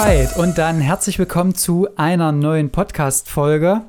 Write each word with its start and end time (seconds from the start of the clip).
Alright, 0.00 0.34
und 0.38 0.56
dann 0.56 0.80
herzlich 0.80 1.18
willkommen 1.18 1.54
zu 1.54 1.86
einer 1.96 2.32
neuen 2.32 2.70
Podcast-Folge. 2.70 3.82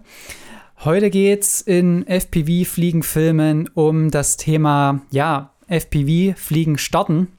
Heute 0.84 1.10
geht's 1.10 1.62
in 1.62 2.05
FPV 2.05 2.70
Fliegen 2.70 3.02
Filmen 3.02 3.70
um 3.76 4.12
das 4.12 4.36
Thema, 4.36 5.00
ja, 5.09 5.52
FPV 5.70 6.38
Fliegen 6.38 6.77
starten. 6.77 7.30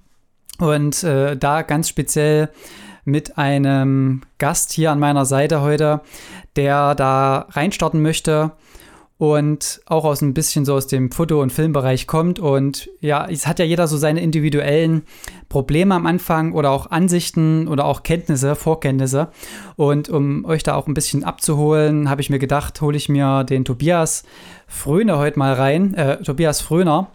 Und 0.59 1.05
äh, 1.05 1.37
da 1.37 1.61
ganz 1.61 1.91
speziell 1.91 2.49
mit 3.05 3.37
einem 3.37 4.23
Gast 4.39 4.73
hier 4.73 4.91
an 4.91 4.99
meiner 4.99 5.27
Seite 5.27 5.61
heute, 5.61 6.01
der 6.57 6.95
da 6.95 7.49
reinstarten 7.51 8.01
möchte 8.01 8.53
und 9.23 9.81
auch 9.87 10.05
aus 10.05 10.21
ein 10.21 10.35
bisschen 10.35 10.65
so 10.65 10.75
aus 10.75 10.89
dem 10.89 11.13
Foto- 11.13 11.41
und 11.41 11.53
Filmbereich 11.53 12.09
kommt. 12.09 12.41
Und 12.41 12.91
ja, 12.99 13.29
es 13.31 13.47
hat 13.47 13.61
ja 13.61 13.65
jeder 13.65 13.87
so 13.87 13.97
seine 13.97 14.21
individuellen 14.21 15.05
Probleme 15.49 15.95
am 15.95 16.07
Anfang 16.07 16.55
oder 16.55 16.73
auch 16.73 16.91
Ansichten 16.91 17.69
oder 17.69 17.85
auch 17.85 18.03
Kenntnisse, 18.03 18.57
Vorkenntnisse. 18.57 19.29
Und 19.77 20.09
um 20.09 20.45
euch 20.45 20.65
da 20.65 20.75
auch 20.75 20.89
ein 20.89 20.95
bisschen 20.95 21.23
abzuholen, 21.23 22.11
habe 22.11 22.21
ich 22.21 22.31
mir 22.31 22.41
gedacht, 22.41 22.81
hole 22.81 22.97
ich 22.97 23.09
mir 23.09 23.45
den 23.45 23.65
Tobias 23.65 24.25
Fröner 24.67 25.19
heute 25.19 25.39
mal 25.39 25.53
rein. 25.53 25.95
Äh, 25.95 26.21
Tobias 26.25 26.61
Fröner. 26.61 27.07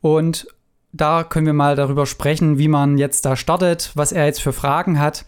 Und 0.00 0.48
da 0.90 1.22
können 1.22 1.46
wir 1.46 1.52
mal 1.52 1.76
darüber 1.76 2.06
sprechen, 2.06 2.58
wie 2.58 2.66
man 2.66 2.98
jetzt 2.98 3.24
da 3.24 3.36
startet, 3.36 3.92
was 3.94 4.10
er 4.10 4.26
jetzt 4.26 4.42
für 4.42 4.52
Fragen 4.52 4.98
hat. 4.98 5.24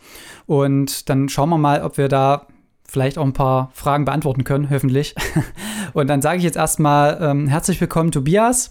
Und 0.47 1.09
dann 1.09 1.29
schauen 1.29 1.51
wir 1.51 1.59
mal, 1.59 1.85
ob 1.85 1.99
wir 1.99 2.09
da 2.09 2.49
vielleicht 2.91 3.19
auch 3.19 3.25
ein 3.25 3.33
paar 3.33 3.71
Fragen 3.73 4.05
beantworten 4.05 4.45
können, 4.45 4.69
hoffentlich. 4.69 5.15
Und 5.93 6.09
dann 6.09 6.21
sage 6.21 6.39
ich 6.39 6.45
jetzt 6.45 6.57
erstmal 6.57 7.19
ähm, 7.23 7.47
herzlich 7.47 7.81
willkommen, 7.81 8.11
Tobias. 8.11 8.71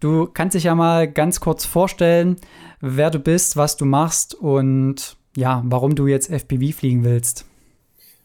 Du 0.00 0.26
kannst 0.26 0.54
dich 0.54 0.64
ja 0.64 0.74
mal 0.74 1.10
ganz 1.10 1.40
kurz 1.40 1.64
vorstellen, 1.64 2.36
wer 2.80 3.10
du 3.10 3.18
bist, 3.18 3.56
was 3.56 3.76
du 3.76 3.84
machst 3.84 4.34
und 4.34 5.16
ja, 5.36 5.62
warum 5.66 5.96
du 5.96 6.06
jetzt 6.06 6.30
FPV 6.30 6.76
fliegen 6.76 7.02
willst. 7.02 7.44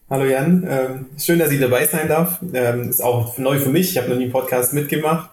Hallo 0.10 0.26
Jan, 0.26 0.68
ähm, 0.70 1.06
schön, 1.18 1.40
dass 1.40 1.52
ich 1.52 1.60
dabei 1.60 1.86
sein 1.86 2.08
darf. 2.08 2.40
Ähm, 2.54 2.90
ist 2.90 3.02
auch 3.02 3.38
neu 3.40 3.58
für 3.58 3.70
mich. 3.70 3.92
Ich 3.92 3.98
habe 3.98 4.10
noch 4.10 4.18
nie 4.18 4.24
einen 4.24 4.32
Podcast 4.32 4.74
mitgemacht, 4.74 5.32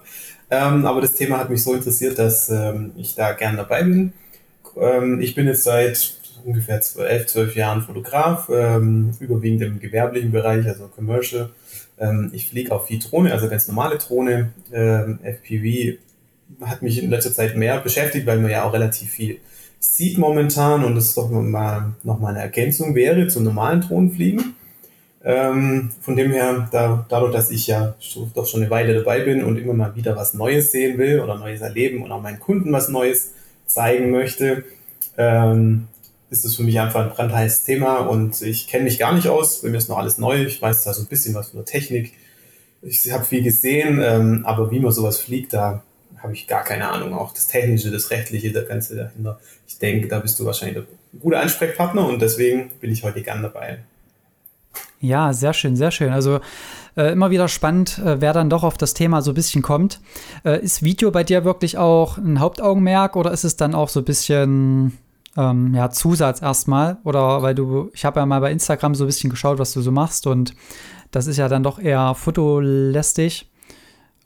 ähm, 0.51 0.87
aber 0.87 1.03
das 1.03 1.15
Thema 1.15 1.39
hat 1.39 1.51
mich 1.51 1.63
so 1.63 1.75
interessiert, 1.75 2.19
dass 2.19 2.49
ähm, 2.49 2.93
ich 2.97 3.15
da 3.15 3.33
gern 3.33 3.59
dabei 3.59 3.83
bin. 3.83 4.13
Ähm, 4.81 5.21
ich 5.21 5.35
bin 5.35 5.47
jetzt 5.47 5.65
seit 5.65 6.20
ungefähr 6.45 6.81
elf, 6.99 7.27
zwölf 7.27 7.57
Jahren 7.57 7.83
Fotograf, 7.83 8.49
ähm, 8.53 9.13
überwiegend 9.21 9.63
im 9.63 9.81
gewerblichen 9.81 10.33
Bereich, 10.33 10.67
also 10.67 10.89
Commercial. 10.89 11.51
Ähm, 11.99 12.31
ich 12.33 12.49
fliege 12.49 12.73
auch 12.73 12.87
viel 12.87 12.99
Drohne, 12.99 13.33
also 13.33 13.49
ganz 13.49 13.69
normale 13.69 13.99
Drohne. 13.99 14.53
Ähm, 14.73 15.19
FPV 15.23 15.99
hat 16.63 16.83
mich 16.83 17.03
in 17.03 17.11
letzter 17.11 17.33
Zeit 17.33 17.57
mehr 17.57 17.79
beschäftigt, 17.79 18.27
weil 18.27 18.39
man 18.39 18.51
ja 18.51 18.65
auch 18.65 18.73
relativ 18.73 19.11
viel 19.11 19.39
sieht 19.79 20.19
momentan 20.19 20.85
und 20.85 20.95
das 20.95 21.15
doch 21.15 21.31
mal 21.31 21.95
noch 22.03 22.21
mal 22.21 22.29
eine 22.29 22.41
Ergänzung 22.41 22.95
wäre 22.95 23.29
zum 23.29 23.45
normalen 23.45 23.81
Drohnenfliegen. 23.81 24.55
Ähm, 25.23 25.91
von 26.01 26.17
dem 26.17 26.33
her, 26.33 26.69
da, 26.71 27.05
dadurch, 27.09 27.33
dass 27.33 27.51
ich 27.51 27.67
ja 27.67 27.95
doch 28.35 28.47
schon 28.47 28.63
eine 28.63 28.71
Weile 28.71 28.95
dabei 28.95 29.21
bin 29.21 29.45
und 29.45 29.59
immer 29.59 29.75
mal 29.75 29.95
wieder 29.95 30.17
was 30.17 30.33
Neues 30.33 30.73
sehen 30.73 30.97
will 30.99 31.21
oder 31.21 31.37
Neues 31.37 31.61
erleben 31.61 32.03
und 32.03 32.11
auch 32.11 32.23
meinen 32.23 32.41
Kunden 32.41 32.73
was 32.73 32.89
Neues 32.89 33.33
zeigen 33.67 34.11
möchte, 34.11 34.65
ähm, 35.19 35.89
ist 36.31 36.45
das 36.45 36.55
für 36.55 36.63
mich 36.63 36.79
einfach 36.81 37.03
ein 37.03 37.11
brandheißes 37.11 37.65
Thema 37.65 37.99
und 37.99 38.41
ich 38.41 38.69
kenne 38.69 38.85
mich 38.85 38.99
gar 38.99 39.13
nicht 39.13 39.29
aus. 39.29 39.63
Bei 39.63 39.69
mir 39.69 39.79
ist 39.79 39.89
noch 39.89 39.99
alles 39.99 40.17
neu. 40.17 40.45
Ich 40.45 40.63
weiß 40.63 40.85
da 40.85 40.95
so 40.95 41.03
ein 41.03 41.09
bisschen 41.09 41.35
was 41.35 41.51
von 41.51 41.59
der 41.59 41.67
Technik. 41.67 42.13
Ich 42.83 43.11
habe 43.11 43.25
viel 43.25 43.43
gesehen, 43.43 44.01
ähm, 44.03 44.43
aber 44.47 44.71
wie 44.71 44.79
man 44.79 44.93
sowas 44.93 45.19
fliegt, 45.19 45.53
da 45.53 45.83
habe 46.19 46.33
ich 46.33 46.47
gar 46.47 46.65
keine 46.65 46.89
Ahnung. 46.89 47.15
Auch 47.15 47.35
das 47.35 47.49
Technische, 47.49 47.91
das 47.91 48.11
Rechtliche, 48.11 48.53
das 48.53 48.69
Ganze 48.69 48.97
dahinter. 48.97 49.41
Ich 49.67 49.79
denke, 49.79 50.07
da 50.07 50.21
bist 50.21 50.39
du 50.39 50.45
wahrscheinlich 50.45 50.79
ein 50.79 51.21
guter 51.21 51.41
Ansprechpartner 51.41 52.07
und 52.07 52.23
deswegen 52.23 52.71
bin 52.81 52.93
ich 52.93 53.03
heute 53.03 53.23
gern 53.23 53.43
dabei. 53.43 53.81
Ja, 55.01 55.33
sehr 55.33 55.53
schön, 55.53 55.77
sehr 55.77 55.91
schön. 55.91 56.13
Also 56.13 56.41
äh, 56.97 57.13
immer 57.13 57.31
wieder 57.31 57.49
spannend, 57.49 57.99
äh, 57.99 58.21
wer 58.21 58.33
dann 58.33 58.51
doch 58.51 58.63
auf 58.63 58.79
das 58.79 58.95
Thema 58.95 59.23
so 59.23 59.33
ein 59.33 59.35
bisschen 59.35 59.63
kommt. 59.63 60.01
Äh, 60.45 60.63
ist 60.63 60.83
Video 60.83 61.11
bei 61.11 61.25
dir 61.25 61.45
wirklich 61.45 61.77
auch 61.77 62.19
ein 62.19 62.39
Hauptaugenmerk 62.39 63.17
oder 63.17 63.33
ist 63.33 63.45
es 63.45 63.57
dann 63.57 63.75
auch 63.75 63.89
so 63.89 64.01
ein 64.01 64.05
bisschen 64.05 64.99
ähm, 65.37 65.75
ja, 65.75 65.91
Zusatz 65.91 66.43
erstmal. 66.43 66.99
Oder 67.05 67.43
weil 67.43 67.55
du, 67.55 67.91
ich 67.95 68.05
habe 68.05 68.21
ja 68.21 68.27
mal 68.27 68.41
bei 68.41 68.51
Instagram 68.51 68.95
so 68.95 69.05
ein 69.05 69.09
bisschen 69.09 69.31
geschaut, 69.31 69.59
was 69.59 69.73
du 69.73 69.81
so 69.81 69.91
machst 69.91 70.27
und 70.27 70.55
das 71.11 71.27
ist 71.27 71.37
ja 71.37 71.49
dann 71.49 71.63
doch 71.63 71.79
eher 71.79 72.15
fotolästig. 72.15 73.51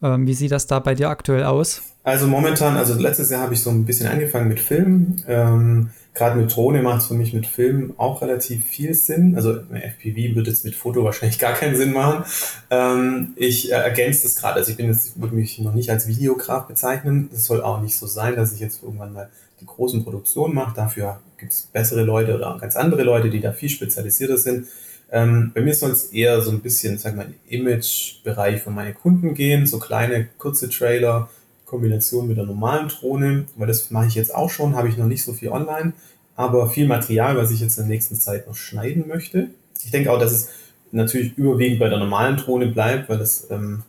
Ähm, 0.02 0.26
wie 0.26 0.34
sieht 0.34 0.52
das 0.52 0.66
da 0.66 0.80
bei 0.80 0.94
dir 0.94 1.08
aktuell 1.08 1.44
aus? 1.44 1.82
Also 2.02 2.26
momentan, 2.26 2.76
also 2.76 2.94
letztes 2.94 3.30
Jahr 3.30 3.42
habe 3.42 3.54
ich 3.54 3.62
so 3.62 3.70
ein 3.70 3.86
bisschen 3.86 4.06
angefangen 4.06 4.48
mit 4.48 4.60
Film. 4.60 5.16
Ähm, 5.26 5.90
Gerade 6.12 6.38
mit 6.38 6.54
Drohne 6.54 6.80
macht 6.80 7.00
es 7.00 7.08
für 7.08 7.14
mich 7.14 7.32
mit 7.32 7.44
Film 7.44 7.94
auch 7.96 8.22
relativ 8.22 8.64
viel 8.64 8.94
Sinn. 8.94 9.34
Also 9.34 9.54
FPV 9.54 10.36
wird 10.36 10.46
jetzt 10.46 10.64
mit 10.64 10.76
Foto 10.76 11.02
wahrscheinlich 11.02 11.38
gar 11.40 11.54
keinen 11.54 11.74
Sinn 11.74 11.92
machen. 11.92 12.24
Ähm, 12.70 13.32
ich 13.36 13.72
äh, 13.72 13.74
ergänze 13.74 14.22
das 14.22 14.36
gerade. 14.36 14.56
Also 14.56 14.70
ich 14.70 14.76
bin 14.76 14.86
jetzt, 14.86 15.20
würde 15.20 15.34
mich 15.34 15.58
noch 15.58 15.74
nicht 15.74 15.90
als 15.90 16.06
Videograf 16.06 16.68
bezeichnen. 16.68 17.30
Das 17.32 17.46
soll 17.46 17.62
auch 17.62 17.80
nicht 17.80 17.96
so 17.96 18.06
sein, 18.06 18.36
dass 18.36 18.52
ich 18.52 18.60
jetzt 18.60 18.82
irgendwann 18.82 19.12
mal 19.12 19.28
die 19.64 19.66
großen 19.66 20.04
Produktionen 20.04 20.54
mache. 20.54 20.74
Dafür 20.76 21.20
gibt 21.38 21.52
es 21.52 21.62
bessere 21.62 22.02
Leute 22.02 22.34
oder 22.34 22.56
ganz 22.60 22.76
andere 22.76 23.02
Leute, 23.02 23.30
die 23.30 23.40
da 23.40 23.52
viel 23.52 23.68
spezialisierter 23.68 24.36
sind. 24.36 24.66
Ähm, 25.10 25.52
bei 25.54 25.60
mir 25.60 25.74
soll 25.74 25.90
es 25.90 26.06
eher 26.06 26.40
so 26.42 26.50
ein 26.50 26.60
bisschen, 26.60 26.98
sag 26.98 27.16
mal, 27.16 27.32
Image-Bereich 27.48 28.62
von 28.62 28.74
meinen 28.74 28.94
Kunden 28.94 29.34
gehen, 29.34 29.66
so 29.66 29.78
kleine, 29.78 30.28
kurze 30.38 30.68
Trailer, 30.68 31.30
Kombination 31.66 32.28
mit 32.28 32.36
der 32.36 32.46
normalen 32.46 32.88
Drohne, 32.88 33.46
weil 33.56 33.66
das 33.66 33.90
mache 33.90 34.06
ich 34.06 34.14
jetzt 34.14 34.34
auch 34.34 34.50
schon, 34.50 34.76
habe 34.76 34.88
ich 34.88 34.96
noch 34.96 35.06
nicht 35.06 35.24
so 35.24 35.32
viel 35.32 35.48
online, 35.48 35.92
aber 36.36 36.68
viel 36.68 36.86
Material, 36.86 37.36
was 37.36 37.50
ich 37.50 37.60
jetzt 37.60 37.78
in 37.78 37.84
der 37.84 37.94
nächsten 37.94 38.16
Zeit 38.16 38.46
noch 38.46 38.56
schneiden 38.56 39.06
möchte. 39.08 39.50
Ich 39.84 39.90
denke 39.90 40.10
auch, 40.10 40.18
dass 40.18 40.32
es 40.32 40.48
natürlich 40.92 41.36
überwiegend 41.36 41.80
bei 41.80 41.88
der 41.88 41.98
normalen 41.98 42.36
Drohne 42.36 42.66
bleibt, 42.66 43.08
weil 43.08 43.18
das 43.18 43.48
ähm, 43.50 43.82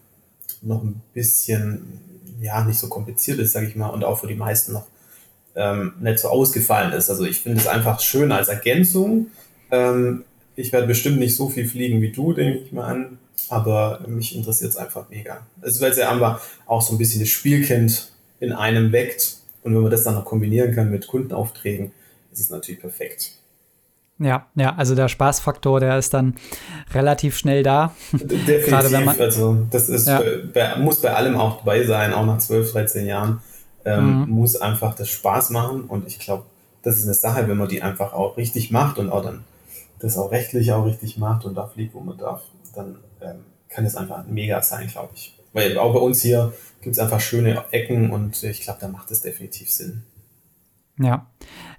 noch 0.61 0.83
ein 0.83 1.01
bisschen, 1.13 1.99
ja, 2.39 2.63
nicht 2.63 2.79
so 2.79 2.87
kompliziert 2.87 3.39
ist, 3.39 3.53
sage 3.53 3.67
ich 3.67 3.75
mal, 3.75 3.89
und 3.89 4.03
auch 4.03 4.19
für 4.19 4.27
die 4.27 4.35
meisten 4.35 4.73
noch 4.73 4.87
ähm, 5.55 5.93
nicht 5.99 6.19
so 6.19 6.29
ausgefallen 6.29 6.93
ist. 6.93 7.09
Also 7.09 7.25
ich 7.25 7.39
finde 7.39 7.59
es 7.59 7.67
einfach 7.67 7.99
schön 7.99 8.31
als 8.31 8.49
Ergänzung. 8.49 9.27
Ähm, 9.71 10.25
ich 10.55 10.71
werde 10.71 10.87
bestimmt 10.87 11.19
nicht 11.19 11.35
so 11.35 11.49
viel 11.49 11.67
fliegen 11.67 12.01
wie 12.01 12.11
du, 12.11 12.33
denke 12.33 12.59
ich 12.59 12.71
mal 12.71 12.85
an, 12.85 13.17
aber 13.49 14.01
mich 14.07 14.35
interessiert 14.35 14.71
es 14.71 14.77
einfach 14.77 15.09
mega. 15.09 15.45
Also 15.61 15.81
weil 15.81 15.91
es 15.91 15.97
ja 15.97 16.09
einfach 16.09 16.41
auch 16.65 16.81
so 16.81 16.93
ein 16.93 16.97
bisschen 16.97 17.21
das 17.21 17.29
Spielkind 17.29 18.11
in 18.39 18.53
einem 18.53 18.91
weckt 18.91 19.37
und 19.63 19.73
wenn 19.73 19.81
man 19.81 19.91
das 19.91 20.03
dann 20.03 20.15
noch 20.15 20.25
kombinieren 20.25 20.73
kann 20.73 20.91
mit 20.91 21.07
Kundenaufträgen, 21.07 21.91
ist 22.31 22.39
es 22.39 22.49
natürlich 22.49 22.79
perfekt. 22.79 23.31
Ja, 24.17 24.47
ja, 24.55 24.73
also 24.75 24.95
der 24.95 25.09
Spaßfaktor, 25.09 25.81
der 25.81 25.97
ist 25.97 26.13
dann 26.13 26.35
relativ 26.93 27.37
schnell 27.37 27.63
da. 27.63 27.93
Definitiv, 28.13 28.65
Gerade 28.67 28.91
wenn 28.91 29.03
man, 29.03 29.19
also 29.19 29.67
das 29.71 29.89
ist, 29.89 30.07
ja. 30.07 30.21
bei, 30.53 30.77
muss 30.77 31.01
bei 31.01 31.13
allem 31.13 31.35
auch 31.35 31.57
dabei 31.57 31.83
sein, 31.83 32.13
auch 32.13 32.25
nach 32.25 32.37
12, 32.37 32.71
13 32.71 33.05
Jahren 33.07 33.41
ähm, 33.85 34.21
mhm. 34.21 34.29
muss 34.29 34.55
einfach 34.55 34.95
das 34.95 35.09
Spaß 35.09 35.51
machen 35.51 35.85
und 35.85 36.07
ich 36.07 36.19
glaube, 36.19 36.43
das 36.81 36.97
ist 36.97 37.05
eine 37.05 37.13
Sache, 37.13 37.47
wenn 37.47 37.57
man 37.57 37.67
die 37.67 37.81
einfach 37.81 38.13
auch 38.13 38.37
richtig 38.37 38.71
macht 38.71 38.97
und 38.97 39.09
auch 39.09 39.23
dann 39.23 39.43
das 39.99 40.17
auch 40.17 40.31
rechtlich 40.31 40.71
auch 40.71 40.85
richtig 40.85 41.17
macht 41.17 41.45
und 41.45 41.55
da 41.55 41.67
fliegt, 41.67 41.93
wo 41.93 41.99
man 41.99 42.17
darf, 42.17 42.41
dann 42.75 42.97
ähm, 43.21 43.45
kann 43.69 43.85
es 43.85 43.95
einfach 43.95 44.25
mega 44.27 44.61
sein, 44.61 44.87
glaube 44.87 45.09
ich. 45.15 45.35
Weil 45.53 45.77
auch 45.77 45.93
bei 45.93 45.99
uns 45.99 46.21
hier 46.21 46.53
gibt 46.81 46.95
es 46.95 46.99
einfach 46.99 47.19
schöne 47.19 47.63
Ecken 47.71 48.11
und 48.11 48.43
ich 48.43 48.61
glaube, 48.61 48.79
da 48.81 48.87
macht 48.87 49.09
es 49.11 49.21
definitiv 49.21 49.71
Sinn. 49.71 50.03
Ja. 50.99 51.27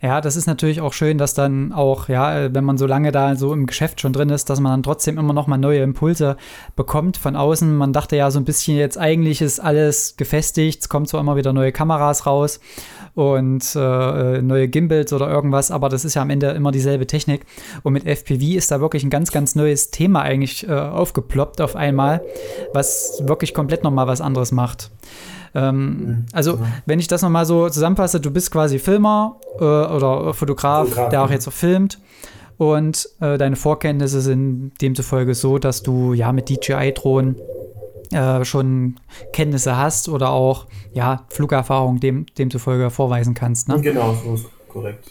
Ja, 0.03 0.21
das 0.21 0.37
ist 0.37 0.47
natürlich 0.47 0.83
auch 0.83 0.93
schön, 0.93 1.17
dass 1.17 1.33
dann 1.33 1.73
auch, 1.73 2.09
ja, 2.09 2.53
wenn 2.55 2.65
man 2.65 2.77
so 2.77 2.87
lange 2.87 3.13
da 3.13 3.35
so 3.35 3.55
im 3.55 3.67
Geschäft 3.67 4.01
schon 4.01 4.13
drin 4.13 4.29
ist, 4.29 4.51
dass 4.51 4.61
man 4.61 4.73
dann 4.73 4.83
trotzdem 4.83 5.19
immer 5.19 5.33
noch 5.33 5.47
mal 5.47 5.57
neue 5.57 5.81
Impulse 5.81 6.37
bekommt 6.77 7.17
von 7.17 7.35
außen. 7.35 7.75
Man 7.75 7.95
dachte 7.95 8.15
ja 8.15 8.31
so 8.31 8.39
ein 8.39 8.45
bisschen 8.45 8.77
jetzt 8.77 8.99
eigentlich 8.99 9.41
ist 9.41 9.59
alles 9.59 10.17
gefestigt, 10.19 10.83
es 10.83 10.89
kommen 10.91 11.07
zwar 11.07 11.21
immer 11.21 11.37
wieder 11.37 11.55
neue 11.55 11.73
Kameras 11.73 12.27
raus 12.27 12.61
und 13.15 13.75
äh, 13.75 14.43
neue 14.43 14.69
Gimbals 14.69 15.15
oder 15.15 15.31
irgendwas, 15.31 15.71
aber 15.71 15.89
das 15.89 16.05
ist 16.05 16.15
ja 16.15 16.23
am 16.23 16.29
Ende 16.29 16.51
immer 16.51 16.71
dieselbe 16.71 17.07
Technik. 17.07 17.47
Und 17.83 17.95
mit 17.95 18.05
FPV 18.05 18.57
ist 18.57 18.71
da 18.71 18.81
wirklich 18.83 19.03
ein 19.03 19.11
ganz, 19.11 19.33
ganz 19.33 19.55
neues 19.55 19.91
Thema 19.91 20.21
eigentlich 20.21 20.69
äh, 20.69 20.73
aufgeploppt 20.73 21.63
auf 21.63 21.75
einmal, 21.75 22.23
was 22.75 23.23
wirklich 23.25 23.55
komplett 23.55 23.83
nochmal 23.83 24.07
was 24.07 24.21
anderes 24.21 24.53
macht. 24.53 24.91
Ähm, 25.57 25.89
mhm. 25.89 26.27
also, 26.33 26.61
wenn 26.85 27.01
ich 27.01 27.09
das 27.09 27.23
nochmal 27.23 27.47
so 27.47 27.71
zusammenfasse, 27.71 28.21
du 28.21 28.31
bist 28.31 28.51
quasi 28.51 28.79
Filmer 28.79 29.41
äh, 29.59 29.65
oder 29.65 30.35
Fotograf, 30.35 30.89
Fotograf, 30.89 31.09
der 31.09 31.25
auch 31.25 31.31
jetzt 31.31 31.45
so 31.45 31.51
filmt. 31.51 31.99
Und 32.59 33.09
äh, 33.21 33.39
deine 33.39 33.57
Vorkenntnisse 33.57 34.21
sind 34.21 34.73
demzufolge 34.81 35.35
so, 35.35 35.59
dass 35.59 35.83
du 35.83 36.13
ja 36.13 36.33
mit 36.33 36.51
DJI-Drohnen 36.51 37.37
äh, 38.13 38.45
schon 38.45 38.97
Kenntnisse 39.33 39.77
hast 39.77 40.11
oder 40.11 40.31
auch 40.31 40.67
ja, 40.93 41.25
Flugerfahrung 41.29 42.01
dem, 42.01 42.27
demzufolge 42.39 42.91
vorweisen 42.91 43.33
kannst. 43.33 43.69
Ne? 43.69 43.81
Genau, 43.81 44.15
so 44.15 44.35
ist 44.35 44.47
korrekt. 44.69 45.11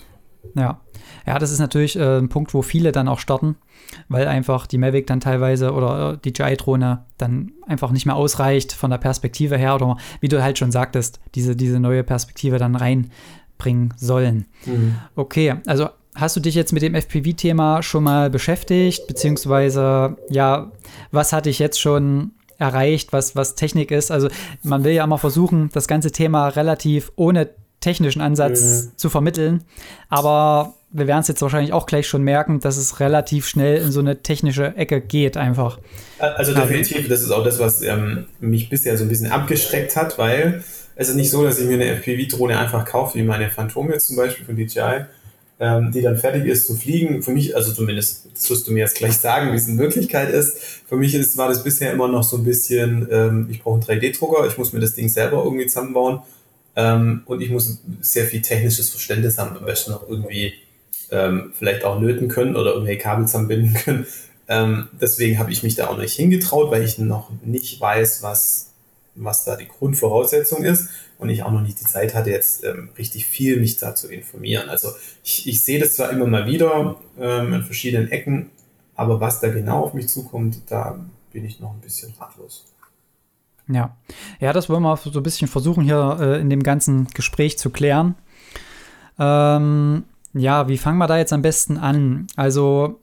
Ja. 0.56 0.80
Ja, 1.25 1.39
das 1.39 1.51
ist 1.51 1.60
natürlich 1.60 1.98
äh, 1.98 2.18
ein 2.18 2.30
Punkt, 2.30 2.54
wo 2.54 2.62
viele 2.62 2.92
dann 2.92 3.07
auch 3.07 3.19
starten, 3.19 3.56
weil 4.10 4.27
einfach 4.27 4.68
die 4.68 4.77
Mavic 4.77 5.07
dann 5.07 5.19
teilweise 5.19 5.72
oder 5.72 6.13
äh, 6.13 6.18
die 6.24 6.33
DJI-Drohne 6.33 7.06
dann 7.18 7.51
einfach 7.68 7.92
nicht 7.92 8.06
mehr 8.06 8.16
ausreicht 8.16 8.74
von 8.74 8.92
der 8.92 8.98
Perspektive 8.98 9.57
her 9.57 9.75
oder 9.75 9.98
wie 10.22 10.27
du 10.27 10.42
halt 10.44 10.57
schon 10.57 10.72
sagtest, 10.72 11.19
diese, 11.33 11.56
diese 11.56 11.80
neue 11.80 12.04
Perspektive 12.04 12.57
dann 12.60 12.75
reinbringen 12.75 13.94
sollen. 13.98 14.45
Mhm. 14.66 14.95
Okay, 15.16 15.56
also 15.66 15.89
hast 16.16 16.36
du 16.36 16.39
dich 16.39 16.56
jetzt 16.56 16.74
mit 16.74 16.81
dem 16.81 16.95
FPV-Thema 16.95 17.83
schon 17.83 18.04
mal 18.04 18.30
beschäftigt? 18.30 19.07
Beziehungsweise, 19.07 20.18
ja, 20.30 20.72
was 21.12 21.33
hat 21.33 21.45
dich 21.45 21.60
jetzt 21.60 21.80
schon 21.80 22.31
erreicht, 22.57 23.13
was, 23.13 23.36
was 23.36 23.56
Technik 23.56 23.92
ist? 23.92 24.12
Also, 24.12 24.30
man 24.63 24.83
will 24.83 24.94
ja 24.94 25.04
immer 25.04 25.18
versuchen, 25.18 25.69
das 25.74 25.88
ganze 25.88 26.12
Thema 26.12 26.48
relativ 26.48 27.12
ohne 27.16 27.50
technischen 27.81 28.22
Ansatz 28.22 28.62
mhm. 28.62 28.98
zu 28.98 29.10
vermitteln. 29.10 29.63
Aber 30.10 30.74
wir 30.97 31.07
werden 31.07 31.21
es 31.21 31.27
jetzt 31.27 31.42
wahrscheinlich 31.42 31.74
auch 31.74 31.86
gleich 31.86 32.07
schon 32.07 32.24
merken, 32.24 32.62
dass 32.62 32.77
es 32.77 33.01
relativ 33.01 33.47
schnell 33.47 33.81
in 33.81 33.92
so 33.92 34.00
eine 34.00 34.21
technische 34.21 34.75
Ecke 34.77 35.01
geht, 35.01 35.36
einfach. 35.36 35.77
Also 36.19 36.53
definitiv, 36.53 37.09
das 37.09 37.21
ist 37.21 37.31
auch 37.31 37.44
das, 37.44 37.59
was 37.59 37.81
ähm, 37.81 38.25
mich 38.39 38.69
bisher 38.69 38.97
so 38.97 39.03
ein 39.03 39.09
bisschen 39.09 39.30
abgeschreckt 39.30 39.97
hat, 39.97 40.18
weil 40.18 40.63
es 40.95 41.09
ist 41.09 41.15
nicht 41.15 41.30
so, 41.30 41.44
dass 41.44 41.59
ich 41.59 41.68
mir 41.68 41.74
eine 41.74 41.97
FPV-Drohne 41.97 42.57
einfach 42.57 42.86
kaufe, 42.86 43.18
wie 43.18 43.24
meine 43.24 43.50
Phantom 43.50 43.92
jetzt 43.92 44.07
zum 44.07 44.15
Beispiel 44.15 44.45
von 44.45 44.56
DJI, 44.56 45.06
ähm, 45.59 45.92
die 45.92 46.01
dann 46.01 46.18
fertig 46.18 46.45
ist 46.45 46.65
zu 46.65 46.75
fliegen. 46.75 47.21
Für 47.21 47.31
mich, 47.31 47.57
also 47.57 47.74
zumindest, 47.74 48.30
das 48.33 48.50
wirst 48.50 48.65
du 48.65 48.71
mir 48.71 48.80
jetzt 48.80 48.95
gleich 48.95 49.18
sagen, 49.18 49.51
wie 49.51 49.57
es 49.57 49.68
in 49.68 49.77
Wirklichkeit 49.77 50.30
ist. 50.30 50.57
Für 50.88 50.95
mich 50.95 51.13
ist, 51.13 51.36
war 51.36 51.50
das 51.50 51.62
bisher 51.62 51.91
immer 51.91 52.07
noch 52.07 52.24
so 52.24 52.38
ein 52.38 52.45
bisschen, 52.45 53.07
ähm, 53.12 53.48
ich 53.51 53.62
brauche 53.62 53.91
einen 53.91 54.01
3D-Drucker, 54.01 54.48
ich 54.48 54.57
muss 54.57 54.71
mir 54.71 54.80
das 54.80 54.95
Ding 54.95 55.09
selber 55.09 55.44
irgendwie 55.44 55.68
zusammenbauen 55.68 56.21
ähm, 56.77 57.24
und 57.25 57.41
ich 57.41 57.50
muss 57.50 57.81
sehr 58.00 58.25
viel 58.25 58.41
technisches 58.41 58.89
Verständnis 58.89 59.38
haben, 59.38 59.57
am 59.57 59.65
besten 59.65 59.91
noch 59.91 60.07
irgendwie 60.07 60.53
ähm, 61.11 61.51
vielleicht 61.53 61.83
auch 61.83 61.99
löten 61.99 62.27
können 62.27 62.55
oder 62.55 62.73
irgendwelche 62.73 63.01
Kabel 63.01 63.25
zusammenbinden 63.25 63.73
können. 63.83 64.05
Ähm, 64.47 64.89
deswegen 64.99 65.39
habe 65.39 65.51
ich 65.51 65.63
mich 65.63 65.75
da 65.75 65.87
auch 65.87 65.97
nicht 65.97 66.13
hingetraut, 66.13 66.71
weil 66.71 66.83
ich 66.83 66.97
noch 66.97 67.31
nicht 67.43 67.79
weiß, 67.79 68.21
was, 68.21 68.71
was 69.15 69.43
da 69.43 69.55
die 69.55 69.67
Grundvoraussetzung 69.67 70.63
ist 70.63 70.89
und 71.17 71.29
ich 71.29 71.43
auch 71.43 71.51
noch 71.51 71.61
nicht 71.61 71.79
die 71.79 71.85
Zeit 71.85 72.13
hatte, 72.13 72.29
jetzt 72.29 72.63
ähm, 72.63 72.89
richtig 72.97 73.25
viel 73.25 73.59
mich 73.59 73.77
da 73.77 73.95
zu 73.95 74.07
informieren. 74.07 74.69
Also 74.69 74.89
ich, 75.23 75.47
ich 75.47 75.63
sehe 75.63 75.79
das 75.79 75.95
zwar 75.95 76.11
immer 76.11 76.27
mal 76.27 76.45
wieder 76.45 76.97
ähm, 77.19 77.53
in 77.53 77.63
verschiedenen 77.63 78.11
Ecken, 78.11 78.51
aber 78.95 79.19
was 79.19 79.39
da 79.39 79.49
genau 79.49 79.83
auf 79.83 79.93
mich 79.93 80.07
zukommt, 80.07 80.59
da 80.67 80.99
bin 81.31 81.45
ich 81.45 81.59
noch 81.59 81.73
ein 81.73 81.81
bisschen 81.81 82.13
ratlos. 82.19 82.65
Ja, 83.67 83.97
ja, 84.39 84.53
das 84.53 84.69
wollen 84.69 84.83
wir 84.83 84.95
so 84.95 85.11
ein 85.11 85.23
bisschen 85.23 85.47
versuchen 85.47 85.83
hier 85.83 86.17
äh, 86.19 86.39
in 86.39 86.49
dem 86.49 86.61
ganzen 86.61 87.07
Gespräch 87.07 87.57
zu 87.57 87.71
klären. 87.71 88.15
Ähm, 89.17 90.03
ja, 90.35 90.67
wie 90.67 90.77
fangen 90.77 90.97
wir 90.97 91.07
da 91.07 91.17
jetzt 91.17 91.33
am 91.33 91.41
besten 91.41 91.77
an? 91.77 92.27
Also 92.35 92.99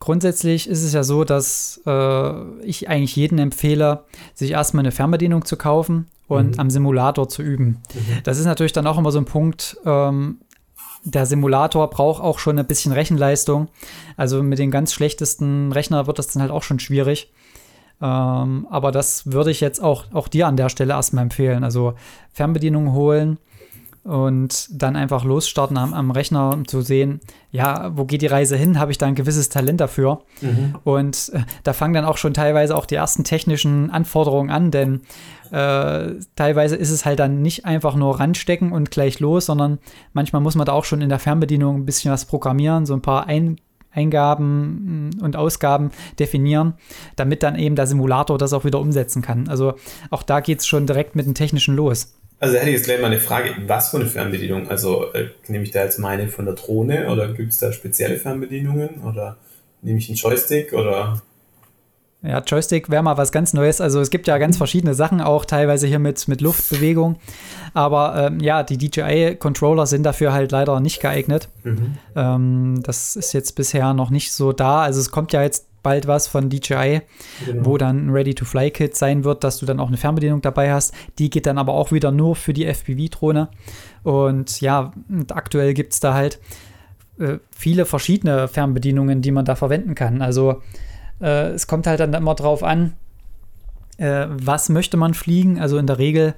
grundsätzlich 0.00 0.68
ist 0.68 0.82
es 0.82 0.92
ja 0.92 1.04
so, 1.04 1.24
dass 1.24 1.80
äh, 1.86 2.60
ich 2.62 2.88
eigentlich 2.88 3.14
jedem 3.14 3.38
empfehle, 3.38 4.04
sich 4.34 4.52
erstmal 4.52 4.82
eine 4.82 4.92
Fernbedienung 4.92 5.44
zu 5.44 5.56
kaufen 5.56 6.06
und 6.26 6.54
mhm. 6.54 6.60
am 6.60 6.70
Simulator 6.70 7.28
zu 7.28 7.42
üben. 7.42 7.82
Mhm. 7.94 8.20
Das 8.24 8.38
ist 8.38 8.46
natürlich 8.46 8.72
dann 8.72 8.86
auch 8.86 8.98
immer 8.98 9.12
so 9.12 9.18
ein 9.18 9.26
Punkt, 9.26 9.76
ähm, 9.84 10.38
der 11.06 11.26
Simulator 11.26 11.90
braucht 11.90 12.22
auch 12.22 12.38
schon 12.38 12.58
ein 12.58 12.66
bisschen 12.66 12.92
Rechenleistung. 12.92 13.68
Also 14.16 14.42
mit 14.42 14.58
den 14.58 14.70
ganz 14.70 14.94
schlechtesten 14.94 15.70
Rechner 15.70 16.06
wird 16.06 16.18
das 16.18 16.28
dann 16.28 16.40
halt 16.40 16.50
auch 16.50 16.62
schon 16.62 16.80
schwierig. 16.80 17.30
Ähm, 18.00 18.66
aber 18.70 18.90
das 18.90 19.30
würde 19.30 19.50
ich 19.50 19.60
jetzt 19.60 19.82
auch, 19.82 20.06
auch 20.14 20.28
dir 20.28 20.46
an 20.46 20.56
der 20.56 20.70
Stelle 20.70 20.94
erstmal 20.94 21.24
empfehlen. 21.24 21.62
Also 21.62 21.92
Fernbedienung 22.32 22.92
holen 22.92 23.38
und 24.04 24.68
dann 24.70 24.96
einfach 24.96 25.24
losstarten 25.24 25.78
am, 25.78 25.94
am, 25.94 26.10
Rechner, 26.10 26.52
um 26.52 26.68
zu 26.68 26.82
sehen, 26.82 27.20
ja, 27.50 27.90
wo 27.96 28.04
geht 28.04 28.20
die 28.20 28.26
Reise 28.26 28.54
hin? 28.54 28.78
Habe 28.78 28.92
ich 28.92 28.98
da 28.98 29.06
ein 29.06 29.14
gewisses 29.14 29.48
Talent 29.48 29.80
dafür? 29.80 30.20
Mhm. 30.42 30.74
Und 30.84 31.30
äh, 31.32 31.40
da 31.62 31.72
fangen 31.72 31.94
dann 31.94 32.04
auch 32.04 32.18
schon 32.18 32.34
teilweise 32.34 32.76
auch 32.76 32.84
die 32.84 32.96
ersten 32.96 33.24
technischen 33.24 33.90
Anforderungen 33.90 34.50
an, 34.50 34.70
denn 34.70 35.00
äh, 35.50 36.12
teilweise 36.36 36.76
ist 36.76 36.90
es 36.90 37.06
halt 37.06 37.18
dann 37.18 37.40
nicht 37.40 37.64
einfach 37.64 37.94
nur 37.94 38.20
ranstecken 38.20 38.72
und 38.72 38.90
gleich 38.90 39.20
los, 39.20 39.46
sondern 39.46 39.78
manchmal 40.12 40.42
muss 40.42 40.54
man 40.54 40.66
da 40.66 40.72
auch 40.72 40.84
schon 40.84 41.00
in 41.00 41.08
der 41.08 41.18
Fernbedienung 41.18 41.76
ein 41.76 41.86
bisschen 41.86 42.12
was 42.12 42.26
programmieren, 42.26 42.84
so 42.84 42.92
ein 42.92 43.02
paar 43.02 43.26
ein 43.26 43.56
Eingaben 43.90 45.10
mm, 45.16 45.22
und 45.22 45.36
Ausgaben 45.36 45.92
definieren, 46.18 46.74
damit 47.16 47.42
dann 47.42 47.56
eben 47.56 47.76
der 47.76 47.86
Simulator 47.86 48.36
das 48.36 48.52
auch 48.52 48.64
wieder 48.64 48.80
umsetzen 48.80 49.22
kann. 49.22 49.48
Also 49.48 49.74
auch 50.10 50.22
da 50.22 50.40
geht 50.40 50.60
es 50.60 50.66
schon 50.66 50.86
direkt 50.86 51.16
mit 51.16 51.26
dem 51.26 51.34
Technischen 51.34 51.76
los. 51.76 52.14
Also 52.44 52.58
hätte 52.58 52.68
ich 52.68 52.76
jetzt 52.76 52.84
gleich 52.84 53.00
mal 53.00 53.06
eine 53.06 53.20
Frage, 53.20 53.54
was 53.66 53.88
für 53.88 53.96
eine 53.96 54.06
Fernbedienung? 54.06 54.68
Also 54.68 55.14
äh, 55.14 55.30
nehme 55.48 55.64
ich 55.64 55.70
da 55.70 55.82
jetzt 55.82 55.98
meine 55.98 56.28
von 56.28 56.44
der 56.44 56.54
Drohne 56.54 57.10
oder 57.10 57.32
gibt 57.32 57.52
es 57.52 57.58
da 57.58 57.72
spezielle 57.72 58.18
Fernbedienungen 58.18 59.00
oder 59.02 59.38
nehme 59.80 59.98
ich 59.98 60.10
einen 60.10 60.16
Joystick 60.16 60.74
oder 60.74 61.22
ja, 62.22 62.40
Joystick 62.40 62.90
wäre 62.90 63.02
mal 63.02 63.16
was 63.16 63.32
ganz 63.32 63.54
Neues. 63.54 63.80
Also 63.80 63.98
es 64.00 64.10
gibt 64.10 64.26
ja 64.26 64.36
ganz 64.36 64.58
verschiedene 64.58 64.92
Sachen, 64.92 65.22
auch 65.22 65.46
teilweise 65.46 65.86
hier 65.86 65.98
mit, 65.98 66.28
mit 66.28 66.42
Luftbewegung. 66.42 67.16
Aber 67.72 68.14
ähm, 68.26 68.40
ja, 68.40 68.62
die 68.62 68.76
DJI-Controller 68.76 69.86
sind 69.86 70.02
dafür 70.02 70.34
halt 70.34 70.52
leider 70.52 70.80
nicht 70.80 71.00
geeignet. 71.00 71.48
Mhm. 71.62 71.98
Ähm, 72.14 72.80
das 72.82 73.16
ist 73.16 73.32
jetzt 73.32 73.52
bisher 73.56 73.94
noch 73.94 74.10
nicht 74.10 74.32
so 74.32 74.52
da. 74.52 74.82
Also 74.82 75.00
es 75.00 75.10
kommt 75.10 75.32
ja 75.32 75.42
jetzt 75.42 75.66
bald 75.84 76.08
was 76.08 76.26
von 76.26 76.50
DJI, 76.50 77.02
genau. 77.46 77.64
wo 77.64 77.78
dann 77.78 78.06
ein 78.06 78.10
Ready-to-Fly-Kit 78.10 78.96
sein 78.96 79.22
wird, 79.22 79.44
dass 79.44 79.58
du 79.58 79.66
dann 79.66 79.78
auch 79.78 79.86
eine 79.86 79.96
Fernbedienung 79.96 80.42
dabei 80.42 80.72
hast. 80.72 80.92
Die 81.20 81.30
geht 81.30 81.46
dann 81.46 81.58
aber 81.58 81.74
auch 81.74 81.92
wieder 81.92 82.10
nur 82.10 82.34
für 82.34 82.52
die 82.52 82.66
FPV-Drohne. 82.66 83.48
Und 84.02 84.60
ja, 84.60 84.92
aktuell 85.30 85.74
gibt 85.74 85.92
es 85.92 86.00
da 86.00 86.14
halt 86.14 86.40
äh, 87.20 87.38
viele 87.56 87.86
verschiedene 87.86 88.48
Fernbedienungen, 88.48 89.22
die 89.22 89.30
man 89.30 89.44
da 89.44 89.54
verwenden 89.54 89.94
kann. 89.94 90.20
Also 90.22 90.62
äh, 91.20 91.50
es 91.50 91.68
kommt 91.68 91.86
halt 91.86 92.00
dann 92.00 92.12
immer 92.14 92.34
drauf 92.34 92.64
an, 92.64 92.94
äh, 93.98 94.26
was 94.28 94.68
möchte 94.68 94.96
man 94.96 95.14
fliegen. 95.14 95.60
Also 95.60 95.78
in 95.78 95.86
der 95.86 95.98
Regel, 95.98 96.34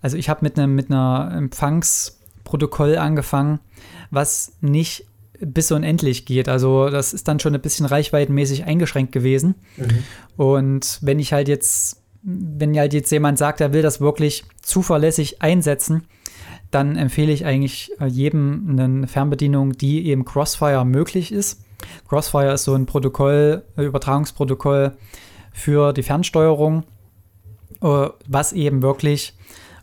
also 0.00 0.16
ich 0.16 0.28
habe 0.28 0.40
mit 0.42 0.58
einem 0.58 0.74
mit 0.74 0.90
einer 0.90 1.32
Empfangsprotokoll 1.34 2.96
angefangen, 2.98 3.58
was 4.10 4.52
nicht 4.60 5.06
bis 5.40 5.72
unendlich 5.72 6.26
geht. 6.26 6.48
Also 6.48 6.88
das 6.88 7.12
ist 7.12 7.28
dann 7.28 7.40
schon 7.40 7.54
ein 7.54 7.60
bisschen 7.60 7.86
reichweitenmäßig 7.86 8.64
eingeschränkt 8.64 9.12
gewesen. 9.12 9.54
Mhm. 9.76 10.04
Und 10.36 10.98
wenn 11.02 11.18
ich 11.18 11.32
halt 11.32 11.48
jetzt, 11.48 12.02
wenn 12.22 12.78
halt 12.78 12.94
jetzt 12.94 13.10
jemand 13.10 13.38
sagt, 13.38 13.60
er 13.60 13.72
will 13.72 13.82
das 13.82 14.00
wirklich 14.00 14.44
zuverlässig 14.62 15.42
einsetzen, 15.42 16.02
dann 16.70 16.96
empfehle 16.96 17.32
ich 17.32 17.44
eigentlich 17.44 17.92
äh, 18.00 18.06
jedem 18.06 18.76
eine 18.78 19.06
Fernbedienung, 19.06 19.72
die 19.72 20.06
eben 20.06 20.24
Crossfire 20.24 20.84
möglich 20.84 21.32
ist. 21.32 21.64
Crossfire 22.08 22.52
ist 22.52 22.64
so 22.64 22.74
ein 22.74 22.86
Protokoll, 22.86 23.62
äh, 23.76 23.84
Übertragungsprotokoll 23.84 24.96
für 25.52 25.92
die 25.92 26.02
Fernsteuerung, 26.02 26.84
äh, 27.82 28.08
was 28.26 28.52
eben 28.52 28.82
wirklich 28.82 29.34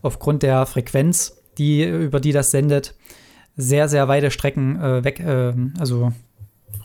aufgrund 0.02 0.44
der 0.44 0.66
Frequenz, 0.66 1.38
die, 1.58 1.84
über 1.84 2.20
die 2.20 2.32
das 2.32 2.52
sendet, 2.52 2.96
sehr, 3.56 3.88
sehr 3.88 4.08
weite 4.08 4.32
Strecken 4.32 4.82
äh, 4.82 5.04
weg, 5.04 5.20
äh, 5.20 5.54
also 5.80 6.12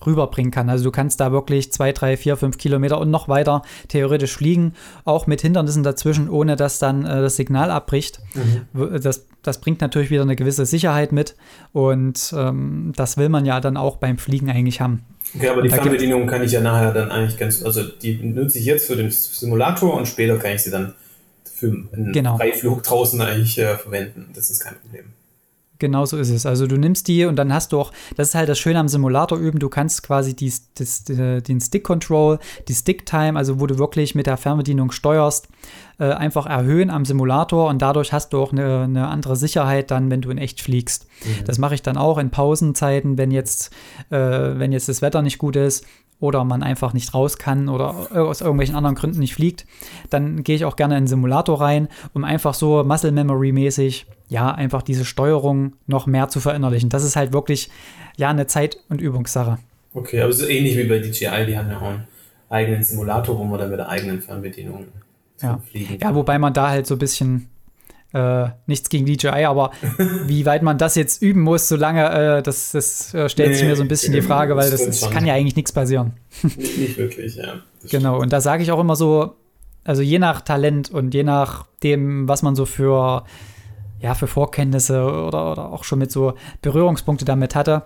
rüberbringen 0.06 0.50
kann. 0.50 0.68
Also 0.68 0.84
du 0.84 0.90
kannst 0.90 1.20
da 1.20 1.32
wirklich 1.32 1.72
zwei, 1.72 1.92
drei, 1.92 2.16
vier, 2.16 2.36
fünf 2.36 2.58
Kilometer 2.58 3.00
und 3.00 3.10
noch 3.10 3.28
weiter 3.28 3.62
theoretisch 3.88 4.36
fliegen, 4.36 4.74
auch 5.04 5.26
mit 5.26 5.40
Hindernissen 5.40 5.82
dazwischen, 5.82 6.28
ohne 6.28 6.56
dass 6.56 6.78
dann 6.78 7.04
äh, 7.04 7.20
das 7.20 7.36
Signal 7.36 7.70
abbricht. 7.70 8.20
Mhm. 8.34 9.00
Das, 9.00 9.26
das 9.42 9.60
bringt 9.60 9.80
natürlich 9.80 10.10
wieder 10.10 10.22
eine 10.22 10.36
gewisse 10.36 10.66
Sicherheit 10.66 11.12
mit 11.12 11.36
und 11.72 12.34
ähm, 12.36 12.92
das 12.96 13.16
will 13.16 13.28
man 13.28 13.46
ja 13.46 13.60
dann 13.60 13.76
auch 13.76 13.96
beim 13.96 14.18
Fliegen 14.18 14.50
eigentlich 14.50 14.80
haben. 14.80 15.04
Okay, 15.34 15.48
aber 15.48 15.62
die 15.62 15.68
Fernbedienung 15.68 16.26
kann 16.26 16.42
ich 16.42 16.52
ja 16.52 16.60
nachher 16.60 16.92
dann 16.92 17.10
eigentlich 17.10 17.36
ganz, 17.36 17.62
also 17.62 17.82
die 17.82 18.14
nutze 18.22 18.58
ich 18.58 18.64
jetzt 18.64 18.86
für 18.86 18.96
den 18.96 19.10
Simulator 19.10 19.94
und 19.94 20.08
später 20.08 20.38
kann 20.38 20.52
ich 20.52 20.62
sie 20.62 20.70
dann 20.70 20.94
für 21.44 21.66
einen 21.92 22.12
genau. 22.12 22.36
Freiflug 22.36 22.82
draußen 22.82 23.20
eigentlich 23.20 23.58
äh, 23.58 23.76
verwenden. 23.76 24.30
Das 24.34 24.48
ist 24.48 24.60
kein 24.60 24.76
Problem. 24.76 25.12
Genau 25.78 26.04
so 26.04 26.16
ist 26.16 26.30
es. 26.30 26.44
Also 26.44 26.66
du 26.66 26.76
nimmst 26.76 27.06
die 27.06 27.24
und 27.24 27.36
dann 27.36 27.52
hast 27.52 27.72
du 27.72 27.80
auch, 27.80 27.92
das 28.16 28.28
ist 28.28 28.34
halt 28.34 28.48
das 28.48 28.58
Schöne 28.58 28.80
am 28.80 28.88
Simulator 28.88 29.38
üben, 29.38 29.60
du 29.60 29.68
kannst 29.68 30.02
quasi 30.02 30.34
die, 30.34 30.52
das, 30.74 31.04
den 31.04 31.60
Stick 31.60 31.84
Control, 31.84 32.38
die 32.66 32.74
Stick 32.74 33.06
Time, 33.06 33.38
also 33.38 33.60
wo 33.60 33.66
du 33.66 33.78
wirklich 33.78 34.14
mit 34.14 34.26
der 34.26 34.36
Fernbedienung 34.36 34.90
steuerst, 34.90 35.48
äh, 36.00 36.10
einfach 36.10 36.46
erhöhen 36.46 36.90
am 36.90 37.04
Simulator 37.04 37.68
und 37.68 37.80
dadurch 37.80 38.12
hast 38.12 38.32
du 38.32 38.40
auch 38.40 38.52
eine, 38.52 38.82
eine 38.82 39.06
andere 39.08 39.36
Sicherheit 39.36 39.90
dann, 39.90 40.10
wenn 40.10 40.20
du 40.20 40.30
in 40.30 40.38
echt 40.38 40.60
fliegst. 40.60 41.06
Mhm. 41.24 41.44
Das 41.44 41.58
mache 41.58 41.74
ich 41.74 41.82
dann 41.82 41.96
auch 41.96 42.18
in 42.18 42.30
Pausenzeiten, 42.30 43.16
wenn 43.16 43.30
jetzt, 43.30 43.70
äh, 44.10 44.18
wenn 44.18 44.72
jetzt 44.72 44.88
das 44.88 45.00
Wetter 45.00 45.22
nicht 45.22 45.38
gut 45.38 45.54
ist, 45.56 45.86
oder 46.20 46.44
man 46.44 46.64
einfach 46.64 46.94
nicht 46.94 47.14
raus 47.14 47.38
kann 47.38 47.68
oder 47.68 48.10
aus 48.10 48.40
irgendwelchen 48.40 48.74
anderen 48.74 48.96
Gründen 48.96 49.20
nicht 49.20 49.34
fliegt, 49.34 49.66
dann 50.10 50.42
gehe 50.42 50.56
ich 50.56 50.64
auch 50.64 50.74
gerne 50.74 50.96
in 50.96 51.04
den 51.04 51.08
Simulator 51.08 51.60
rein, 51.60 51.86
um 52.12 52.24
einfach 52.24 52.54
so 52.54 52.82
Muscle 52.82 53.12
Memory 53.12 53.52
mäßig 53.52 54.06
ja, 54.28 54.50
einfach 54.50 54.82
diese 54.82 55.04
Steuerung 55.04 55.74
noch 55.86 56.06
mehr 56.06 56.28
zu 56.28 56.40
verinnerlichen. 56.40 56.90
Das 56.90 57.02
ist 57.02 57.16
halt 57.16 57.32
wirklich, 57.32 57.70
ja, 58.16 58.28
eine 58.28 58.46
Zeit- 58.46 58.78
und 58.88 59.00
Übungssache. 59.00 59.58
Okay, 59.94 60.20
aber 60.20 60.32
so 60.32 60.46
ähnlich 60.46 60.76
wie 60.76 60.84
bei 60.84 60.98
DJI, 60.98 61.46
die 61.46 61.56
haben 61.56 61.70
ja 61.70 61.78
auch 61.78 61.82
einen 61.82 62.06
eigenen 62.50 62.84
Simulator, 62.84 63.38
wo 63.38 63.44
man 63.44 63.58
dann 63.58 63.70
mit 63.70 63.78
der 63.78 63.88
eigenen 63.88 64.20
Fernbedienung 64.20 64.86
ja. 65.42 65.60
fliegen 65.70 65.98
kann. 65.98 66.10
Ja, 66.10 66.14
wobei 66.14 66.38
man 66.38 66.52
da 66.52 66.68
halt 66.68 66.86
so 66.86 66.94
ein 66.94 66.98
bisschen 66.98 67.48
äh, 68.12 68.48
nichts 68.66 68.88
gegen 68.90 69.06
DJI, 69.06 69.46
aber 69.46 69.70
wie 70.26 70.44
weit 70.46 70.62
man 70.62 70.76
das 70.76 70.94
jetzt 70.94 71.22
üben 71.22 71.40
muss, 71.40 71.68
solange, 71.68 72.38
äh, 72.38 72.42
das, 72.42 72.72
das 72.72 73.14
äh, 73.14 73.28
stellt 73.28 73.50
nee, 73.50 73.54
sich 73.54 73.66
mir 73.66 73.76
so 73.76 73.82
ein 73.82 73.88
bisschen 73.88 74.12
die 74.12 74.22
Frage, 74.22 74.56
weil 74.56 74.70
das, 74.70 74.84
das 74.84 75.10
kann 75.10 75.26
ja 75.26 75.34
eigentlich 75.34 75.56
nichts 75.56 75.72
passieren. 75.72 76.12
Nicht, 76.42 76.78
nicht 76.78 76.98
wirklich, 76.98 77.36
ja. 77.36 77.54
Genau, 77.90 78.20
und 78.20 78.32
da 78.32 78.40
sage 78.40 78.62
ich 78.62 78.70
auch 78.70 78.80
immer 78.80 78.96
so, 78.96 79.34
also 79.84 80.02
je 80.02 80.18
nach 80.18 80.42
Talent 80.42 80.90
und 80.90 81.14
je 81.14 81.22
nach 81.22 81.66
dem, 81.82 82.28
was 82.28 82.42
man 82.42 82.54
so 82.54 82.66
für 82.66 83.24
ja, 84.00 84.14
für 84.14 84.26
Vorkenntnisse 84.26 85.02
oder, 85.02 85.52
oder 85.52 85.72
auch 85.72 85.84
schon 85.84 85.98
mit 85.98 86.12
so 86.12 86.34
Berührungspunkte 86.62 87.24
damit 87.24 87.54
hatte, 87.54 87.82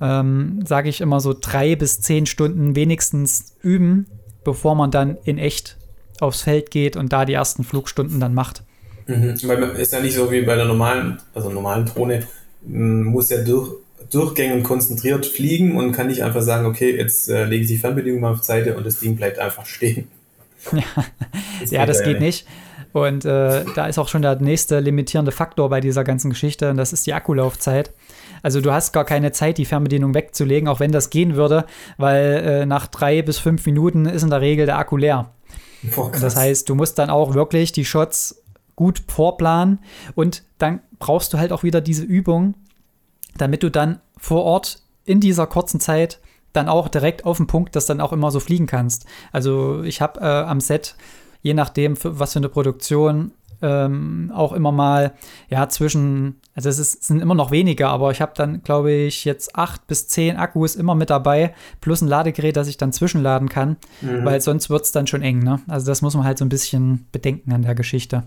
ähm, 0.00 0.60
sage 0.66 0.88
ich 0.88 1.00
immer 1.00 1.20
so 1.20 1.34
drei 1.38 1.76
bis 1.76 2.00
zehn 2.00 2.26
Stunden 2.26 2.74
wenigstens 2.74 3.56
üben, 3.62 4.06
bevor 4.44 4.74
man 4.74 4.90
dann 4.90 5.16
in 5.24 5.38
echt 5.38 5.76
aufs 6.20 6.42
Feld 6.42 6.70
geht 6.70 6.96
und 6.96 7.12
da 7.12 7.24
die 7.24 7.32
ersten 7.32 7.64
Flugstunden 7.64 8.20
dann 8.20 8.34
macht. 8.34 8.62
Mhm. 9.06 9.34
Ist 9.76 9.92
ja 9.92 10.00
nicht 10.00 10.14
so 10.14 10.30
wie 10.30 10.42
bei 10.42 10.56
der 10.56 10.64
normalen, 10.64 11.18
also 11.34 11.50
normalen 11.50 11.86
Drohne, 11.86 12.26
muss 12.64 13.30
ja 13.30 13.42
durch, 13.42 13.72
durchgängig 14.10 14.64
konzentriert 14.64 15.26
fliegen 15.26 15.76
und 15.76 15.92
kann 15.92 16.06
nicht 16.06 16.22
einfach 16.22 16.42
sagen, 16.42 16.66
okay, 16.66 16.96
jetzt 16.96 17.28
äh, 17.28 17.44
lege 17.44 17.62
ich 17.62 17.68
die 17.68 17.78
Fernbedienung 17.78 18.20
mal 18.20 18.32
auf 18.32 18.42
Seite 18.42 18.76
und 18.76 18.86
das 18.86 19.00
Ding 19.00 19.16
bleibt 19.16 19.38
einfach 19.38 19.66
stehen. 19.66 20.08
Ja, 20.72 20.84
das, 21.60 21.70
ja, 21.72 21.86
das 21.86 22.04
geht 22.04 22.20
nicht. 22.20 22.46
Und 22.92 23.24
äh, 23.24 23.64
da 23.74 23.86
ist 23.86 23.98
auch 23.98 24.08
schon 24.08 24.22
der 24.22 24.36
nächste 24.36 24.80
limitierende 24.80 25.32
Faktor 25.32 25.68
bei 25.68 25.80
dieser 25.80 26.04
ganzen 26.04 26.30
Geschichte 26.30 26.70
und 26.70 26.76
das 26.76 26.92
ist 26.92 27.06
die 27.06 27.14
Akkulaufzeit. 27.14 27.92
Also 28.42 28.60
du 28.60 28.72
hast 28.72 28.92
gar 28.92 29.04
keine 29.04 29.32
Zeit, 29.32 29.58
die 29.58 29.64
Fernbedienung 29.64 30.14
wegzulegen, 30.14 30.68
auch 30.68 30.80
wenn 30.80 30.92
das 30.92 31.10
gehen 31.10 31.36
würde, 31.36 31.64
weil 31.96 32.42
äh, 32.44 32.66
nach 32.66 32.86
drei 32.86 33.22
bis 33.22 33.38
fünf 33.38 33.64
Minuten 33.64 34.06
ist 34.06 34.22
in 34.22 34.30
der 34.30 34.40
Regel 34.40 34.66
der 34.66 34.78
Akku 34.78 34.96
leer. 34.96 35.30
Boah, 35.94 36.12
das 36.12 36.36
heißt, 36.36 36.68
du 36.68 36.74
musst 36.74 36.98
dann 36.98 37.10
auch 37.10 37.34
wirklich 37.34 37.72
die 37.72 37.84
Shots 37.84 38.42
gut 38.76 39.02
vorplanen 39.08 39.78
und 40.14 40.42
dann 40.58 40.80
brauchst 40.98 41.32
du 41.32 41.38
halt 41.38 41.52
auch 41.52 41.62
wieder 41.62 41.80
diese 41.80 42.04
Übung, 42.04 42.54
damit 43.36 43.62
du 43.62 43.70
dann 43.70 44.00
vor 44.18 44.44
Ort 44.44 44.82
in 45.04 45.20
dieser 45.20 45.46
kurzen 45.46 45.80
Zeit 45.80 46.20
dann 46.52 46.68
auch 46.68 46.88
direkt 46.88 47.24
auf 47.24 47.38
den 47.38 47.46
Punkt 47.46 47.74
das 47.76 47.86
dann 47.86 48.00
auch 48.00 48.12
immer 48.12 48.30
so 48.30 48.40
fliegen 48.40 48.66
kannst. 48.66 49.06
Also 49.32 49.82
ich 49.82 50.00
habe 50.00 50.20
äh, 50.20 50.24
am 50.24 50.60
Set, 50.60 50.94
je 51.42 51.54
nachdem, 51.54 51.96
für, 51.96 52.18
was 52.18 52.32
für 52.32 52.38
eine 52.38 52.48
Produktion, 52.48 53.32
ähm, 53.62 54.32
auch 54.34 54.52
immer 54.52 54.72
mal, 54.72 55.12
ja, 55.48 55.68
zwischen, 55.68 56.40
also 56.54 56.68
es 56.68 56.78
ist, 56.78 57.04
sind 57.04 57.20
immer 57.20 57.34
noch 57.34 57.50
weniger, 57.52 57.90
aber 57.90 58.10
ich 58.10 58.20
habe 58.20 58.32
dann, 58.34 58.62
glaube 58.62 58.90
ich, 58.92 59.24
jetzt 59.24 59.54
acht 59.54 59.86
bis 59.86 60.08
zehn 60.08 60.36
Akkus 60.36 60.74
immer 60.74 60.94
mit 60.94 61.10
dabei, 61.10 61.54
plus 61.80 62.02
ein 62.02 62.08
Ladegerät, 62.08 62.56
das 62.56 62.66
ich 62.68 62.76
dann 62.76 62.92
zwischenladen 62.92 63.48
kann, 63.48 63.76
mhm. 64.00 64.24
weil 64.24 64.40
sonst 64.40 64.68
wird 64.68 64.84
es 64.84 64.92
dann 64.92 65.06
schon 65.06 65.22
eng, 65.22 65.38
ne? 65.38 65.60
Also 65.68 65.86
das 65.86 66.02
muss 66.02 66.14
man 66.14 66.24
halt 66.24 66.38
so 66.38 66.44
ein 66.44 66.48
bisschen 66.48 67.06
bedenken 67.12 67.52
an 67.52 67.62
der 67.62 67.76
Geschichte. 67.76 68.24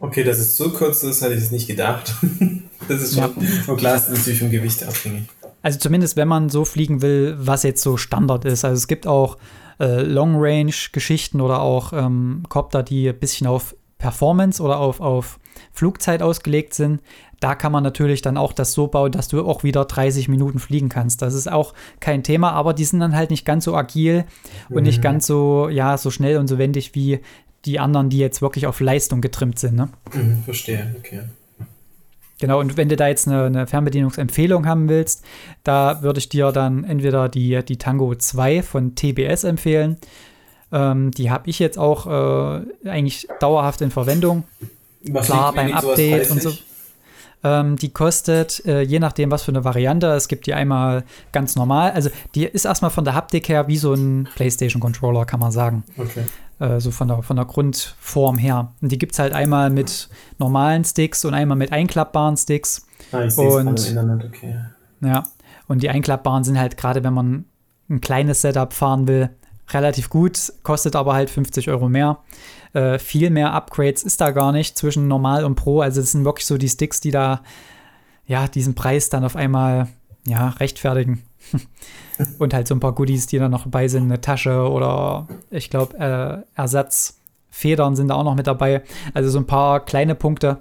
Okay, 0.00 0.24
dass 0.24 0.38
es 0.38 0.56
so 0.56 0.70
kurz 0.70 1.02
ist, 1.02 1.22
hatte 1.22 1.34
ich 1.34 1.42
es 1.44 1.50
nicht 1.50 1.66
gedacht. 1.66 2.14
das 2.88 3.02
ist 3.02 3.14
schon, 3.14 3.34
ja. 3.66 3.74
klar, 3.76 3.96
ist 3.96 4.10
natürlich 4.10 4.38
vom 4.40 4.50
Gewicht 4.50 4.82
abhängig. 4.82 5.24
Also 5.62 5.78
zumindest, 5.78 6.16
wenn 6.16 6.28
man 6.28 6.48
so 6.48 6.64
fliegen 6.64 7.02
will, 7.02 7.36
was 7.38 7.62
jetzt 7.62 7.82
so 7.82 7.96
Standard 7.96 8.44
ist. 8.44 8.64
Also 8.64 8.76
es 8.76 8.86
gibt 8.86 9.06
auch 9.06 9.36
äh, 9.80 10.02
Long-Range-Geschichten 10.02 11.40
oder 11.40 11.60
auch 11.60 11.92
ähm, 11.92 12.44
Copter, 12.48 12.82
die 12.82 13.08
ein 13.08 13.18
bisschen 13.18 13.46
auf 13.46 13.76
Performance 13.98 14.62
oder 14.62 14.78
auf, 14.78 15.00
auf 15.00 15.38
Flugzeit 15.72 16.22
ausgelegt 16.22 16.74
sind. 16.74 17.00
Da 17.40 17.54
kann 17.54 17.72
man 17.72 17.82
natürlich 17.82 18.22
dann 18.22 18.36
auch 18.36 18.52
das 18.52 18.72
so 18.72 18.86
bauen, 18.86 19.12
dass 19.12 19.28
du 19.28 19.46
auch 19.46 19.62
wieder 19.62 19.84
30 19.84 20.28
Minuten 20.28 20.58
fliegen 20.58 20.88
kannst. 20.88 21.20
Das 21.22 21.34
ist 21.34 21.50
auch 21.50 21.74
kein 22.00 22.22
Thema, 22.22 22.52
aber 22.52 22.72
die 22.72 22.84
sind 22.84 23.00
dann 23.00 23.14
halt 23.14 23.30
nicht 23.30 23.44
ganz 23.44 23.64
so 23.64 23.74
agil 23.74 24.24
und 24.70 24.84
nicht 24.84 24.98
mhm. 24.98 25.02
ganz 25.02 25.26
so, 25.26 25.68
ja, 25.68 25.98
so 25.98 26.10
schnell 26.10 26.38
und 26.38 26.48
so 26.48 26.58
wendig 26.58 26.94
wie 26.94 27.20
die 27.66 27.78
anderen, 27.78 28.08
die 28.08 28.18
jetzt 28.18 28.40
wirklich 28.42 28.66
auf 28.66 28.80
Leistung 28.80 29.20
getrimmt 29.20 29.58
sind. 29.58 29.76
Ne? 29.76 29.88
Mhm, 30.14 30.42
verstehe, 30.44 30.94
okay. 30.98 31.22
Genau, 32.38 32.60
und 32.60 32.76
wenn 32.76 32.88
du 32.88 32.96
da 32.96 33.08
jetzt 33.08 33.26
eine, 33.26 33.44
eine, 33.44 33.66
Fernbedienungsempfehlung 33.66 34.66
haben 34.66 34.88
willst, 34.88 35.24
da 35.64 36.02
würde 36.02 36.18
ich 36.18 36.28
dir 36.28 36.52
dann 36.52 36.84
entweder 36.84 37.28
die, 37.28 37.62
die 37.64 37.78
Tango 37.78 38.14
2 38.14 38.62
von 38.62 38.94
TBS 38.94 39.44
empfehlen. 39.44 39.96
Ähm, 40.70 41.12
die 41.12 41.30
habe 41.30 41.48
ich 41.48 41.58
jetzt 41.58 41.78
auch 41.78 42.06
äh, 42.06 42.88
eigentlich 42.88 43.28
dauerhaft 43.40 43.80
in 43.80 43.90
Verwendung. 43.90 44.44
Was 45.08 45.26
Klar, 45.26 45.52
beim 45.52 45.72
Update 45.72 46.30
und 46.30 46.42
so. 46.42 46.52
Ähm, 47.44 47.76
die 47.76 47.90
kostet, 47.90 48.64
äh, 48.66 48.80
je 48.80 48.98
nachdem, 48.98 49.30
was 49.30 49.44
für 49.44 49.52
eine 49.52 49.64
Variante, 49.64 50.08
es 50.08 50.26
gibt 50.26 50.46
die 50.46 50.54
einmal 50.54 51.04
ganz 51.32 51.54
normal. 51.54 51.92
Also, 51.92 52.10
die 52.34 52.44
ist 52.44 52.64
erstmal 52.64 52.90
von 52.90 53.04
der 53.04 53.14
Haptik 53.14 53.48
her 53.48 53.68
wie 53.68 53.76
so 53.76 53.94
ein 53.94 54.28
PlayStation-Controller, 54.34 55.26
kann 55.26 55.40
man 55.40 55.52
sagen. 55.52 55.84
Okay. 55.96 56.24
Äh, 56.58 56.80
so 56.80 56.90
von 56.90 57.08
der, 57.08 57.22
von 57.22 57.36
der 57.36 57.44
Grundform 57.44 58.38
her. 58.38 58.72
Und 58.80 58.90
die 58.90 58.98
gibt 58.98 59.12
es 59.12 59.18
halt 59.18 59.32
einmal 59.32 59.68
mit 59.70 60.08
normalen 60.38 60.84
Sticks 60.84 61.24
und 61.24 61.34
einmal 61.34 61.56
mit 61.56 61.72
einklappbaren 61.72 62.36
Sticks. 62.36 62.86
Ah, 63.12 63.24
ich 63.24 63.36
im 63.36 63.68
Internet, 63.68 64.24
okay. 64.24 64.56
Ja, 65.02 65.24
und 65.68 65.82
die 65.82 65.90
einklappbaren 65.90 66.44
sind 66.44 66.58
halt 66.58 66.76
gerade, 66.76 67.04
wenn 67.04 67.12
man 67.12 67.44
ein 67.90 68.00
kleines 68.00 68.40
Setup 68.40 68.72
fahren 68.72 69.06
will, 69.06 69.30
relativ 69.70 70.08
gut, 70.08 70.52
kostet 70.62 70.96
aber 70.96 71.14
halt 71.14 71.28
50 71.28 71.68
Euro 71.68 71.88
mehr. 71.88 72.18
Äh, 72.72 72.98
viel 72.98 73.30
mehr 73.30 73.52
Upgrades 73.52 74.02
ist 74.02 74.20
da 74.20 74.30
gar 74.30 74.52
nicht 74.52 74.78
zwischen 74.78 75.08
Normal 75.08 75.44
und 75.44 75.56
Pro. 75.56 75.80
Also 75.80 76.00
es 76.00 76.12
sind 76.12 76.24
wirklich 76.24 76.46
so 76.46 76.56
die 76.56 76.68
Sticks, 76.68 77.00
die 77.00 77.10
da 77.10 77.42
ja 78.26 78.48
diesen 78.48 78.74
Preis 78.74 79.10
dann 79.10 79.24
auf 79.24 79.36
einmal 79.36 79.88
ja 80.26 80.48
rechtfertigen. 80.48 81.22
und 82.38 82.54
halt 82.54 82.66
so 82.66 82.74
ein 82.74 82.80
paar 82.80 82.94
Goodies, 82.94 83.26
die 83.26 83.38
da 83.38 83.48
noch 83.48 83.64
dabei 83.64 83.88
sind, 83.88 84.04
eine 84.04 84.20
Tasche 84.20 84.68
oder 84.68 85.26
ich 85.50 85.70
glaube 85.70 85.98
äh, 85.98 86.58
Ersatzfedern 86.58 87.96
sind 87.96 88.08
da 88.08 88.14
auch 88.14 88.24
noch 88.24 88.34
mit 88.34 88.46
dabei. 88.46 88.82
Also 89.14 89.30
so 89.30 89.38
ein 89.38 89.46
paar 89.46 89.84
kleine 89.84 90.14
Punkte. 90.14 90.58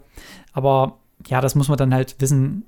Aber 0.54 0.98
ja, 1.28 1.42
das 1.42 1.56
muss 1.56 1.68
man 1.68 1.78
dann 1.78 1.94
halt 1.94 2.16
wissen. 2.20 2.66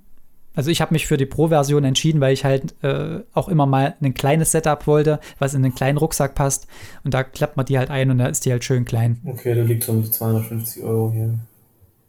Also 0.56 0.72
ich 0.72 0.82
habe 0.82 0.94
mich 0.94 1.06
für 1.06 1.18
die 1.18 1.28
Pro-Version 1.28 1.84
entschieden, 1.84 2.20
weil 2.20 2.34
ich 2.34 2.44
halt 2.44 2.76
äh, 2.84 3.20
auch 3.34 3.48
immer 3.48 3.68
mal 3.68 3.96
ein 4.02 4.16
kleines 4.16 4.52
Setup 4.52 4.88
wollte, 4.88 5.20
was 5.38 5.54
in 5.54 5.64
einen 5.64 5.76
kleinen 5.76 6.00
Rucksack 6.00 6.34
passt. 6.34 6.68
Und 7.04 7.14
da 7.14 7.24
klappt 7.24 7.58
man 7.58 7.68
die 7.68 7.78
halt 7.78 7.92
ein 7.92 8.10
und 8.10 8.18
da 8.18 8.26
ist 8.26 8.46
die 8.46 8.52
halt 8.52 8.64
schön 8.64 8.84
klein. 8.84 9.22
Okay, 9.24 9.54
da 9.54 9.62
liegt 9.62 9.84
so 9.84 9.92
um 9.92 10.04
250 10.04 10.84
Euro 10.84 11.12
hier. 11.12 11.36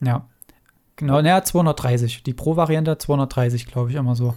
Ja. 0.00 0.26
Genau, 0.96 1.20
naja, 1.22 1.44
230. 1.44 2.24
Die 2.24 2.34
Pro-Variante 2.34 2.98
230, 2.98 3.66
glaube 3.66 3.90
ich, 3.90 3.96
immer 3.96 4.16
so. 4.16 4.34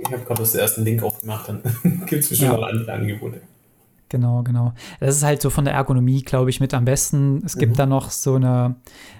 Ich 0.00 0.12
habe 0.12 0.24
gerade 0.24 0.40
das 0.40 0.54
ersten 0.54 0.84
Link 0.84 1.02
aufgemacht, 1.02 1.48
dann 1.48 1.62
gibt 2.06 2.24
es 2.24 2.28
bestimmt 2.28 2.52
ja. 2.52 2.56
noch 2.56 2.66
andere 2.66 2.92
Angebote. 2.92 3.40
Genau, 4.08 4.42
genau. 4.42 4.72
Das 5.00 5.16
ist 5.16 5.22
halt 5.22 5.42
so 5.42 5.50
von 5.50 5.64
der 5.64 5.74
Ergonomie, 5.74 6.22
glaube 6.22 6.48
ich, 6.50 6.60
mit 6.60 6.72
am 6.72 6.84
besten. 6.86 7.42
Es 7.44 7.58
gibt 7.58 7.72
mhm. 7.72 7.76
dann 7.76 7.88
noch 7.90 8.10
so 8.10 8.36
eine, 8.36 8.76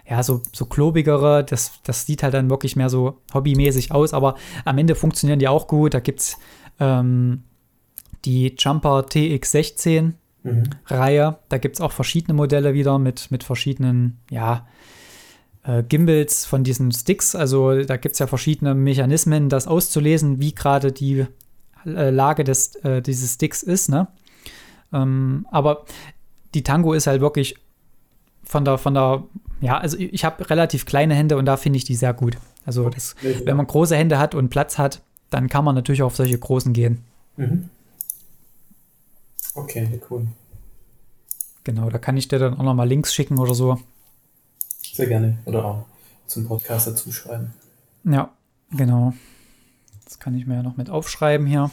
ja, 0.09 0.23
so, 0.23 0.43
so 0.55 0.65
klobigere, 0.65 1.45
das, 1.45 1.81
das 1.85 2.07
sieht 2.07 2.23
halt 2.23 2.35
dann 2.35 2.49
wirklich 2.49 2.75
mehr 2.75 2.89
so 2.89 3.19
hobbymäßig 3.35 3.93
aus, 3.93 4.15
aber 4.15 4.37
am 4.65 4.79
Ende 4.79 4.95
funktionieren 4.95 5.39
die 5.39 5.49
auch 5.49 5.67
gut. 5.67 5.93
Da 5.93 6.01
gibt 6.01 6.21
es 6.21 6.39
ähm, 6.81 7.43
die 8.25 8.55
Jumper 8.59 9.01
TX16 9.01 10.13
mhm. 10.43 10.63
Reihe. 10.87 11.39
Da 11.51 11.59
gibt 11.59 11.77
es 11.77 11.81
auch 11.83 11.93
verschiedene 11.93 12.35
Modelle 12.35 12.73
wieder 12.73 12.99
mit, 12.99 13.31
mit 13.31 13.45
verschiedenen, 13.45 14.19
ja, 14.31 14.67
äh, 15.69 15.83
Gimbals 15.83 16.47
von 16.47 16.65
diesen 16.65 16.91
Sticks. 16.93 17.35
Also 17.35 17.83
da 17.83 17.99
gibt 17.99 18.15
es 18.15 18.19
ja 18.19 18.27
verschiedene 18.27 18.75
Mechanismen, 18.75 19.51
das 19.51 19.67
auszulesen, 19.67 20.41
wie 20.41 20.55
gerade 20.55 20.93
die 20.93 21.27
äh, 21.85 22.11
Lage 22.11 22.43
des, 22.43 22.75
äh, 22.77 23.03
dieses 23.03 23.35
Sticks 23.35 23.63
ist. 23.63 23.91
Ne? 23.91 24.09
Ähm, 24.93 25.47
aber 25.51 25.85
die 26.55 26.63
Tango 26.63 26.95
ist 26.95 27.07
halt 27.07 27.21
wirklich 27.21 27.57
von 28.45 28.65
der, 28.65 28.79
von 28.79 28.95
der, 28.95 29.25
ja, 29.61 29.77
also 29.77 29.99
ich 29.99 30.25
habe 30.25 30.49
relativ 30.49 30.87
kleine 30.87 31.15
Hände 31.15 31.37
und 31.37 31.45
da 31.45 31.59
finde 31.59 31.77
ich 31.77 31.85
die 31.85 31.97
sehr 31.97 32.15
gut. 32.15 32.39
Also 32.65 32.89
das, 32.89 33.15
wenn 33.23 33.57
man 33.57 33.67
große 33.67 33.95
Hände 33.95 34.19
hat 34.19 34.35
und 34.35 34.49
Platz 34.49 34.79
hat, 34.79 35.03
dann 35.29 35.49
kann 35.49 35.65
man 35.65 35.75
natürlich 35.75 36.03
auf 36.03 36.17
solche 36.17 36.39
großen 36.39 36.73
gehen. 36.73 37.05
Mhm. 37.37 37.69
Okay, 39.55 40.01
cool. 40.11 40.29
Genau, 41.65 41.91
da 41.91 41.99
kann 41.99 42.17
ich 42.17 42.29
dir 42.29 42.39
dann 42.39 42.55
auch 42.55 42.63
nochmal 42.63 42.89
Links 42.89 43.13
schicken 43.13 43.39
oder 43.39 43.55
so. 43.55 43.79
Sehr 44.99 45.07
gerne. 45.07 45.39
Oder 45.45 45.65
auch 45.65 45.85
zum 46.27 46.49
Podcast 46.49 46.89
dazu 46.89 47.13
schreiben. 47.13 47.55
Ja, 48.03 48.33
genau. 48.73 49.15
Das 50.05 50.19
kann 50.19 50.35
ich 50.35 50.45
mir 50.45 50.57
ja 50.57 50.63
noch 50.65 50.77
mit 50.77 50.91
aufschreiben 50.91 51.47
hier. 51.47 51.71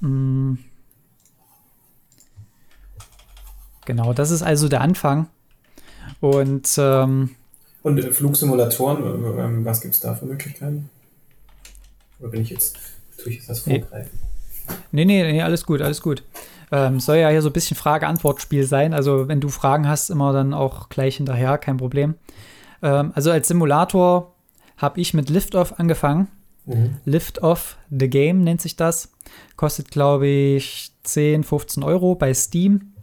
Mhm. 0.00 0.58
Genau, 3.84 4.12
das 4.12 4.32
ist 4.32 4.42
also 4.42 4.68
der 4.68 4.80
Anfang. 4.80 5.28
Und, 6.20 6.68
ähm, 6.78 7.36
Und 7.84 7.98
äh, 7.98 8.10
Flugsimulatoren, 8.10 9.38
ähm, 9.38 9.64
was 9.64 9.80
gibt 9.80 9.94
es 9.94 10.00
da 10.00 10.16
für 10.16 10.26
Möglichkeiten? 10.26 10.90
Oder 12.18 12.30
bin 12.30 12.40
ich 12.40 12.50
jetzt, 12.50 12.76
tue 13.18 13.30
ich 13.30 13.36
jetzt 13.36 13.50
das 13.50 13.60
vorgreifen? 13.60 14.18
Nee, 14.90 15.04
nee, 15.04 15.30
nee, 15.30 15.42
alles 15.42 15.64
gut, 15.64 15.80
alles 15.80 16.02
gut. 16.02 16.24
Ähm, 16.72 17.00
soll 17.00 17.18
ja 17.18 17.28
hier 17.28 17.42
so 17.42 17.50
ein 17.50 17.52
bisschen 17.52 17.76
Frage-Antwort-Spiel 17.76 18.64
sein. 18.64 18.94
Also, 18.94 19.28
wenn 19.28 19.40
du 19.40 19.50
Fragen 19.50 19.86
hast, 19.86 20.10
immer 20.10 20.32
dann 20.32 20.54
auch 20.54 20.88
gleich 20.88 21.18
hinterher, 21.18 21.58
kein 21.58 21.76
Problem. 21.76 22.14
Ähm, 22.82 23.12
also, 23.14 23.30
als 23.30 23.46
Simulator 23.46 24.34
habe 24.78 25.00
ich 25.00 25.12
mit 25.12 25.28
Liftoff 25.28 25.78
angefangen. 25.78 26.28
Mhm. 26.64 26.96
Liftoff 27.04 27.76
The 27.90 28.08
Game 28.08 28.42
nennt 28.42 28.62
sich 28.62 28.74
das. 28.76 29.12
Kostet, 29.56 29.90
glaube 29.90 30.26
ich, 30.26 30.92
10, 31.02 31.44
15 31.44 31.82
Euro 31.82 32.14
bei 32.14 32.32
Steam. 32.32 32.94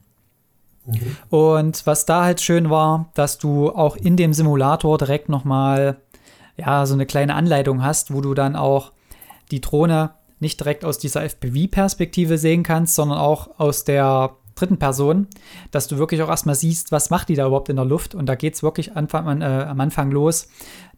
Mhm. 0.85 1.17
Und 1.29 1.85
was 1.85 2.05
da 2.05 2.23
halt 2.23 2.41
schön 2.41 2.69
war, 2.69 3.11
dass 3.13 3.38
du 3.38 3.69
auch 3.69 3.95
in 3.95 4.17
dem 4.17 4.33
Simulator 4.33 4.97
direkt 4.97 5.29
nochmal 5.29 6.01
ja, 6.57 6.85
so 6.85 6.93
eine 6.93 7.05
kleine 7.05 7.35
Anleitung 7.35 7.83
hast, 7.83 8.13
wo 8.13 8.21
du 8.21 8.33
dann 8.33 8.55
auch 8.55 8.91
die 9.51 9.61
Drohne 9.61 10.11
nicht 10.39 10.60
direkt 10.60 10.86
aus 10.86 10.98
dieser 10.98 11.24
FPV-Perspektive 11.24 12.38
sehen 12.38 12.63
kannst, 12.63 12.96
sondern 12.96 13.17
auch 13.17 13.60
aus 13.60 13.84
der 13.84 14.36
dritten 14.55 14.77
Person, 14.77 15.27
dass 15.72 15.88
du 15.88 15.98
wirklich 15.98 16.22
auch 16.22 16.29
erstmal 16.29 16.55
siehst, 16.55 16.91
was 16.91 17.10
macht 17.10 17.29
die 17.29 17.36
da 17.36 17.48
überhaupt 17.48 17.69
in 17.69 17.77
der 17.77 17.86
Luft. 17.86 18.13
Und 18.13 18.27
da 18.27 18.36
geht 18.36 18.55
es 18.55 18.63
wirklich 18.63 18.96
Anfang, 18.96 19.41
äh, 19.41 19.46
am 19.46 19.79
Anfang 19.79 20.12
los, 20.12 20.50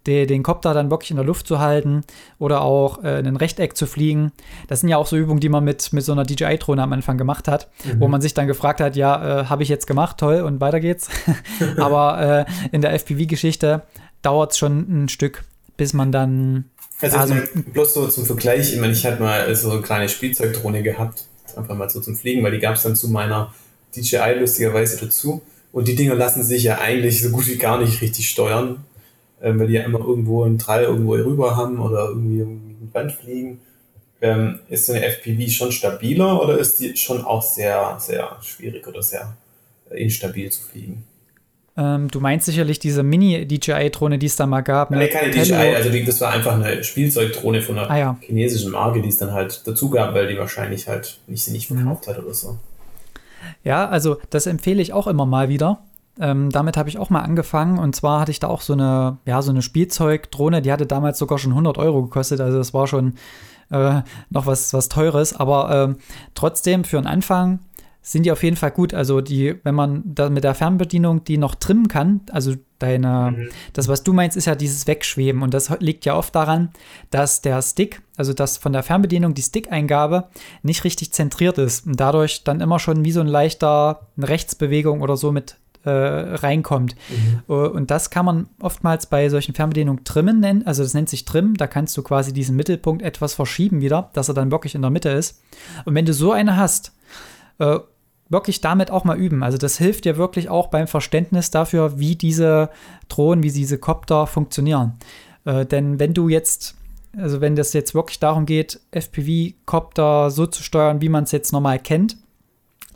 de, 0.07 0.25
den 0.25 0.43
Kopter 0.43 0.73
dann 0.73 0.89
wirklich 0.89 1.11
in 1.11 1.17
der 1.17 1.25
Luft 1.25 1.47
zu 1.47 1.59
halten 1.59 2.01
oder 2.39 2.61
auch 2.61 3.03
äh, 3.03 3.19
in 3.19 3.27
ein 3.27 3.35
Rechteck 3.35 3.77
zu 3.77 3.85
fliegen. 3.85 4.31
Das 4.67 4.79
sind 4.79 4.89
ja 4.89 4.97
auch 4.97 5.05
so 5.05 5.15
Übungen, 5.15 5.39
die 5.39 5.49
man 5.49 5.63
mit, 5.63 5.93
mit 5.93 6.03
so 6.03 6.11
einer 6.11 6.23
DJI-Drohne 6.23 6.81
am 6.81 6.93
Anfang 6.93 7.17
gemacht 7.17 7.47
hat, 7.47 7.69
mhm. 7.85 8.01
wo 8.01 8.07
man 8.07 8.21
sich 8.21 8.33
dann 8.33 8.47
gefragt 8.47 8.81
hat, 8.81 8.95
ja, 8.95 9.41
äh, 9.41 9.45
habe 9.45 9.63
ich 9.63 9.69
jetzt 9.69 9.87
gemacht, 9.87 10.17
toll, 10.17 10.41
und 10.41 10.59
weiter 10.59 10.79
geht's. 10.79 11.09
Aber 11.77 12.45
äh, 12.47 12.51
in 12.71 12.81
der 12.81 12.93
FPV-Geschichte 12.93 13.83
dauert 14.21 14.51
es 14.51 14.57
schon 14.57 15.03
ein 15.03 15.09
Stück, 15.09 15.43
bis 15.77 15.93
man 15.93 16.11
dann. 16.11 16.65
Also, 17.01 17.17
also 17.17 17.35
bloß 17.73 17.93
so 17.93 18.07
zum 18.07 18.25
Vergleich, 18.25 18.73
ich 18.73 18.79
meine, 18.79 18.93
ich 18.93 19.05
hatte 19.05 19.21
mal 19.21 19.53
so 19.55 19.71
eine 19.71 19.81
kleine 19.81 20.07
Spielzeugdrohne 20.07 20.83
gehabt, 20.83 21.25
einfach 21.55 21.75
mal 21.75 21.89
so 21.89 21.99
zum 21.99 22.15
Fliegen, 22.15 22.43
weil 22.43 22.51
die 22.51 22.59
gab 22.59 22.75
es 22.75 22.83
dann 22.83 22.95
zu 22.95 23.09
meiner 23.09 23.53
DJI 23.95 24.39
lustigerweise 24.39 25.03
dazu. 25.03 25.41
Und 25.71 25.87
die 25.87 25.95
Dinger 25.95 26.15
lassen 26.15 26.43
sich 26.43 26.63
ja 26.63 26.79
eigentlich 26.79 27.21
so 27.21 27.29
gut 27.29 27.47
wie 27.47 27.57
gar 27.57 27.79
nicht 27.79 28.01
richtig 28.01 28.29
steuern, 28.29 28.83
äh, 29.39 29.53
weil 29.55 29.67
die 29.67 29.73
ja 29.73 29.83
immer 29.83 29.99
irgendwo 29.99 30.43
einen 30.43 30.59
Trall 30.59 30.83
irgendwo 30.83 31.13
rüber 31.13 31.55
haben 31.55 31.79
oder 31.79 32.09
irgendwie 32.09 32.41
ein 32.41 32.89
Band 32.91 33.13
fliegen. 33.13 33.61
Ähm, 34.21 34.59
ist 34.69 34.85
so 34.85 34.93
eine 34.93 35.03
FPV 35.03 35.49
schon 35.49 35.71
stabiler 35.71 36.41
oder 36.43 36.59
ist 36.59 36.79
die 36.79 36.95
schon 36.95 37.23
auch 37.23 37.41
sehr, 37.41 37.97
sehr 37.99 38.37
schwierig 38.41 38.87
oder 38.87 39.01
sehr 39.01 39.35
äh, 39.89 40.03
instabil 40.03 40.51
zu 40.51 40.61
fliegen? 40.61 41.03
Ähm, 41.81 42.09
du 42.11 42.19
meinst 42.19 42.45
sicherlich 42.45 42.77
diese 42.77 43.01
Mini-DJI-Drohne, 43.01 44.19
die 44.19 44.27
es 44.27 44.35
da 44.35 44.45
mal 44.45 44.61
gab. 44.61 44.91
Ne? 44.91 44.97
Nee, 44.97 45.07
keine 45.07 45.31
DJI, 45.31 45.75
also 45.75 45.89
die, 45.89 46.05
das 46.05 46.21
war 46.21 46.31
einfach 46.31 46.53
eine 46.53 46.83
Spielzeugdrohne 46.83 47.61
von 47.61 47.79
einer 47.79 47.89
ah, 47.89 47.97
ja. 47.97 48.17
chinesischen 48.21 48.71
Marke, 48.71 49.01
die 49.01 49.09
es 49.09 49.17
dann 49.17 49.31
halt 49.31 49.63
dazu 49.65 49.89
gab, 49.89 50.13
weil 50.13 50.27
die 50.27 50.37
wahrscheinlich 50.37 50.87
halt 50.87 51.19
nicht, 51.25 51.43
sie 51.43 51.51
nicht 51.51 51.71
mhm. 51.71 51.77
verkauft 51.77 52.05
mhm. 52.05 52.11
hat 52.11 52.19
oder 52.19 52.33
so. 52.33 52.57
Ja, 53.63 53.87
also 53.87 54.17
das 54.29 54.45
empfehle 54.45 54.81
ich 54.81 54.93
auch 54.93 55.07
immer 55.07 55.25
mal 55.25 55.49
wieder. 55.49 55.79
Ähm, 56.19 56.51
damit 56.51 56.77
habe 56.77 56.89
ich 56.89 56.99
auch 56.99 57.09
mal 57.09 57.21
angefangen 57.21 57.79
und 57.79 57.95
zwar 57.95 58.19
hatte 58.19 58.31
ich 58.31 58.39
da 58.39 58.47
auch 58.47 58.61
so 58.61 58.73
eine, 58.73 59.17
ja, 59.25 59.41
so 59.41 59.49
eine 59.49 59.61
Spielzeugdrohne, 59.61 60.61
die 60.61 60.71
hatte 60.71 60.85
damals 60.85 61.17
sogar 61.17 61.39
schon 61.39 61.53
100 61.53 61.77
Euro 61.77 62.03
gekostet, 62.03 62.41
also 62.41 62.57
das 62.57 62.73
war 62.73 62.85
schon 62.85 63.13
äh, 63.71 64.01
noch 64.29 64.45
was, 64.45 64.73
was 64.73 64.89
Teures, 64.89 65.33
aber 65.33 65.95
äh, 65.97 66.03
trotzdem 66.35 66.83
für 66.83 66.97
einen 66.97 67.07
Anfang 67.07 67.59
sind 68.01 68.25
die 68.25 68.31
auf 68.31 68.43
jeden 68.43 68.55
Fall 68.55 68.71
gut. 68.71 68.93
Also 68.93 69.21
die, 69.21 69.55
wenn 69.63 69.75
man 69.75 70.01
da 70.05 70.29
mit 70.29 70.43
der 70.43 70.55
Fernbedienung 70.55 71.23
die 71.23 71.37
noch 71.37 71.55
trimmen 71.55 71.87
kann, 71.87 72.21
also 72.31 72.55
deine, 72.79 73.35
mhm. 73.37 73.49
das, 73.73 73.87
was 73.87 74.03
du 74.03 74.11
meinst, 74.13 74.35
ist 74.35 74.45
ja 74.45 74.55
dieses 74.55 74.87
Wegschweben. 74.87 75.43
Und 75.43 75.53
das 75.53 75.69
liegt 75.79 76.05
ja 76.05 76.15
oft 76.15 76.33
daran, 76.33 76.69
dass 77.11 77.41
der 77.41 77.61
Stick, 77.61 78.01
also 78.17 78.33
dass 78.33 78.57
von 78.57 78.73
der 78.73 78.83
Fernbedienung 78.83 79.35
die 79.35 79.43
Stick-Eingabe 79.43 80.29
nicht 80.63 80.83
richtig 80.83 81.13
zentriert 81.13 81.57
ist 81.59 81.85
und 81.85 81.99
dadurch 81.99 82.43
dann 82.43 82.59
immer 82.59 82.79
schon 82.79 83.05
wie 83.05 83.11
so 83.11 83.21
ein 83.21 83.27
leichter 83.27 84.07
eine 84.17 84.29
Rechtsbewegung 84.29 85.01
oder 85.01 85.15
so 85.15 85.31
mit 85.31 85.57
äh, 85.83 85.89
reinkommt. 85.89 86.95
Mhm. 87.09 87.41
Äh, 87.47 87.53
und 87.53 87.91
das 87.91 88.09
kann 88.09 88.25
man 88.25 88.49
oftmals 88.59 89.05
bei 89.05 89.29
solchen 89.29 89.53
Fernbedienungen 89.53 90.03
trimmen 90.03 90.39
nennen. 90.39 90.65
Also 90.65 90.83
das 90.83 90.93
nennt 90.93 91.09
sich 91.09 91.25
Trim. 91.25 91.55
Da 91.55 91.67
kannst 91.67 91.95
du 91.97 92.03
quasi 92.03 92.33
diesen 92.33 92.55
Mittelpunkt 92.55 93.01
etwas 93.01 93.33
verschieben 93.33 93.81
wieder, 93.81 94.09
dass 94.13 94.27
er 94.27 94.33
dann 94.33 94.51
wirklich 94.51 94.75
in 94.75 94.81
der 94.81 94.91
Mitte 94.91 95.09
ist. 95.09 95.41
Und 95.85 95.95
wenn 95.95 96.05
du 96.05 96.13
so 96.13 96.31
eine 96.31 96.57
hast, 96.57 96.93
äh, 97.59 97.79
wirklich 98.31 98.61
damit 98.61 98.89
auch 98.89 99.03
mal 99.03 99.17
üben. 99.17 99.43
Also 99.43 99.57
das 99.57 99.77
hilft 99.77 100.05
dir 100.05 100.17
wirklich 100.17 100.49
auch 100.49 100.67
beim 100.67 100.87
Verständnis 100.87 101.51
dafür, 101.51 101.99
wie 101.99 102.15
diese 102.15 102.69
Drohnen, 103.09 103.43
wie 103.43 103.51
diese 103.51 103.77
Kopter 103.77 104.25
funktionieren. 104.25 104.93
Äh, 105.45 105.65
denn 105.65 105.99
wenn 105.99 106.13
du 106.13 106.29
jetzt, 106.29 106.75
also 107.15 107.41
wenn 107.41 107.55
das 107.55 107.73
jetzt 107.73 107.93
wirklich 107.93 108.19
darum 108.19 108.45
geht, 108.45 108.79
FPV-Kopter 108.91 110.31
so 110.31 110.47
zu 110.47 110.63
steuern, 110.63 111.01
wie 111.01 111.09
man 111.09 111.25
es 111.25 111.31
jetzt 111.31 111.51
normal 111.51 111.79
kennt, 111.79 112.17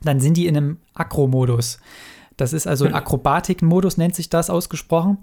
dann 0.03 0.19
sind 0.19 0.37
die 0.37 0.47
in 0.47 0.55
einem 0.55 0.77
Akro-Modus. 0.93 1.79
Das 2.37 2.53
ist 2.53 2.65
also 2.65 2.85
ein 2.85 2.93
Akrobatik-Modus, 2.95 3.97
nennt 3.97 4.15
sich 4.15 4.29
das 4.29 4.49
ausgesprochen. 4.49 5.17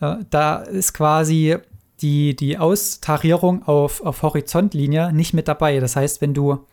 Äh, 0.00 0.16
da 0.30 0.56
ist 0.56 0.92
quasi 0.92 1.56
die, 2.00 2.34
die 2.34 2.58
Austarierung 2.58 3.62
auf, 3.62 4.00
auf 4.04 4.22
Horizontlinie 4.22 5.12
nicht 5.12 5.34
mit 5.34 5.46
dabei. 5.46 5.78
Das 5.78 5.94
heißt, 5.94 6.20
wenn 6.20 6.34
du 6.34 6.66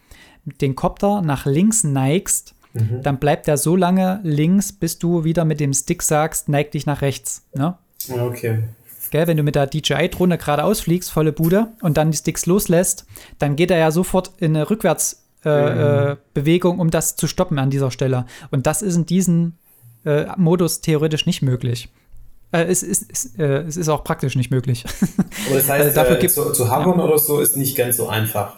den 0.46 0.76
Kopter 0.76 1.22
nach 1.22 1.46
links 1.46 1.84
neigst, 1.84 2.56
mhm. 2.80 3.04
dann 3.04 3.18
bleibt 3.18 3.48
er 3.48 3.58
so 3.58 3.76
lange 3.76 4.20
links, 4.24 4.72
bis 4.72 5.00
du 5.00 5.24
wieder 5.24 5.46
mit 5.46 5.60
dem 5.60 5.74
Stick 5.74 6.02
sagst, 6.02 6.50
neig 6.50 6.72
dich 6.72 6.86
nach 6.86 7.02
rechts. 7.02 7.44
Ne? 7.54 7.76
Okay. 8.10 8.60
Gell, 9.12 9.28
wenn 9.28 9.38
du 9.38 9.44
mit 9.44 9.56
der 9.56 9.68
DJI-Drohne 9.68 10.38
geradeaus 10.38 10.82
fliegst, 10.82 11.12
volle 11.12 11.32
Bude, 11.32 11.68
und 11.82 11.98
dann 11.98 12.12
die 12.12 12.18
Sticks 12.18 12.46
loslässt, 12.46 13.06
dann 13.40 13.56
geht 13.56 13.72
er 13.72 13.78
ja 13.78 13.92
sofort 13.92 14.32
in 14.38 14.56
eine 14.56 14.70
Rückwärtsbewegung, 14.70 16.74
äh, 16.74 16.76
mhm. 16.76 16.80
um 16.80 16.92
das 16.92 17.16
zu 17.16 17.28
stoppen 17.28 17.60
an 17.60 17.70
dieser 17.70 17.92
Stelle. 17.92 18.26
Und 18.52 18.68
das 18.68 18.82
ist 18.82 18.96
in 18.96 19.06
diesem 19.06 19.54
äh, 20.06 20.26
Modus 20.38 20.82
theoretisch 20.82 21.26
nicht 21.26 21.42
möglich. 21.42 21.90
Äh, 22.52 22.66
es, 22.66 22.84
ist, 22.84 23.06
es, 23.12 23.36
äh, 23.38 23.64
es, 23.68 23.78
ist 23.78 23.90
auch 23.90 24.04
praktisch 24.04 24.36
nicht 24.36 24.52
möglich. 24.52 24.86
Aber 25.48 25.56
das 25.56 25.70
heißt, 25.70 25.98
dafür 25.98 26.22
äh, 26.22 26.28
zu, 26.28 26.52
zu 26.52 26.70
hovern 26.70 27.00
ja. 27.00 27.06
oder 27.06 27.18
so 27.18 27.40
ist 27.40 27.58
nicht 27.58 27.76
ganz 27.76 27.98
so 27.98 28.10
einfach. 28.10 28.58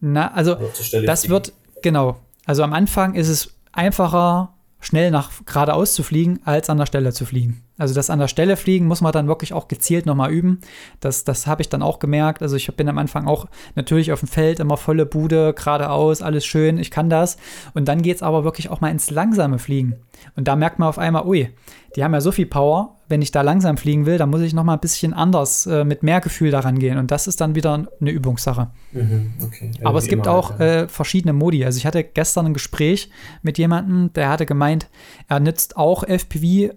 Na, 0.00 0.32
also, 0.32 0.56
also 0.56 1.02
das 1.02 1.28
wird, 1.28 1.52
genau, 1.82 2.16
also 2.44 2.62
am 2.62 2.72
Anfang 2.72 3.14
ist 3.14 3.28
es 3.28 3.54
einfacher, 3.72 4.54
schnell 4.82 5.12
nach 5.12 5.30
geradeaus 5.46 5.94
zu 5.94 6.02
fliegen, 6.02 6.40
als 6.44 6.68
an 6.68 6.76
der 6.76 6.86
Stelle 6.86 7.12
zu 7.12 7.24
fliegen. 7.24 7.62
Also 7.78 7.94
das 7.94 8.10
an 8.10 8.18
der 8.18 8.28
Stelle 8.28 8.56
fliegen 8.56 8.86
muss 8.86 9.00
man 9.00 9.12
dann 9.12 9.28
wirklich 9.28 9.52
auch 9.52 9.68
gezielt 9.68 10.06
nochmal 10.06 10.32
üben. 10.32 10.60
Das, 11.00 11.24
das 11.24 11.46
habe 11.46 11.62
ich 11.62 11.68
dann 11.68 11.82
auch 11.82 12.00
gemerkt. 12.00 12.42
Also 12.42 12.56
ich 12.56 12.66
bin 12.76 12.88
am 12.88 12.98
Anfang 12.98 13.26
auch 13.26 13.46
natürlich 13.76 14.12
auf 14.12 14.20
dem 14.20 14.28
Feld 14.28 14.60
immer 14.60 14.76
volle 14.76 15.06
Bude, 15.06 15.54
geradeaus, 15.54 16.20
alles 16.20 16.44
schön, 16.44 16.78
ich 16.78 16.90
kann 16.90 17.08
das. 17.08 17.36
Und 17.74 17.86
dann 17.86 18.02
geht 18.02 18.16
es 18.16 18.22
aber 18.22 18.44
wirklich 18.44 18.70
auch 18.70 18.80
mal 18.80 18.90
ins 18.90 19.10
langsame 19.10 19.58
Fliegen. 19.58 19.96
Und 20.34 20.48
da 20.48 20.56
merkt 20.56 20.80
man 20.80 20.88
auf 20.88 20.98
einmal, 20.98 21.26
ui, 21.26 21.48
die 21.94 22.02
haben 22.02 22.12
ja 22.12 22.20
so 22.20 22.32
viel 22.32 22.46
Power, 22.46 22.96
wenn 23.12 23.20
ich 23.20 23.30
da 23.30 23.42
langsam 23.42 23.76
fliegen 23.76 24.06
will, 24.06 24.16
dann 24.16 24.30
muss 24.30 24.40
ich 24.40 24.54
nochmal 24.54 24.78
ein 24.78 24.80
bisschen 24.80 25.12
anders, 25.12 25.66
äh, 25.66 25.84
mit 25.84 26.02
mehr 26.02 26.22
Gefühl 26.22 26.50
daran 26.50 26.78
gehen. 26.78 26.96
Und 26.96 27.10
das 27.10 27.26
ist 27.26 27.42
dann 27.42 27.54
wieder 27.54 27.86
eine 28.00 28.10
Übungssache. 28.10 28.70
Mhm, 28.92 29.34
okay. 29.42 29.70
Also 29.74 29.86
aber 29.86 29.98
es 29.98 30.08
gibt 30.08 30.26
auch 30.26 30.58
äh, 30.58 30.88
verschiedene 30.88 31.34
Modi. 31.34 31.62
Also 31.62 31.76
ich 31.76 31.84
hatte 31.84 32.02
gestern 32.04 32.46
ein 32.46 32.54
Gespräch 32.54 33.10
mit 33.42 33.58
jemandem, 33.58 34.14
der 34.14 34.30
hatte 34.30 34.46
gemeint, 34.46 34.88
er 35.28 35.40
nützt 35.40 35.76
auch 35.76 36.04
FPV 36.04 36.74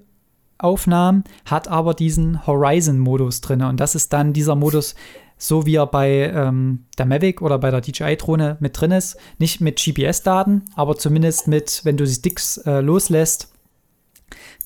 Aufnahmen, 0.57 1.23
hat 1.45 1.69
aber 1.69 1.93
diesen 1.93 2.45
Horizon-Modus 2.45 3.39
drin. 3.39 3.63
Und 3.63 3.79
das 3.79 3.95
ist 3.95 4.11
dann 4.11 4.33
dieser 4.33 4.55
Modus, 4.55 4.95
so 5.37 5.65
wie 5.65 5.75
er 5.75 5.87
bei 5.87 6.31
ähm, 6.33 6.85
der 6.97 7.05
Mavic 7.05 7.41
oder 7.41 7.59
bei 7.59 7.71
der 7.71 7.79
DJI-Drohne 7.79 8.57
mit 8.59 8.79
drin 8.79 8.91
ist. 8.91 9.15
Nicht 9.37 9.61
mit 9.61 9.81
GPS-Daten, 9.81 10.63
aber 10.75 10.97
zumindest 10.97 11.47
mit, 11.47 11.79
wenn 11.85 11.95
du 11.95 12.03
die 12.03 12.13
Sticks 12.13 12.57
äh, 12.57 12.81
loslässt, 12.81 13.54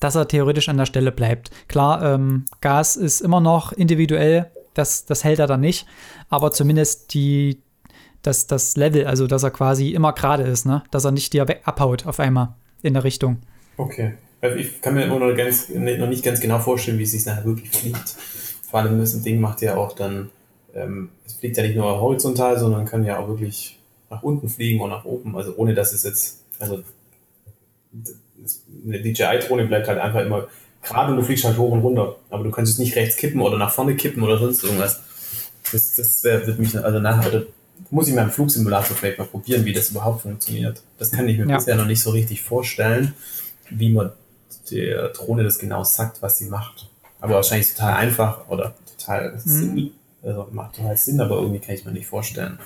dass 0.00 0.14
er 0.14 0.26
theoretisch 0.26 0.68
an 0.68 0.78
der 0.78 0.86
Stelle 0.86 1.12
bleibt. 1.12 1.50
Klar, 1.68 2.02
ähm, 2.14 2.46
Gas 2.60 2.96
ist 2.96 3.20
immer 3.20 3.40
noch 3.40 3.72
individuell, 3.72 4.50
das, 4.74 5.04
das 5.04 5.24
hält 5.24 5.38
er 5.38 5.46
dann 5.46 5.60
nicht, 5.60 5.86
aber 6.28 6.52
zumindest 6.52 7.14
die, 7.14 7.62
das, 8.22 8.46
das 8.46 8.76
Level, 8.76 9.06
also 9.06 9.26
dass 9.26 9.42
er 9.42 9.50
quasi 9.50 9.90
immer 9.90 10.12
gerade 10.12 10.42
ist, 10.44 10.66
ne? 10.66 10.82
dass 10.90 11.04
er 11.04 11.12
nicht 11.12 11.32
dir 11.32 11.46
abhaut 11.64 12.06
auf 12.06 12.18
einmal 12.18 12.54
in 12.82 12.94
der 12.94 13.04
Richtung. 13.04 13.38
Okay. 13.76 14.14
Ich 14.56 14.80
kann 14.80 14.94
mir 14.94 15.04
immer 15.04 15.18
noch, 15.18 15.36
ganz, 15.36 15.68
noch 15.68 16.08
nicht 16.08 16.24
ganz 16.24 16.40
genau 16.40 16.58
vorstellen, 16.58 16.98
wie 16.98 17.02
es 17.02 17.10
sich 17.10 17.26
nachher 17.26 17.44
wirklich 17.44 17.70
fliegt. 17.70 18.16
Vor 18.70 18.80
allem 18.80 18.98
das 18.98 19.20
Ding 19.20 19.38
macht 19.38 19.60
ja 19.60 19.76
auch 19.76 19.92
dann, 19.92 20.30
ähm, 20.74 21.10
es 21.26 21.34
fliegt 21.34 21.58
ja 21.58 21.62
nicht 21.62 21.76
nur 21.76 22.00
horizontal, 22.00 22.58
sondern 22.58 22.86
kann 22.86 23.04
ja 23.04 23.18
auch 23.18 23.28
wirklich 23.28 23.78
nach 24.08 24.22
unten 24.22 24.48
fliegen 24.48 24.80
und 24.80 24.88
nach 24.88 25.04
oben. 25.04 25.36
Also 25.36 25.54
ohne 25.56 25.74
dass 25.74 25.92
es 25.92 26.04
jetzt, 26.04 26.42
also 26.58 26.82
eine 28.84 29.00
DJI-Drohne 29.00 29.66
bleibt 29.66 29.88
halt 29.88 29.98
einfach 29.98 30.20
immer 30.20 30.48
gerade 30.82 31.12
und 31.12 31.18
du 31.18 31.24
fliegst 31.24 31.44
halt 31.44 31.58
hoch 31.58 31.72
und 31.72 31.80
runter. 31.80 32.16
Aber 32.30 32.44
du 32.44 32.50
kannst 32.50 32.72
es 32.72 32.78
nicht 32.78 32.96
rechts 32.96 33.16
kippen 33.16 33.40
oder 33.40 33.58
nach 33.58 33.72
vorne 33.72 33.96
kippen 33.96 34.22
oder 34.22 34.38
sonst 34.38 34.64
irgendwas. 34.64 35.00
Das, 35.72 35.94
das 35.94 36.24
wär, 36.24 36.46
wird 36.46 36.58
mich, 36.58 36.76
also 36.76 36.98
nachher, 36.98 37.44
muss 37.90 38.08
ich 38.08 38.14
mal 38.14 38.22
im 38.22 38.30
Flugsimulator 38.30 38.96
vielleicht 38.96 39.18
mal 39.18 39.26
probieren, 39.26 39.64
wie 39.64 39.72
das 39.72 39.90
überhaupt 39.90 40.22
funktioniert. 40.22 40.82
Das 40.98 41.10
kann 41.10 41.28
ich 41.28 41.38
mir 41.38 41.46
ja. 41.46 41.56
bisher 41.56 41.76
noch 41.76 41.86
nicht 41.86 42.02
so 42.02 42.10
richtig 42.10 42.42
vorstellen, 42.42 43.14
wie 43.70 43.92
man 43.92 44.12
der 44.70 45.08
Drohne 45.08 45.44
das 45.44 45.58
genau 45.58 45.84
sagt, 45.84 46.22
was 46.22 46.38
sie 46.38 46.46
macht. 46.46 46.88
Aber 47.20 47.34
wahrscheinlich 47.34 47.72
total 47.74 47.94
einfach 47.94 48.48
oder 48.48 48.74
total 48.98 49.32
mhm. 49.32 49.38
Sinn, 49.38 49.90
also 50.22 50.48
macht 50.52 50.76
total 50.76 50.96
Sinn, 50.96 51.20
aber 51.20 51.36
irgendwie 51.36 51.60
kann 51.60 51.74
ich 51.74 51.84
mir 51.84 51.92
nicht 51.92 52.06
vorstellen. 52.06 52.58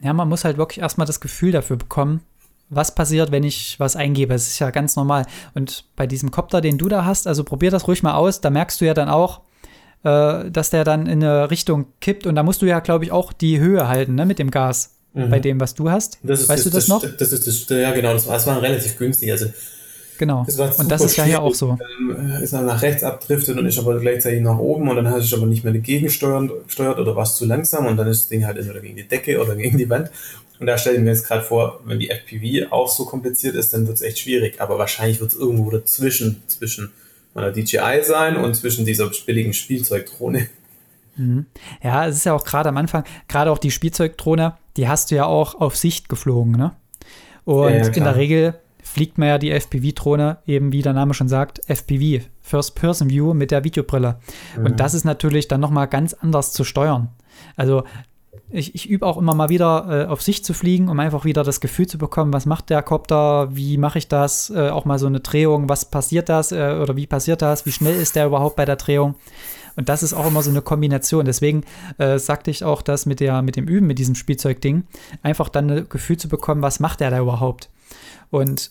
Ja, 0.00 0.12
man 0.12 0.28
muss 0.28 0.44
halt 0.44 0.56
wirklich 0.56 0.80
erstmal 0.80 1.06
das 1.06 1.20
Gefühl 1.20 1.52
dafür 1.52 1.76
bekommen, 1.76 2.22
was 2.70 2.94
passiert, 2.94 3.30
wenn 3.32 3.44
ich 3.44 3.78
was 3.78 3.96
eingebe. 3.96 4.32
Das 4.32 4.46
ist 4.46 4.58
ja 4.58 4.70
ganz 4.70 4.96
normal. 4.96 5.26
Und 5.54 5.84
bei 5.96 6.06
diesem 6.06 6.30
Kopter, 6.30 6.60
den 6.60 6.78
du 6.78 6.88
da 6.88 7.04
hast, 7.04 7.26
also 7.26 7.44
probier 7.44 7.70
das 7.70 7.88
ruhig 7.88 8.02
mal 8.02 8.14
aus, 8.14 8.40
da 8.40 8.50
merkst 8.50 8.80
du 8.80 8.84
ja 8.84 8.94
dann 8.94 9.08
auch, 9.08 9.40
äh, 10.04 10.50
dass 10.50 10.70
der 10.70 10.84
dann 10.84 11.06
in 11.06 11.22
eine 11.24 11.50
Richtung 11.50 11.86
kippt 12.00 12.26
und 12.26 12.34
da 12.34 12.42
musst 12.42 12.62
du 12.62 12.66
ja, 12.66 12.80
glaube 12.80 13.04
ich, 13.04 13.12
auch 13.12 13.32
die 13.32 13.58
Höhe 13.58 13.88
halten, 13.88 14.14
ne, 14.14 14.26
mit 14.26 14.38
dem 14.38 14.50
Gas. 14.50 14.94
Mhm. 15.14 15.30
Bei 15.30 15.40
dem, 15.40 15.58
was 15.58 15.74
du 15.74 15.90
hast. 15.90 16.18
Das 16.22 16.48
weißt 16.48 16.50
das, 16.50 16.64
du 16.64 16.70
das, 16.70 16.86
das, 16.86 16.88
noch? 16.88 17.16
Das 17.16 17.32
ist 17.32 17.46
das, 17.46 17.68
ja 17.70 17.92
genau, 17.92 18.12
das 18.12 18.26
war, 18.26 18.34
das 18.34 18.46
war 18.46 18.60
relativ 18.60 18.98
günstig. 18.98 19.32
Also 19.32 19.46
Genau. 20.18 20.44
Das 20.44 20.78
und 20.78 20.90
das 20.90 21.02
ist 21.02 21.16
ja 21.16 21.24
hier 21.24 21.40
auch 21.40 21.54
so. 21.54 21.78
Dann 21.78 22.42
ist 22.42 22.52
er 22.52 22.62
nach 22.62 22.82
rechts 22.82 23.04
abdriftet 23.04 23.56
und 23.56 23.66
ist 23.66 23.78
aber 23.78 23.98
gleichzeitig 24.00 24.42
nach 24.42 24.58
oben 24.58 24.88
und 24.88 24.96
dann 24.96 25.08
hast 25.08 25.30
du 25.30 25.36
aber 25.36 25.46
nicht 25.46 25.62
mehr 25.62 25.72
dagegen 25.72 26.10
steuert, 26.10 26.50
steuert 26.66 26.98
oder 26.98 27.14
was 27.14 27.36
zu 27.36 27.44
langsam 27.44 27.86
und 27.86 27.96
dann 27.96 28.08
ist 28.08 28.22
das 28.22 28.28
Ding 28.28 28.44
halt 28.44 28.58
entweder 28.58 28.80
gegen 28.80 28.96
die 28.96 29.06
Decke 29.06 29.40
oder 29.40 29.54
gegen 29.54 29.78
die 29.78 29.88
Wand. 29.88 30.10
Und 30.60 30.66
da 30.66 30.76
stelle 30.76 30.96
ich 30.96 31.02
mir 31.02 31.10
jetzt 31.10 31.26
gerade 31.26 31.42
vor, 31.42 31.80
wenn 31.84 31.98
die 31.98 32.10
FPV 32.10 32.72
auch 32.72 32.88
so 32.88 33.04
kompliziert 33.04 33.54
ist, 33.54 33.72
dann 33.72 33.86
wird 33.86 33.96
es 33.96 34.02
echt 34.02 34.18
schwierig. 34.18 34.60
Aber 34.60 34.78
wahrscheinlich 34.78 35.20
wird 35.20 35.32
es 35.32 35.38
irgendwo 35.38 35.70
dazwischen, 35.70 36.42
zwischen 36.46 36.90
meiner 37.34 37.52
DJI 37.52 38.02
sein 38.02 38.36
und 38.36 38.54
zwischen 38.54 38.84
dieser 38.84 39.10
billigen 39.26 39.52
Spielzeugdrohne. 39.52 40.48
Mhm. 41.16 41.46
Ja, 41.82 42.06
es 42.06 42.16
ist 42.16 42.24
ja 42.24 42.34
auch 42.34 42.44
gerade 42.44 42.68
am 42.68 42.76
Anfang, 42.76 43.04
gerade 43.28 43.50
auch 43.50 43.58
die 43.58 43.70
Spielzeugdrohne, 43.70 44.56
die 44.76 44.88
hast 44.88 45.10
du 45.10 45.16
ja 45.16 45.26
auch 45.26 45.54
auf 45.60 45.76
Sicht 45.76 46.08
geflogen, 46.08 46.52
ne? 46.52 46.72
Und 47.44 47.70
ja, 47.70 47.78
ja, 47.78 47.88
in 47.88 48.04
der 48.04 48.16
Regel 48.16 48.54
fliegt 48.82 49.18
man 49.18 49.28
ja 49.28 49.38
die 49.38 49.50
FPV-Drohne 49.50 50.38
eben, 50.46 50.72
wie 50.72 50.82
der 50.82 50.92
Name 50.92 51.14
schon 51.14 51.28
sagt, 51.28 51.60
FPV, 51.66 52.24
First 52.40 52.74
Person 52.74 53.10
View 53.10 53.34
mit 53.34 53.50
der 53.50 53.64
Videobrille. 53.64 54.18
Mhm. 54.56 54.66
Und 54.66 54.80
das 54.80 54.94
ist 54.94 55.04
natürlich 55.04 55.48
dann 55.48 55.60
nochmal 55.60 55.88
ganz 55.88 56.14
anders 56.14 56.52
zu 56.52 56.64
steuern. 56.64 57.08
Also 57.56 57.84
ich, 58.50 58.74
ich 58.74 58.88
übe 58.88 59.06
auch 59.06 59.18
immer 59.18 59.34
mal 59.34 59.50
wieder 59.50 60.04
äh, 60.06 60.06
auf 60.06 60.22
Sicht 60.22 60.44
zu 60.44 60.54
fliegen, 60.54 60.88
um 60.88 60.98
einfach 61.00 61.24
wieder 61.24 61.44
das 61.44 61.60
Gefühl 61.60 61.86
zu 61.86 61.98
bekommen, 61.98 62.32
was 62.32 62.46
macht 62.46 62.70
der 62.70 62.82
Kopter, 62.82 63.54
wie 63.54 63.76
mache 63.76 63.98
ich 63.98 64.08
das, 64.08 64.50
äh, 64.50 64.70
auch 64.70 64.84
mal 64.84 64.98
so 64.98 65.06
eine 65.06 65.20
Drehung, 65.20 65.68
was 65.68 65.84
passiert 65.84 66.28
das 66.28 66.52
äh, 66.52 66.78
oder 66.80 66.96
wie 66.96 67.06
passiert 67.06 67.42
das, 67.42 67.66
wie 67.66 67.72
schnell 67.72 67.94
ist 67.94 68.16
der 68.16 68.26
überhaupt 68.26 68.56
bei 68.56 68.64
der 68.64 68.76
Drehung. 68.76 69.16
Und 69.76 69.88
das 69.88 70.02
ist 70.02 70.14
auch 70.14 70.26
immer 70.26 70.42
so 70.42 70.50
eine 70.50 70.62
Kombination. 70.62 71.24
Deswegen 71.24 71.62
äh, 71.98 72.18
sagte 72.18 72.50
ich 72.50 72.64
auch 72.64 72.82
das 72.82 73.06
mit, 73.06 73.20
der, 73.20 73.42
mit 73.42 73.54
dem 73.54 73.68
Üben, 73.68 73.86
mit 73.86 73.98
diesem 73.98 74.16
Spielzeugding, 74.16 74.84
einfach 75.22 75.48
dann 75.48 75.70
ein 75.70 75.88
Gefühl 75.88 76.16
zu 76.16 76.28
bekommen, 76.28 76.62
was 76.62 76.80
macht 76.80 77.00
der 77.00 77.10
da 77.10 77.20
überhaupt. 77.20 77.70
Und 78.30 78.70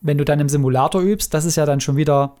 wenn 0.00 0.16
du 0.16 0.24
dann 0.24 0.40
im 0.40 0.48
Simulator 0.48 1.02
übst, 1.02 1.34
das 1.34 1.44
ist 1.44 1.56
ja 1.56 1.66
dann 1.66 1.80
schon 1.80 1.96
wieder, 1.96 2.36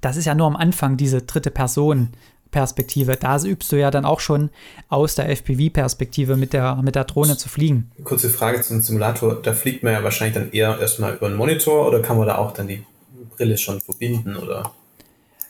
das 0.00 0.16
ist 0.16 0.24
ja 0.24 0.34
nur 0.34 0.46
am 0.46 0.56
Anfang 0.56 0.96
diese 0.96 1.22
dritte 1.22 1.50
Person, 1.50 2.10
Perspektive. 2.56 3.16
Da 3.16 3.36
übst 3.44 3.70
du 3.70 3.76
ja 3.76 3.90
dann 3.90 4.06
auch 4.06 4.18
schon 4.18 4.48
aus 4.88 5.14
der 5.14 5.28
FPV-Perspektive 5.28 6.36
mit 6.36 6.54
der, 6.54 6.76
mit 6.76 6.94
der 6.94 7.04
Drohne 7.04 7.36
zu 7.36 7.50
fliegen. 7.50 7.90
Kurze 8.02 8.30
Frage 8.30 8.62
zum 8.62 8.80
Simulator. 8.80 9.42
Da 9.42 9.52
fliegt 9.52 9.82
man 9.82 9.92
ja 9.92 10.02
wahrscheinlich 10.02 10.36
dann 10.36 10.50
eher 10.52 10.78
erstmal 10.80 11.16
über 11.16 11.26
einen 11.26 11.36
Monitor 11.36 11.86
oder 11.86 12.00
kann 12.00 12.16
man 12.16 12.26
da 12.26 12.38
auch 12.38 12.52
dann 12.52 12.66
die 12.66 12.82
Brille 13.36 13.58
schon 13.58 13.82
verbinden 13.82 14.36
oder? 14.36 14.72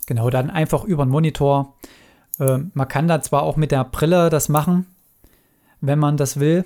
Genau, 0.07 0.31
dann 0.31 0.51
einfach 0.51 0.83
über 0.83 1.03
einen 1.03 1.13
Monitor. 1.13 1.75
Äh, 2.41 2.59
man 2.75 2.89
kann 2.89 3.07
da 3.07 3.23
zwar 3.23 3.45
auch 3.45 3.55
mit 3.57 3.71
der 3.71 3.85
Brille 3.85 4.29
das 4.29 4.49
machen, 4.49 4.87
wenn 5.81 6.01
man 6.01 6.17
das 6.17 6.41
will, 6.41 6.65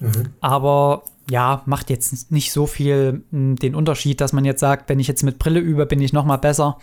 mhm. 0.00 0.30
aber 0.40 1.02
ja, 1.28 1.60
macht 1.66 1.90
jetzt 1.90 2.32
nicht 2.32 2.50
so 2.50 2.66
viel 2.66 3.24
hm, 3.30 3.56
den 3.56 3.74
Unterschied, 3.74 4.22
dass 4.22 4.32
man 4.32 4.46
jetzt 4.46 4.60
sagt, 4.60 4.88
wenn 4.88 5.00
ich 5.00 5.08
jetzt 5.08 5.22
mit 5.22 5.38
Brille 5.38 5.60
übe, 5.60 5.84
bin 5.84 6.00
ich 6.00 6.14
noch 6.14 6.24
mal 6.24 6.38
besser. 6.38 6.78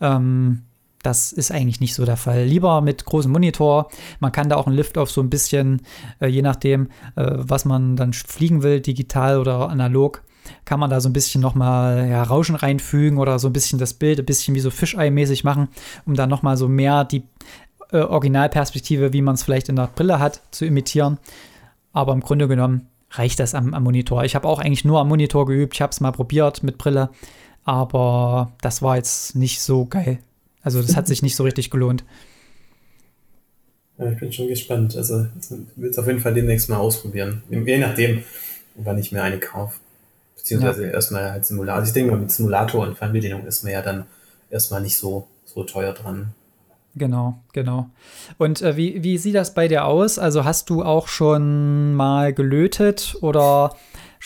Ähm, 0.00 0.62
das 1.06 1.30
ist 1.32 1.52
eigentlich 1.52 1.80
nicht 1.80 1.94
so 1.94 2.04
der 2.04 2.16
Fall. 2.16 2.44
Lieber 2.44 2.80
mit 2.80 3.04
großem 3.04 3.30
Monitor. 3.30 3.88
Man 4.18 4.32
kann 4.32 4.48
da 4.48 4.56
auch 4.56 4.66
einen 4.66 4.74
Lift-Off 4.74 5.08
so 5.08 5.20
ein 5.20 5.30
bisschen, 5.30 5.82
äh, 6.20 6.26
je 6.26 6.42
nachdem, 6.42 6.88
äh, 7.14 7.30
was 7.36 7.64
man 7.64 7.94
dann 7.94 8.12
fliegen 8.12 8.64
will, 8.64 8.80
digital 8.80 9.38
oder 9.38 9.68
analog, 9.68 10.22
kann 10.64 10.80
man 10.80 10.90
da 10.90 11.00
so 11.00 11.08
ein 11.08 11.12
bisschen 11.12 11.40
nochmal 11.40 12.08
ja, 12.08 12.24
Rauschen 12.24 12.56
reinfügen 12.56 13.18
oder 13.18 13.38
so 13.38 13.48
ein 13.48 13.52
bisschen 13.52 13.78
das 13.78 13.94
Bild 13.94 14.18
ein 14.18 14.26
bisschen 14.26 14.56
wie 14.56 14.60
so 14.60 14.70
Fischei-mäßig 14.70 15.44
machen, 15.44 15.68
um 16.06 16.14
dann 16.14 16.28
nochmal 16.28 16.56
so 16.56 16.68
mehr 16.68 17.04
die 17.04 17.22
äh, 17.92 17.98
Originalperspektive, 17.98 19.12
wie 19.12 19.22
man 19.22 19.36
es 19.36 19.44
vielleicht 19.44 19.68
in 19.68 19.76
der 19.76 19.88
Brille 19.94 20.18
hat, 20.18 20.40
zu 20.50 20.64
imitieren. 20.64 21.18
Aber 21.92 22.12
im 22.14 22.20
Grunde 22.20 22.48
genommen 22.48 22.88
reicht 23.12 23.38
das 23.38 23.54
am, 23.54 23.74
am 23.74 23.84
Monitor. 23.84 24.24
Ich 24.24 24.34
habe 24.34 24.48
auch 24.48 24.58
eigentlich 24.58 24.84
nur 24.84 25.00
am 25.00 25.08
Monitor 25.08 25.46
geübt. 25.46 25.74
Ich 25.74 25.82
habe 25.82 25.92
es 25.92 26.00
mal 26.00 26.10
probiert 26.10 26.64
mit 26.64 26.78
Brille, 26.78 27.10
aber 27.64 28.52
das 28.60 28.82
war 28.82 28.96
jetzt 28.96 29.36
nicht 29.36 29.60
so 29.60 29.86
geil. 29.86 30.18
Also 30.66 30.82
das 30.82 30.96
hat 30.96 31.06
sich 31.06 31.22
nicht 31.22 31.36
so 31.36 31.44
richtig 31.44 31.70
gelohnt. 31.70 32.02
Ja, 33.98 34.10
ich 34.10 34.18
bin 34.18 34.32
schon 34.32 34.48
gespannt. 34.48 34.96
Also 34.96 35.28
ich 35.40 35.48
will 35.76 35.90
es 35.90 35.96
auf 35.96 36.08
jeden 36.08 36.18
Fall 36.18 36.34
demnächst 36.34 36.68
mal 36.68 36.78
ausprobieren. 36.78 37.44
Je 37.48 37.78
nachdem, 37.78 38.24
wann 38.74 38.98
ich 38.98 39.12
mir 39.12 39.22
eine 39.22 39.38
kaufe. 39.38 39.78
Beziehungsweise 40.34 40.86
ja. 40.86 40.90
erstmal 40.90 41.30
halt 41.30 41.44
Simulator. 41.44 41.76
Also 41.78 41.90
ich 41.90 41.94
denke 41.94 42.10
mal, 42.10 42.20
mit 42.20 42.32
Simulator 42.32 42.84
und 42.84 42.98
Fernbedienung 42.98 43.46
ist 43.46 43.62
man 43.62 43.74
ja 43.74 43.80
dann 43.80 44.06
erstmal 44.50 44.80
nicht 44.80 44.98
so, 44.98 45.28
so 45.44 45.62
teuer 45.62 45.92
dran. 45.92 46.34
Genau, 46.96 47.38
genau. 47.52 47.88
Und 48.36 48.60
äh, 48.60 48.76
wie, 48.76 49.04
wie 49.04 49.18
sieht 49.18 49.36
das 49.36 49.54
bei 49.54 49.68
dir 49.68 49.84
aus? 49.84 50.18
Also 50.18 50.44
hast 50.44 50.68
du 50.68 50.82
auch 50.82 51.06
schon 51.06 51.94
mal 51.94 52.34
gelötet 52.34 53.16
oder 53.20 53.76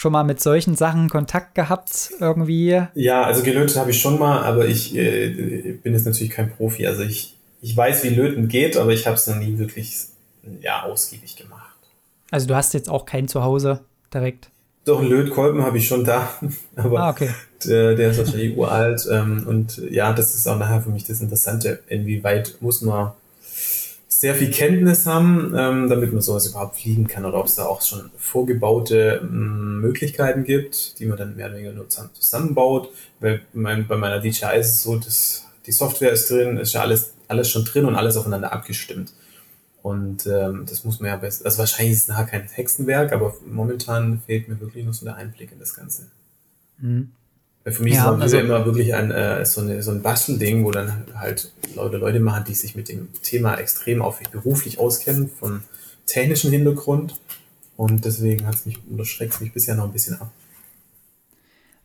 schon 0.01 0.13
mal 0.13 0.25
mit 0.25 0.41
solchen 0.41 0.77
Sachen 0.77 1.11
Kontakt 1.11 1.55
gehabt 1.55 2.13
irgendwie? 2.21 2.83
Ja, 2.95 3.23
also 3.23 3.43
gelötet 3.43 3.77
habe 3.77 3.91
ich 3.91 4.01
schon 4.01 4.19
mal, 4.19 4.43
aber 4.45 4.67
ich 4.67 4.97
äh, 4.97 5.75
bin 5.83 5.93
jetzt 5.93 6.07
natürlich 6.07 6.31
kein 6.31 6.51
Profi. 6.51 6.87
Also 6.87 7.03
ich, 7.03 7.37
ich 7.61 7.77
weiß, 7.77 8.03
wie 8.05 8.09
Löten 8.09 8.49
geht, 8.49 8.79
aber 8.79 8.93
ich 8.93 9.07
habe 9.07 9.17
es 9.17 9.27
noch 9.27 9.37
nie 9.37 9.59
wirklich 9.59 9.95
ja, 10.63 10.85
ausgiebig 10.85 11.37
gemacht. 11.37 11.77
Also 12.31 12.47
du 12.47 12.55
hast 12.55 12.73
jetzt 12.73 12.89
auch 12.89 13.05
keinen 13.05 13.29
zu 13.29 13.45
Hause 13.45 13.81
direkt? 14.13 14.49
Doch, 14.87 15.01
einen 15.01 15.11
Lötkolben 15.11 15.63
habe 15.63 15.77
ich 15.77 15.87
schon 15.87 16.03
da, 16.03 16.31
aber 16.77 17.01
ah, 17.01 17.11
okay. 17.11 17.29
der, 17.67 17.95
der 17.95 18.13
ist 18.13 18.19
wahrscheinlich 18.19 18.57
uralt. 18.57 19.07
Ähm, 19.11 19.45
und 19.47 19.83
ja, 19.91 20.15
das 20.15 20.35
ist 20.35 20.49
auch 20.49 20.59
nachher 20.59 20.81
für 20.81 20.89
mich 20.89 21.05
das 21.05 21.21
Interessante, 21.21 21.81
inwieweit 21.89 22.57
muss 22.61 22.81
man 22.81 23.13
sehr 24.21 24.35
viel 24.35 24.51
Kenntnis 24.51 25.07
haben, 25.07 25.55
ähm, 25.57 25.89
damit 25.89 26.13
man 26.13 26.21
sowas 26.21 26.47
überhaupt 26.47 26.77
fliegen 26.77 27.09
kann 27.09 27.25
oder 27.25 27.39
ob 27.39 27.47
es 27.47 27.55
da 27.55 27.65
auch 27.65 27.81
schon 27.81 28.11
vorgebaute 28.19 29.21
ähm, 29.23 29.81
Möglichkeiten 29.81 30.45
gibt, 30.45 30.99
die 30.99 31.07
man 31.07 31.17
dann 31.17 31.37
mehr 31.37 31.47
oder 31.47 31.55
weniger 31.57 31.73
nur 31.73 31.89
zusammenbaut. 31.89 32.91
Weil 33.21 33.41
mein, 33.55 33.87
bei 33.87 33.97
meiner 33.97 34.21
DJI 34.21 34.59
ist 34.59 34.73
es 34.73 34.83
so, 34.83 34.97
dass 34.97 35.47
die 35.65 35.73
Software 35.73 36.13
ist 36.13 36.31
drin, 36.31 36.59
ist 36.59 36.75
ja 36.75 36.83
alles, 36.83 37.15
alles 37.29 37.49
schon 37.49 37.65
drin 37.65 37.87
und 37.87 37.95
alles 37.95 38.19
aufeinander 38.19 38.53
abgestimmt. 38.53 39.15
Und 39.81 40.27
ähm, 40.27 40.67
das 40.69 40.85
muss 40.85 41.01
man 41.01 41.09
ja 41.09 41.17
besser. 41.17 41.47
Also 41.47 41.57
wahrscheinlich 41.57 41.95
ist 41.95 42.03
es 42.03 42.09
nachher 42.09 42.27
kein 42.27 42.47
Hexenwerk, 42.47 43.15
aber 43.15 43.35
momentan 43.51 44.21
fehlt 44.21 44.49
mir 44.49 44.61
wirklich 44.61 44.85
nur 44.85 44.93
so 44.93 45.07
der 45.07 45.17
Einblick 45.17 45.51
in 45.51 45.59
das 45.59 45.73
Ganze. 45.73 46.09
Mhm. 46.77 47.13
Für 47.65 47.83
mich 47.83 47.95
ja, 47.95 48.11
ist 48.11 48.17
es 48.17 48.23
also, 48.23 48.39
immer 48.39 48.65
wirklich 48.65 48.95
ein, 48.95 49.11
äh, 49.11 49.45
so, 49.45 49.61
eine, 49.61 49.83
so 49.83 49.91
ein 49.91 50.01
Bastelding, 50.01 50.65
wo 50.65 50.71
dann 50.71 51.05
halt 51.15 51.53
Leute, 51.75 51.99
Leute 51.99 52.21
machen, 52.21 52.45
die 52.49 52.55
sich 52.55 52.75
mit 52.75 52.89
dem 52.89 53.09
Thema 53.23 53.57
extrem 53.57 54.01
auf 54.01 54.19
beruflich 54.31 54.79
auskennen, 54.79 55.29
von 55.29 55.63
technischem 56.07 56.53
Hintergrund. 56.53 57.21
Und 57.77 58.05
deswegen 58.05 58.47
hat 58.47 58.55
es 58.55 58.67
mich, 58.67 58.79
unterschreckt 58.89 59.41
mich 59.41 59.53
bisher 59.53 59.75
noch 59.75 59.85
ein 59.85 59.93
bisschen 59.93 60.21
ab. 60.21 60.31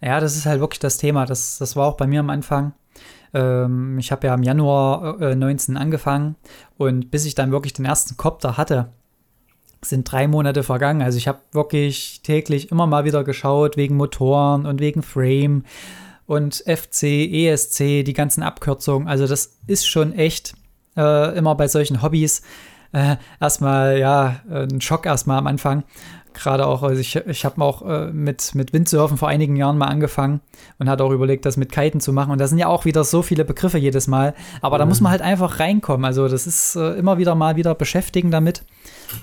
Ja, 0.02 0.20
das 0.20 0.36
ist 0.38 0.46
halt 0.46 0.62
wirklich 0.62 0.80
das 0.80 0.98
Thema. 0.98 1.26
Das, 1.26 1.58
das 1.58 1.76
war 1.76 1.88
auch 1.88 1.98
bei 1.98 2.08
mir 2.08 2.22
am 2.22 2.30
Anfang. 2.30 2.74
Ähm, 3.34 4.00
ich 4.00 4.12
habe 4.12 4.28
ja 4.28 4.34
im 4.34 4.44
Januar 4.44 5.20
äh, 5.22 5.36
19 5.36 5.78
angefangen 5.78 6.36
und 6.78 7.12
bis 7.12 7.26
ich 7.26 7.36
dann 7.36 7.52
wirklich 7.52 7.74
den 7.74 7.86
ersten 7.86 8.16
Copter 8.16 8.56
hatte, 8.56 8.90
sind 9.86 10.12
drei 10.12 10.28
Monate 10.28 10.64
vergangen. 10.64 11.02
Also 11.02 11.18
ich 11.18 11.28
habe 11.28 11.40
wirklich 11.52 12.22
täglich 12.24 12.72
immer 12.72 12.88
mal 12.88 13.06
wieder 13.06 13.24
geschaut 13.24 13.78
wegen 13.78 13.96
Motoren 13.96 14.66
und 14.66 14.80
wegen 14.80 15.04
Frame 15.04 15.64
und 16.26 16.64
FC, 16.66 17.04
ESC, 17.04 18.04
die 18.04 18.14
ganzen 18.14 18.44
Abkürzungen. 18.44 19.08
Also 19.08 19.28
das 19.28 19.58
ist 19.68 19.88
schon 19.88 20.14
echt 20.14 20.56
äh, 20.98 21.38
immer 21.38 21.56
bei 21.56 21.68
solchen 21.68 22.02
Hobbys 22.02 22.42
äh, 22.94 23.18
erstmal, 23.42 24.00
ja, 24.00 24.42
ein 24.50 24.80
Schock 24.82 25.06
erstmal 25.06 25.38
am 25.38 25.48
Anfang. 25.48 25.84
Gerade 26.36 26.68
auch, 26.68 26.84
also 26.84 27.00
ich, 27.00 27.16
ich 27.16 27.46
habe 27.46 27.62
auch 27.62 27.82
äh, 27.82 28.12
mit, 28.12 28.54
mit 28.56 28.74
Windsurfen 28.74 29.18
vor 29.18 29.30
einigen 29.30 29.56
Jahren 29.56 29.78
mal 29.78 29.88
angefangen 29.88 30.42
und 30.78 30.90
hatte 30.90 31.04
auch 31.04 31.12
überlegt, 31.12 31.46
das 31.46 31.56
mit 31.56 31.72
Kiten 31.72 32.02
zu 32.02 32.12
machen. 32.12 32.32
Und 32.32 32.40
da 32.40 32.48
sind 32.48 32.58
ja 32.58 32.68
auch 32.68 32.84
wieder 32.84 33.04
so 33.06 33.22
viele 33.22 33.46
Begriffe 33.46 33.78
jedes 33.78 34.08
Mal. 34.08 34.36
Aber 34.62 34.76
mhm. 34.76 34.80
da 34.80 34.86
muss 34.86 35.02
man 35.02 35.12
halt 35.12 35.22
einfach 35.22 35.60
reinkommen. 35.60 36.06
Also 36.06 36.28
das 36.28 36.46
ist 36.46 36.76
äh, 36.76 36.94
immer 36.96 37.18
wieder 37.18 37.36
mal 37.36 37.56
wieder 37.56 37.74
beschäftigen 37.74 38.32
damit. 38.32 38.64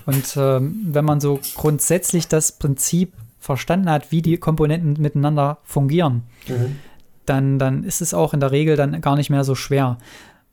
Und 0.07 0.35
ähm, 0.37 0.87
wenn 0.89 1.05
man 1.05 1.21
so 1.21 1.39
grundsätzlich 1.55 2.27
das 2.27 2.53
Prinzip 2.53 3.13
verstanden 3.39 3.89
hat, 3.89 4.11
wie 4.11 4.21
die 4.21 4.37
Komponenten 4.37 4.99
miteinander 4.99 5.59
fungieren, 5.63 6.23
mhm. 6.47 6.77
dann, 7.25 7.59
dann 7.59 7.83
ist 7.83 8.01
es 8.01 8.13
auch 8.13 8.33
in 8.33 8.39
der 8.39 8.51
Regel 8.51 8.75
dann 8.75 8.99
gar 9.01 9.15
nicht 9.15 9.29
mehr 9.29 9.43
so 9.43 9.53
schwer. 9.53 9.99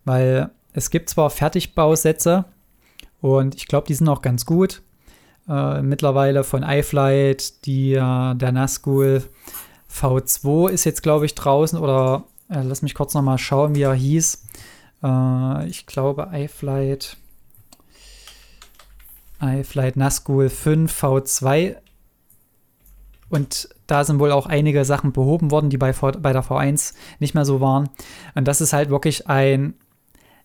Weil 0.05 0.51
es 0.73 0.91
gibt 0.91 1.09
zwar 1.09 1.31
Fertigbausätze 1.31 2.45
und 3.19 3.55
ich 3.55 3.67
glaube, 3.67 3.87
die 3.87 3.95
sind 3.95 4.09
auch 4.09 4.21
ganz 4.21 4.45
gut. 4.45 4.83
Äh, 5.47 5.81
mittlerweile 5.81 6.43
von 6.43 6.63
iFlight, 6.63 7.65
die, 7.65 7.93
äh, 7.93 8.35
der 8.35 8.51
Nazgul 8.51 9.23
V2 9.91 10.69
ist 10.69 10.85
jetzt, 10.85 11.03
glaube 11.03 11.25
ich, 11.25 11.35
draußen 11.35 11.77
oder 11.79 12.25
äh, 12.49 12.61
lass 12.61 12.81
mich 12.81 12.95
kurz 12.95 13.13
noch 13.13 13.21
mal 13.21 13.37
schauen, 13.37 13.75
wie 13.75 13.81
er 13.81 13.93
hieß. 13.93 14.43
Äh, 15.03 15.67
ich 15.67 15.85
glaube, 15.85 16.29
iFlight 16.33 17.17
iFlight 19.41 19.97
Nazgul 19.97 20.49
5 20.49 21.03
V2. 21.03 21.75
Und 23.29 23.69
da 23.87 24.03
sind 24.03 24.19
wohl 24.19 24.31
auch 24.31 24.45
einige 24.45 24.85
Sachen 24.85 25.13
behoben 25.13 25.51
worden, 25.51 25.69
die 25.69 25.77
bei, 25.77 25.93
bei 25.93 26.33
der 26.33 26.43
V1 26.43 26.93
nicht 27.19 27.33
mehr 27.33 27.45
so 27.45 27.61
waren. 27.61 27.89
Und 28.35 28.47
das 28.47 28.61
ist 28.61 28.73
halt 28.73 28.89
wirklich 28.89 29.27
ein 29.27 29.73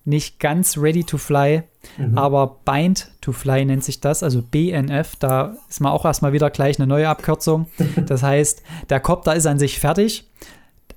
nicht 0.06 0.38
ganz 0.38 0.78
ready 0.78 1.04
to 1.04 1.18
fly, 1.18 1.64
mhm. 1.98 2.16
aber 2.16 2.58
bind 2.64 3.10
to 3.20 3.32
fly 3.32 3.64
nennt 3.64 3.84
sich 3.84 4.00
das, 4.00 4.22
also 4.22 4.40
BNF. 4.40 5.16
Da 5.16 5.56
ist 5.68 5.80
man 5.80 5.92
auch 5.92 6.04
erstmal 6.04 6.32
wieder 6.32 6.48
gleich 6.50 6.78
eine 6.78 6.86
neue 6.86 7.08
Abkürzung. 7.08 7.66
Das 8.06 8.22
heißt, 8.22 8.62
der 8.88 9.00
Copter 9.00 9.34
ist 9.34 9.46
an 9.46 9.58
sich 9.58 9.80
fertig. 9.80 10.30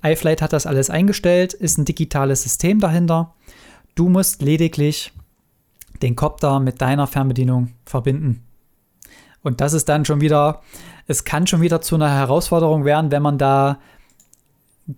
iFlight 0.02 0.42
hat 0.42 0.52
das 0.52 0.66
alles 0.66 0.90
eingestellt, 0.90 1.52
ist 1.52 1.76
ein 1.76 1.84
digitales 1.84 2.42
System 2.42 2.78
dahinter. 2.78 3.34
Du 3.94 4.08
musst 4.08 4.42
lediglich 4.42 5.12
den 6.02 6.16
Copter 6.16 6.60
mit 6.60 6.80
deiner 6.80 7.06
Fernbedienung 7.06 7.72
verbinden. 7.84 8.44
Und 9.42 9.60
das 9.60 9.72
ist 9.72 9.88
dann 9.88 10.04
schon 10.04 10.20
wieder, 10.20 10.62
es 11.06 11.24
kann 11.24 11.46
schon 11.46 11.60
wieder 11.60 11.80
zu 11.80 11.96
einer 11.96 12.10
Herausforderung 12.10 12.84
werden, 12.84 13.10
wenn 13.10 13.22
man 13.22 13.38
da 13.38 13.78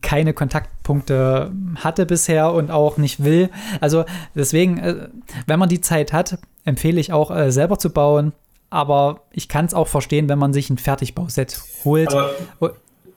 keine 0.01 0.33
Kontaktpunkte 0.33 1.53
hatte 1.77 2.07
bisher 2.07 2.53
und 2.53 2.71
auch 2.71 2.97
nicht 2.97 3.25
will. 3.25 3.51
Also 3.81 4.05
deswegen, 4.35 4.79
äh, 4.79 5.09
wenn 5.47 5.59
man 5.59 5.69
die 5.69 5.81
Zeit 5.81 6.13
hat, 6.13 6.39
empfehle 6.65 7.01
ich 7.01 7.13
auch 7.13 7.31
äh, 7.31 7.51
selber 7.51 7.79
zu 7.79 7.91
bauen. 7.91 8.33
Aber 8.71 9.25
ich 9.33 9.49
kann 9.49 9.67
es 9.67 9.75
auch 9.75 9.89
verstehen, 9.89 10.29
wenn 10.29 10.39
man 10.39 10.55
sich 10.55 10.71
ein 10.71 10.79
Fertigbauset 10.79 11.61
holt. 11.85 12.11
Aber 12.15 12.35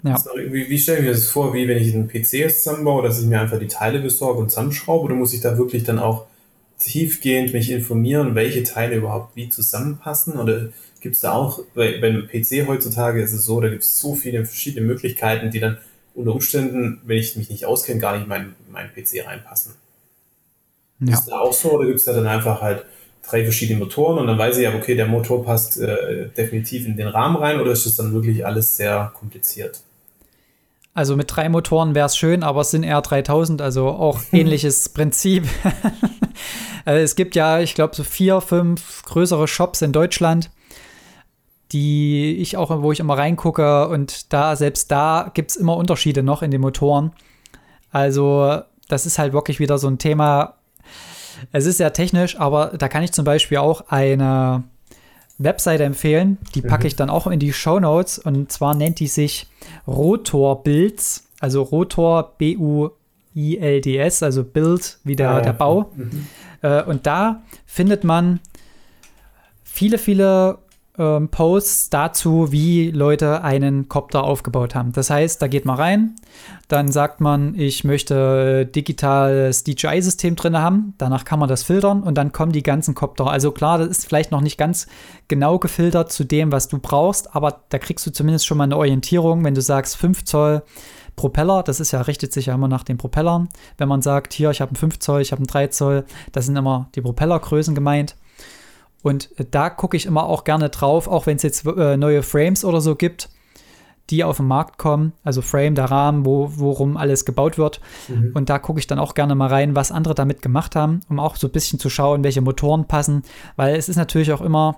ja. 0.04 0.24
Wie, 0.50 0.70
wie 0.70 0.78
stelle 0.78 1.00
ich 1.00 1.06
mir 1.06 1.12
das 1.12 1.28
vor, 1.30 1.54
wie 1.54 1.68
wenn 1.68 1.78
ich 1.78 1.94
einen 1.94 2.08
PC 2.08 2.52
zusammenbaue, 2.52 3.04
dass 3.04 3.22
ich 3.22 3.26
mir 3.26 3.40
einfach 3.40 3.58
die 3.58 3.68
Teile 3.68 4.00
besorge 4.00 4.40
und 4.40 4.50
zusammenschraube? 4.50 5.06
Oder 5.06 5.16
muss 5.16 5.34
ich 5.34 5.42
da 5.42 5.58
wirklich 5.58 5.84
dann 5.84 5.98
auch 5.98 6.26
tiefgehend 6.78 7.54
mich 7.54 7.72
informieren, 7.72 8.36
welche 8.36 8.64
Teile 8.64 8.98
überhaupt 8.98 9.36
wie 9.36 9.50
zusammenpassen? 9.50 10.34
Oder 10.34 10.68
gibt 11.00 11.16
es 11.16 11.22
da 11.22 11.34
auch, 11.34 11.62
bei, 11.74 12.00
beim 12.00 12.28
PC 12.28 12.68
heutzutage 12.68 13.22
ist 13.22 13.32
es 13.32 13.46
so, 13.46 13.62
da 13.62 13.70
gibt 13.70 13.84
es 13.84 14.00
so 14.00 14.14
viele 14.14 14.46
verschiedene 14.46 14.86
Möglichkeiten, 14.86 15.52
die 15.52 15.60
dann 15.60 15.78
unter 16.16 16.34
Umständen, 16.34 17.02
wenn 17.06 17.18
ich 17.18 17.36
mich 17.36 17.50
nicht 17.50 17.66
auskenne, 17.66 18.00
gar 18.00 18.14
nicht 18.14 18.24
in 18.24 18.30
meinen, 18.30 18.56
meinen 18.72 18.90
PC 18.90 19.26
reinpassen. 19.26 19.74
Ja. 21.02 21.14
Ist 21.14 21.26
da 21.26 21.40
auch 21.40 21.54
so 21.54 21.74
oder 21.74 21.86
gibt 21.86 22.00
es 22.00 22.06
da 22.06 22.14
dann 22.14 22.28
einfach 22.28 22.62
halt 22.62 22.86
drei 23.28 23.44
verschiedene 23.44 23.80
Motoren 23.80 24.20
und 24.20 24.28
dann 24.28 24.38
weiß 24.38 24.58
ich 24.58 24.64
ja, 24.64 24.74
okay, 24.74 24.96
der 24.96 25.08
Motor 25.08 25.44
passt 25.44 25.80
äh, 25.80 26.30
definitiv 26.38 26.86
in 26.86 26.96
den 26.96 27.08
Rahmen 27.08 27.36
rein 27.36 27.60
oder 27.60 27.72
ist 27.72 27.86
das 27.86 27.96
dann 27.96 28.14
wirklich 28.14 28.46
alles 28.46 28.78
sehr 28.78 29.12
kompliziert? 29.18 29.82
Also 30.94 31.18
mit 31.18 31.36
drei 31.36 31.50
Motoren 31.50 31.94
wäre 31.94 32.06
es 32.06 32.16
schön, 32.16 32.42
aber 32.42 32.62
es 32.62 32.72
sind 32.72 32.84
eher 32.84 33.02
3000, 33.02 33.62
also 33.62 33.90
auch 33.90 34.22
ähnliches 34.32 34.90
Prinzip. 34.90 35.44
Also 36.86 37.00
es 37.04 37.16
gibt 37.16 37.36
ja, 37.36 37.60
ich 37.60 37.76
glaube, 37.76 37.96
so 37.96 38.04
vier, 38.04 38.40
fünf 38.40 39.04
größere 39.04 39.48
Shops 39.48 39.82
in 39.82 39.92
Deutschland, 39.92 40.50
die 41.72 42.38
ich 42.38 42.58
auch, 42.58 42.82
wo 42.82 42.92
ich 42.92 43.00
immer 43.00 43.18
reingucke 43.18 43.88
und 43.88 44.32
da, 44.34 44.56
selbst 44.56 44.92
da 44.92 45.32
gibt 45.34 45.52
es 45.52 45.58
immer 45.58 45.78
Unterschiede 45.78 46.24
noch 46.24 46.42
in 46.42 46.52
den 46.52 46.62
Motoren. 46.62 47.12
Also, 47.92 48.62
das 48.88 49.06
ist 49.06 49.18
halt 49.18 49.34
wirklich 49.34 49.60
wieder 49.60 49.78
so 49.78 49.88
ein 49.88 49.98
Thema. 49.98 50.56
Es 51.52 51.66
ist 51.66 51.78
sehr 51.78 51.94
technisch, 51.94 52.40
aber 52.40 52.74
da 52.78 52.88
kann 52.88 53.04
ich 53.04 53.12
zum 53.12 53.26
Beispiel 53.26 53.58
auch 53.58 53.86
eine 53.90 54.64
Webseite 55.38 55.84
empfehlen. 55.84 56.38
Die 56.54 56.62
packe 56.62 56.84
mhm. 56.84 56.88
ich 56.88 56.96
dann 56.96 57.10
auch 57.10 57.28
in 57.28 57.40
die 57.40 57.54
Show 57.54 57.80
Notes. 57.80 58.20
Und 58.20 58.52
zwar 58.52 58.76
nennt 58.76 59.00
die 59.00 59.08
sich 59.08 59.48
Rotor 59.88 60.64
Builds, 60.64 61.28
also 61.40 61.62
Rotor 61.62 62.36
B-U-I-L-D-S, 62.38 64.24
also 64.24 64.44
Build 64.44 65.00
wie 65.04 65.16
der, 65.16 65.32
ah, 65.32 65.42
der 65.42 65.54
Bau. 65.54 65.92
Mhm. 65.96 66.28
Äh, 66.62 66.84
und 66.84 67.06
da 67.06 67.42
findet 67.66 68.04
man 68.04 68.40
viele, 69.64 69.98
viele 69.98 70.60
ähm, 70.98 71.30
Posts 71.30 71.90
dazu, 71.90 72.52
wie 72.52 72.92
Leute 72.92 73.44
einen 73.44 73.90
Copter 73.90 74.24
aufgebaut 74.24 74.76
haben. 74.76 74.92
Das 74.94 75.10
heißt, 75.10 75.42
da 75.42 75.48
geht 75.48 75.66
man 75.66 75.78
rein, 75.78 76.16
dann 76.68 76.92
sagt 76.92 77.22
man, 77.22 77.56
ich 77.56 77.84
möchte 77.84 78.66
digitales 78.66 79.64
DJI-System 79.64 80.36
drin 80.36 80.58
haben, 80.58 80.94
danach 80.98 81.26
kann 81.26 81.40
man 81.40 81.50
das 81.50 81.64
filtern 81.64 82.04
und 82.04 82.18
dann 82.18 82.32
kommen 82.32 82.52
die 82.52 82.64
ganzen 82.64 82.96
Copter. 82.96 83.28
Also 83.28 83.52
klar, 83.52 83.78
das 83.78 83.90
ist 83.90 84.06
vielleicht 84.06 84.32
noch 84.32 84.42
nicht 84.42 84.58
ganz 84.58 84.88
genau 85.28 85.60
gefiltert 85.60 86.12
zu 86.12 86.24
dem, 86.24 86.52
was 86.52 86.68
du 86.68 86.80
brauchst, 86.80 87.36
aber 87.36 87.62
da 87.70 87.78
kriegst 87.78 88.06
du 88.06 88.12
zumindest 88.12 88.46
schon 88.46 88.58
mal 88.58 88.66
eine 88.66 88.78
Orientierung, 88.78 89.44
wenn 89.44 89.56
du 89.56 89.62
sagst 89.62 89.98
5 89.98 90.24
Zoll 90.24 90.64
Propeller, 91.16 91.64
das 91.64 91.80
ist 91.80 91.92
ja, 91.92 92.02
richtet 92.02 92.34
sich 92.34 92.48
ja 92.48 92.56
immer 92.56 92.68
nach 92.68 92.84
den 92.84 92.98
Propellern. 92.98 93.48
Wenn 93.78 93.88
man 93.88 94.02
sagt, 94.02 94.34
hier, 94.34 94.52
ich 94.52 94.62
habe 94.62 94.72
einen 94.72 94.76
5 94.76 95.00
Zoll, 95.00 95.22
ich 95.22 95.32
habe 95.32 95.40
einen 95.40 95.48
3 95.48 95.68
Zoll, 95.68 96.06
das 96.32 96.46
sind 96.46 96.58
immer 96.58 96.90
die 96.96 97.02
Propellergrößen 97.02 97.74
gemeint. 97.74 98.16
Und 99.02 99.30
da 99.52 99.70
gucke 99.70 99.98
ich 99.98 100.06
immer 100.06 100.26
auch 100.26 100.44
gerne 100.44 100.70
drauf, 100.70 101.08
auch 101.08 101.28
wenn 101.28 101.38
es 101.38 101.44
jetzt 101.44 101.66
äh, 101.66 101.98
neue 101.98 102.24
Frames 102.24 102.66
oder 102.66 102.82
so 102.82 102.96
gibt, 102.96 103.30
die 104.10 104.24
auf 104.24 104.38
den 104.38 104.48
Markt 104.48 104.78
kommen. 104.78 105.14
Also 105.24 105.42
Frame, 105.42 105.76
der 105.76 105.86
Rahmen, 105.86 106.26
wo, 106.26 106.52
worum 106.56 106.98
alles 106.98 107.26
gebaut 107.26 107.58
wird. 107.58 107.82
Mhm. 108.08 108.32
Und 108.34 108.50
da 108.50 108.60
gucke 108.60 108.80
ich 108.80 108.88
dann 108.88 109.00
auch 109.00 109.14
gerne 109.14 109.36
mal 109.36 109.48
rein, 109.48 109.76
was 109.76 109.92
andere 109.92 110.16
damit 110.16 110.42
gemacht 110.42 110.76
haben, 110.76 111.02
um 111.10 111.20
auch 111.20 111.36
so 111.36 111.48
ein 111.48 111.52
bisschen 111.52 111.80
zu 111.80 111.90
schauen, 111.90 112.24
welche 112.24 112.42
Motoren 112.42 112.86
passen. 112.86 113.24
Weil 113.56 113.76
es 113.76 113.90
ist 113.90 113.96
natürlich 113.96 114.32
auch 114.32 114.42
immer 114.42 114.78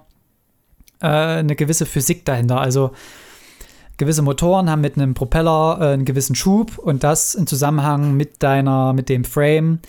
äh, 1.01 1.07
eine 1.07 1.55
gewisse 1.55 1.85
Physik 1.85 2.25
dahinter. 2.25 2.59
Also 2.61 2.91
gewisse 3.97 4.21
Motoren 4.21 4.69
haben 4.69 4.81
mit 4.81 4.95
einem 4.95 5.13
Propeller 5.13 5.77
äh, 5.79 5.93
einen 5.93 6.05
gewissen 6.05 6.35
Schub 6.35 6.77
und 6.77 7.03
das 7.03 7.35
in 7.35 7.47
Zusammenhang 7.47 8.15
mit 8.15 8.41
deiner, 8.43 8.93
mit 8.93 9.09
dem 9.09 9.23
Frame 9.23 9.79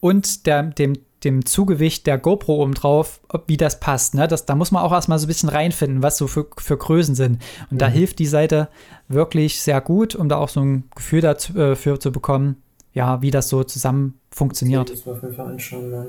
und 0.00 0.46
der, 0.46 0.62
dem 0.62 0.94
dem 1.24 1.46
Zugewicht 1.46 2.06
der 2.06 2.18
GoPro 2.18 2.62
oben 2.62 2.74
drauf, 2.74 3.20
wie 3.46 3.56
das 3.56 3.80
passt. 3.80 4.14
Ne? 4.14 4.28
Das, 4.28 4.46
da 4.46 4.54
muss 4.54 4.70
man 4.70 4.82
auch 4.82 4.92
erstmal 4.92 5.18
so 5.18 5.26
ein 5.26 5.28
bisschen 5.28 5.48
reinfinden, 5.48 6.02
was 6.02 6.18
so 6.18 6.26
für, 6.26 6.46
für 6.58 6.76
Größen 6.76 7.14
sind. 7.14 7.42
Und 7.70 7.76
mhm. 7.76 7.78
da 7.78 7.88
hilft 7.88 8.18
die 8.18 8.26
Seite 8.26 8.68
wirklich 9.08 9.60
sehr 9.60 9.80
gut, 9.80 10.14
um 10.14 10.28
da 10.28 10.36
auch 10.36 10.48
so 10.48 10.60
ein 10.60 10.84
Gefühl 10.94 11.20
dafür 11.20 11.94
äh, 11.94 11.98
zu 11.98 12.12
bekommen, 12.12 12.62
ja, 12.92 13.22
wie 13.22 13.30
das 13.30 13.48
so 13.48 13.64
zusammen 13.64 14.20
funktioniert. 14.30 14.90
Das 14.90 15.06
auf 15.06 15.22
jeden 15.22 15.34
Fall 15.34 15.46
anschauen, 15.46 15.92
ja. 15.92 16.06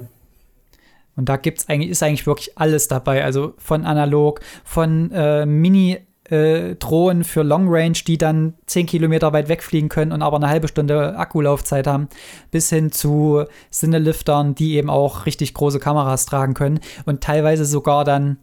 Und 1.16 1.30
da 1.30 1.36
gibt's 1.36 1.68
eigentlich, 1.68 1.90
ist 1.90 2.04
eigentlich 2.04 2.28
wirklich 2.28 2.58
alles 2.58 2.88
dabei. 2.88 3.24
Also 3.24 3.56
von 3.58 3.86
analog, 3.86 4.40
von 4.64 5.12
äh, 5.12 5.48
Mini 5.48 6.07
äh, 6.30 6.76
Drohnen 6.76 7.24
für 7.24 7.44
Long 7.44 7.68
Range, 7.70 7.98
die 8.06 8.18
dann 8.18 8.56
10 8.66 8.86
Kilometer 8.86 9.34
weit 9.34 9.50
wegfliegen 9.50 9.90
können 9.90 10.12
und 10.12 10.22
aber 10.22 10.38
eine 10.38 10.50
halbe 10.50 10.68
Stunde 10.68 11.18
Akkulaufzeit 11.18 11.88
haben, 11.88 12.10
bis 12.52 12.70
hin 12.70 12.92
zu 12.92 13.46
Sinneliftern, 13.70 14.56
die 14.56 14.76
eben 14.76 14.90
auch 14.90 15.26
richtig 15.26 15.54
große 15.54 15.80
Kameras 15.80 16.26
tragen 16.26 16.54
können 16.54 16.80
und 17.06 17.22
teilweise 17.22 17.66
sogar 17.66 18.04
dann 18.04 18.38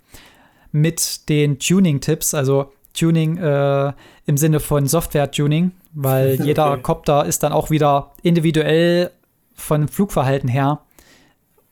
mit 0.73 1.29
den 1.29 1.59
Tuning-Tipps, 1.59 2.35
also 2.35 2.73
Tuning 2.95 3.37
äh, 3.39 3.93
im 4.27 4.37
Sinne 4.37 4.61
von 4.61 4.87
Software-Tuning, 4.87 5.73
weil 5.93 6.41
jeder 6.45 6.79
Copter 6.79 7.27
ist 7.27 7.43
dann 7.43 7.53
auch 7.53 7.71
wieder 7.71 8.13
individuell 8.23 9.11
von 9.55 9.89
Flugverhalten 9.89 10.49
her. 10.49 10.81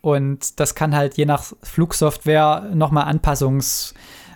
Und 0.00 0.58
das 0.58 0.74
kann 0.74 0.96
halt 0.96 1.16
je 1.16 1.26
nach 1.26 1.44
Flugsoftware 1.62 2.70
nochmal 2.74 3.04
Anpassungs- 3.12 3.94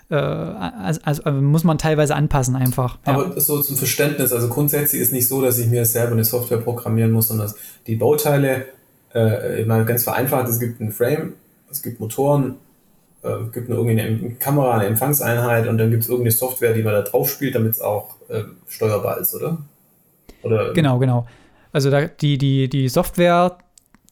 äh, 0.09 0.15
also, 0.15 1.01
also, 1.03 1.31
muss 1.31 1.63
man 1.63 1.77
teilweise 1.77 2.15
anpassen 2.15 2.55
einfach. 2.55 2.97
Ja. 3.05 3.13
Aber 3.13 3.39
so 3.39 3.61
zum 3.61 3.75
Verständnis, 3.75 4.31
also 4.31 4.47
grundsätzlich 4.47 5.01
ist 5.01 5.11
nicht 5.11 5.27
so, 5.27 5.41
dass 5.41 5.59
ich 5.59 5.67
mir 5.67 5.85
selber 5.85 6.13
eine 6.13 6.23
Software 6.23 6.57
programmieren 6.57 7.11
muss, 7.11 7.27
sondern 7.27 7.51
die 7.87 7.95
Bauteile, 7.95 8.65
äh, 9.13 9.65
mal 9.65 9.83
ganz 9.85 10.03
vereinfacht, 10.03 10.47
es 10.47 10.59
gibt 10.59 10.79
einen 10.79 10.91
Frame, 10.91 11.33
es 11.69 11.81
gibt 11.81 11.99
Motoren, 11.99 12.55
äh, 13.23 13.29
es 13.29 13.51
gibt 13.51 13.69
eine, 13.69 13.79
eine 13.79 14.35
Kamera, 14.39 14.75
eine 14.75 14.85
Empfangseinheit 14.85 15.67
und 15.67 15.77
dann 15.77 15.91
gibt 15.91 16.03
es 16.03 16.09
irgendeine 16.09 16.31
Software, 16.31 16.73
die 16.73 16.83
man 16.83 16.93
da 16.93 17.01
drauf 17.01 17.29
spielt, 17.29 17.55
damit 17.55 17.73
es 17.73 17.81
auch 17.81 18.15
äh, 18.29 18.43
steuerbar 18.67 19.17
ist, 19.19 19.35
oder? 19.35 19.57
oder? 20.43 20.73
Genau, 20.73 20.99
genau. 20.99 21.27
Also 21.73 21.89
da, 21.89 22.05
die, 22.05 22.37
die, 22.37 22.69
die 22.69 22.87
Software, 22.89 23.57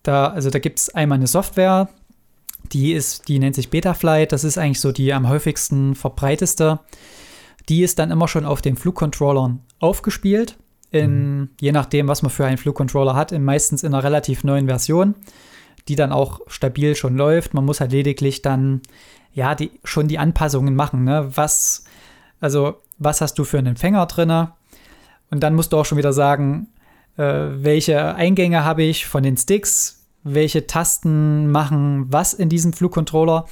da, 0.04 0.28
also 0.28 0.50
da 0.50 0.60
gibt 0.60 0.80
es 0.80 0.94
einmal 0.94 1.18
eine 1.18 1.28
Software, 1.28 1.90
die 2.74 2.94
ist, 2.94 3.28
die 3.28 3.40
nennt 3.40 3.56
sich 3.56 3.70
Betaflight. 3.70 4.32
Das 4.32 4.44
ist 4.44 4.58
eigentlich 4.58 4.80
so 4.80 4.92
die 4.92 5.14
am 5.14 5.28
häufigsten 5.28 5.96
verbreiteste. 5.96 6.80
Die 7.70 7.84
ist 7.84 8.00
dann 8.00 8.12
immer 8.12 8.28
schon 8.28 8.46
auf 8.46 8.62
den 8.62 8.76
Flugcontrollern 8.76 9.62
aufgespielt. 9.80 10.58
In, 10.92 11.40
mhm. 11.40 11.50
Je 11.60 11.72
nachdem, 11.72 12.08
was 12.08 12.22
man 12.22 12.30
für 12.30 12.46
einen 12.46 12.58
Flugcontroller 12.58 13.16
hat, 13.16 13.32
in, 13.32 13.44
meistens 13.44 13.84
in 13.84 13.94
einer 13.94 14.04
relativ 14.04 14.44
neuen 14.44 14.68
Version, 14.68 15.16
die 15.88 15.96
dann 15.96 16.12
auch 16.12 16.42
stabil 16.48 16.96
schon 16.96 17.16
läuft. 17.16 17.54
Man 17.54 17.66
muss 17.66 17.80
halt 17.80 17.92
lediglich 17.92 18.42
dann 18.42 18.82
ja 19.34 19.56
die, 19.56 19.72
schon 19.84 20.08
die 20.08 20.20
Anpassungen 20.20 20.76
machen. 20.76 21.04
Ne? 21.04 21.30
Was, 21.36 21.86
also, 22.40 22.76
was 22.98 23.22
hast 23.22 23.38
du 23.38 23.44
für 23.44 23.58
einen 23.58 23.68
Empfänger 23.68 24.06
drin? 24.06 24.48
Und 25.32 25.42
dann 25.42 25.56
musst 25.56 25.74
du 25.74 25.78
auch 25.78 25.86
schon 25.86 25.98
wieder 25.98 26.14
sagen, 26.14 26.68
äh, 27.18 27.24
welche 27.24 28.16
Eingänge 28.16 28.64
habe 28.64 28.84
ich 28.84 29.06
von 29.06 29.24
den 29.24 29.38
Sticks, 29.38 30.05
welche 30.26 30.68
Tasten 30.68 31.50
machen 31.50 32.12
was 32.12 32.34
in 32.34 32.50
diesem 32.50 32.74
Flugcontroller. 32.74 33.46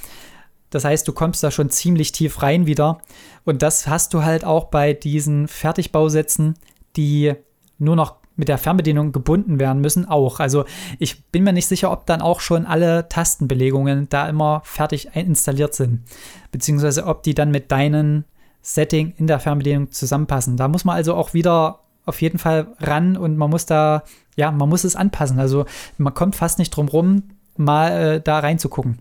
Das 0.70 0.84
heißt, 0.84 1.06
du 1.06 1.12
kommst 1.12 1.42
da 1.42 1.50
schon 1.50 1.70
ziemlich 1.70 2.10
tief 2.12 2.42
rein 2.42 2.66
wieder. 2.66 2.98
Und 3.44 3.62
das 3.62 3.86
hast 3.86 4.12
du 4.12 4.24
halt 4.24 4.44
auch 4.44 4.64
bei 4.64 4.92
diesen 4.92 5.46
Fertigbausätzen, 5.46 6.56
die 6.96 7.34
nur 7.78 7.94
noch 7.94 8.16
mit 8.36 8.48
der 8.48 8.58
Fernbedienung 8.58 9.12
gebunden 9.12 9.60
werden 9.60 9.80
müssen, 9.80 10.08
auch. 10.08 10.40
Also 10.40 10.64
ich 10.98 11.24
bin 11.26 11.44
mir 11.44 11.52
nicht 11.52 11.68
sicher, 11.68 11.92
ob 11.92 12.06
dann 12.06 12.20
auch 12.20 12.40
schon 12.40 12.66
alle 12.66 13.08
Tastenbelegungen 13.08 14.08
da 14.08 14.28
immer 14.28 14.62
fertig 14.64 15.10
installiert 15.14 15.74
sind. 15.74 16.02
Beziehungsweise 16.50 17.06
ob 17.06 17.22
die 17.22 17.34
dann 17.34 17.52
mit 17.52 17.70
deinen 17.70 18.24
Setting 18.60 19.14
in 19.16 19.28
der 19.28 19.38
Fernbedienung 19.38 19.92
zusammenpassen. 19.92 20.56
Da 20.56 20.66
muss 20.66 20.84
man 20.84 20.96
also 20.96 21.14
auch 21.14 21.34
wieder 21.34 21.83
auf 22.04 22.20
jeden 22.22 22.38
Fall 22.38 22.68
ran 22.80 23.16
und 23.16 23.36
man 23.36 23.50
muss 23.50 23.66
da 23.66 24.04
ja, 24.36 24.50
man 24.50 24.68
muss 24.68 24.84
es 24.84 24.96
anpassen. 24.96 25.38
Also 25.38 25.66
man 25.98 26.14
kommt 26.14 26.36
fast 26.36 26.58
nicht 26.58 26.70
drum 26.70 26.88
rum, 26.88 27.22
mal 27.56 28.16
äh, 28.16 28.20
da 28.20 28.40
reinzugucken. 28.40 28.98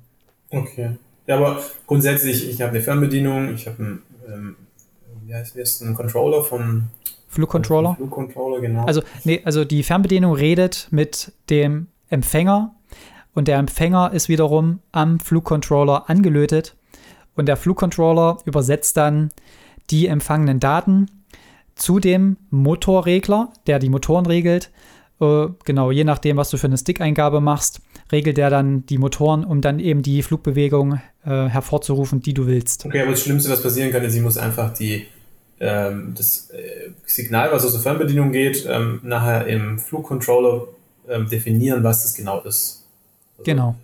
Okay. 0.50 0.98
Ja, 1.26 1.38
aber 1.38 1.62
grundsätzlich, 1.88 2.50
ich 2.50 2.62
habe 2.62 2.72
eine 2.72 2.82
Fernbedienung, 2.82 3.54
ich 3.54 3.68
habe 3.68 3.78
einen, 3.80 4.04
ähm, 4.28 4.56
wie 5.26 5.34
heißt 5.34 5.58
das, 5.58 5.82
einen 5.82 5.96
Controller 5.96 6.44
von 6.44 6.90
Flugcontroller. 7.30 7.96
Flugcontroller, 7.96 8.62
genau. 8.62 8.86
Also, 8.86 9.02
nee, 9.24 9.42
also 9.44 9.66
die 9.66 9.82
Fernbedienung 9.82 10.34
redet 10.34 10.88
mit 10.92 11.32
dem 11.50 11.88
Empfänger 12.10 12.76
und 13.34 13.48
der 13.48 13.58
Empfänger 13.58 14.12
ist 14.14 14.30
wiederum 14.30 14.80
am 14.92 15.20
Flugcontroller 15.20 16.10
angelötet 16.10 16.76
und 17.36 17.48
der 17.48 17.58
Flugcontroller 17.58 18.38
übersetzt 18.46 18.98
dann 18.98 19.32
die 19.90 20.06
empfangenen 20.08 20.60
Daten 20.60 21.08
zu 21.76 22.00
dem 22.00 22.38
Motorregler, 22.50 23.52
der 23.68 23.80
die 23.80 23.90
Motoren 23.90 24.26
regelt. 24.26 24.72
Äh, 25.20 25.48
genau, 25.66 25.92
je 25.92 26.04
nachdem, 26.04 26.38
was 26.38 26.50
du 26.50 26.58
für 26.58 26.68
eine 26.68 26.78
Stick-Eingabe 26.78 27.42
machst, 27.42 27.82
regelt 28.12 28.38
der 28.38 28.50
dann 28.50 28.86
die 28.86 28.98
Motoren, 28.98 29.44
um 29.44 29.62
dann 29.62 29.80
eben 29.80 30.02
die 30.02 30.22
Flugbewegung 30.22 31.00
äh, 31.26 31.48
hervorzurufen, 31.48 32.22
die 32.22 32.34
du 32.34 32.48
willst. 32.48 32.86
Okay, 32.86 33.02
aber 33.02 33.12
das 33.12 33.22
Schlimmste, 33.22 33.50
was 33.52 33.62
passieren 33.62 33.92
kann, 33.92 34.04
ist, 34.04 34.14
sie 34.14 34.22
muss 34.22 34.38
einfach 34.38 34.74
die, 34.74 35.08
ähm, 35.60 36.14
das 36.18 36.50
äh, 36.52 36.92
Signal, 37.06 37.52
was 37.52 37.66
aus 37.66 37.74
der 37.74 37.82
Fernbedienung 37.82 38.32
geht, 38.32 38.68
ähm, 38.70 39.00
nachher 39.04 39.48
im 39.48 39.80
Flugcontroller 39.80 40.68
ähm, 41.10 41.30
definieren, 41.30 41.84
was 41.84 42.04
das 42.04 42.14
genau 42.14 42.42
ist. 42.42 42.86
Also, 43.38 43.44
genau. 43.44 43.76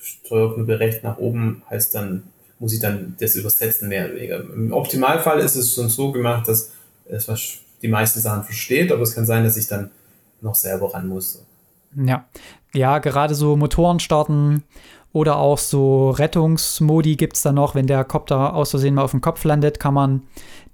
Steuerknüppel 0.00 0.76
rechts 0.76 1.02
nach 1.02 1.18
oben 1.18 1.62
heißt 1.70 1.94
dann, 1.94 2.24
muss 2.58 2.72
ich 2.72 2.80
dann 2.80 3.16
das 3.20 3.36
übersetzen 3.36 3.88
mehr 3.88 4.06
oder 4.06 4.16
weniger. 4.16 4.40
Im 4.40 4.72
Optimalfall 4.72 5.40
ist 5.40 5.56
es 5.56 5.74
schon 5.74 5.88
so 5.88 6.12
gemacht, 6.12 6.48
dass 6.48 6.72
es 7.08 7.28
die 7.82 7.88
meisten 7.88 8.20
Sachen 8.20 8.44
versteht, 8.44 8.90
aber 8.92 9.02
es 9.02 9.14
kann 9.14 9.26
sein, 9.26 9.44
dass 9.44 9.56
ich 9.56 9.66
dann 9.68 9.90
noch 10.40 10.54
selber 10.54 10.94
ran 10.94 11.08
muss. 11.08 11.44
Ja, 11.94 12.26
ja, 12.74 12.98
gerade 12.98 13.34
so 13.34 13.56
Motoren 13.56 14.00
starten 14.00 14.64
oder 15.12 15.38
auch 15.38 15.58
so 15.58 16.10
Rettungsmodi 16.10 17.16
gibt 17.16 17.36
es 17.36 17.42
da 17.42 17.52
noch. 17.52 17.74
Wenn 17.74 17.86
der 17.86 18.04
Kopter 18.04 18.54
aus 18.54 18.70
Versehen 18.70 18.94
mal 18.94 19.02
auf 19.02 19.12
dem 19.12 19.22
Kopf 19.22 19.44
landet, 19.44 19.80
kann 19.80 19.94
man 19.94 20.22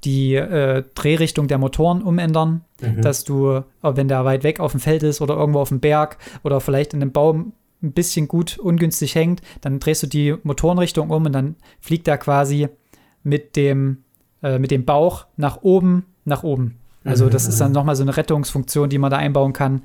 die 0.04 0.34
äh, 0.34 0.82
Drehrichtung 0.94 1.46
der 1.46 1.58
Motoren 1.58 2.02
umändern, 2.02 2.64
mhm. 2.80 3.02
dass 3.02 3.22
du, 3.22 3.62
wenn 3.82 4.08
der 4.08 4.24
weit 4.24 4.42
weg 4.42 4.58
auf 4.58 4.72
dem 4.72 4.80
Feld 4.80 5.04
ist 5.04 5.20
oder 5.20 5.36
irgendwo 5.36 5.60
auf 5.60 5.68
dem 5.68 5.78
Berg 5.78 6.18
oder 6.42 6.60
vielleicht 6.60 6.92
in 6.92 7.02
einem 7.02 7.12
Baum 7.12 7.52
ein 7.82 7.92
bisschen 7.92 8.26
gut 8.26 8.58
ungünstig 8.58 9.14
hängt, 9.14 9.42
dann 9.60 9.80
drehst 9.80 10.02
du 10.02 10.06
die 10.06 10.34
Motorenrichtung 10.42 11.10
um 11.10 11.26
und 11.26 11.32
dann 11.32 11.56
fliegt 11.80 12.08
er 12.08 12.18
quasi 12.18 12.68
mit 13.22 13.54
dem, 13.54 13.98
äh, 14.42 14.58
mit 14.58 14.70
dem 14.70 14.84
Bauch 14.84 15.26
nach 15.36 15.62
oben, 15.62 16.06
nach 16.24 16.42
oben. 16.42 16.78
Also 17.04 17.28
das 17.28 17.46
ist 17.46 17.60
dann 17.60 17.72
nochmal 17.72 17.96
so 17.96 18.02
eine 18.02 18.16
Rettungsfunktion, 18.16 18.88
die 18.88 18.98
man 18.98 19.10
da 19.10 19.16
einbauen 19.16 19.52
kann. 19.52 19.82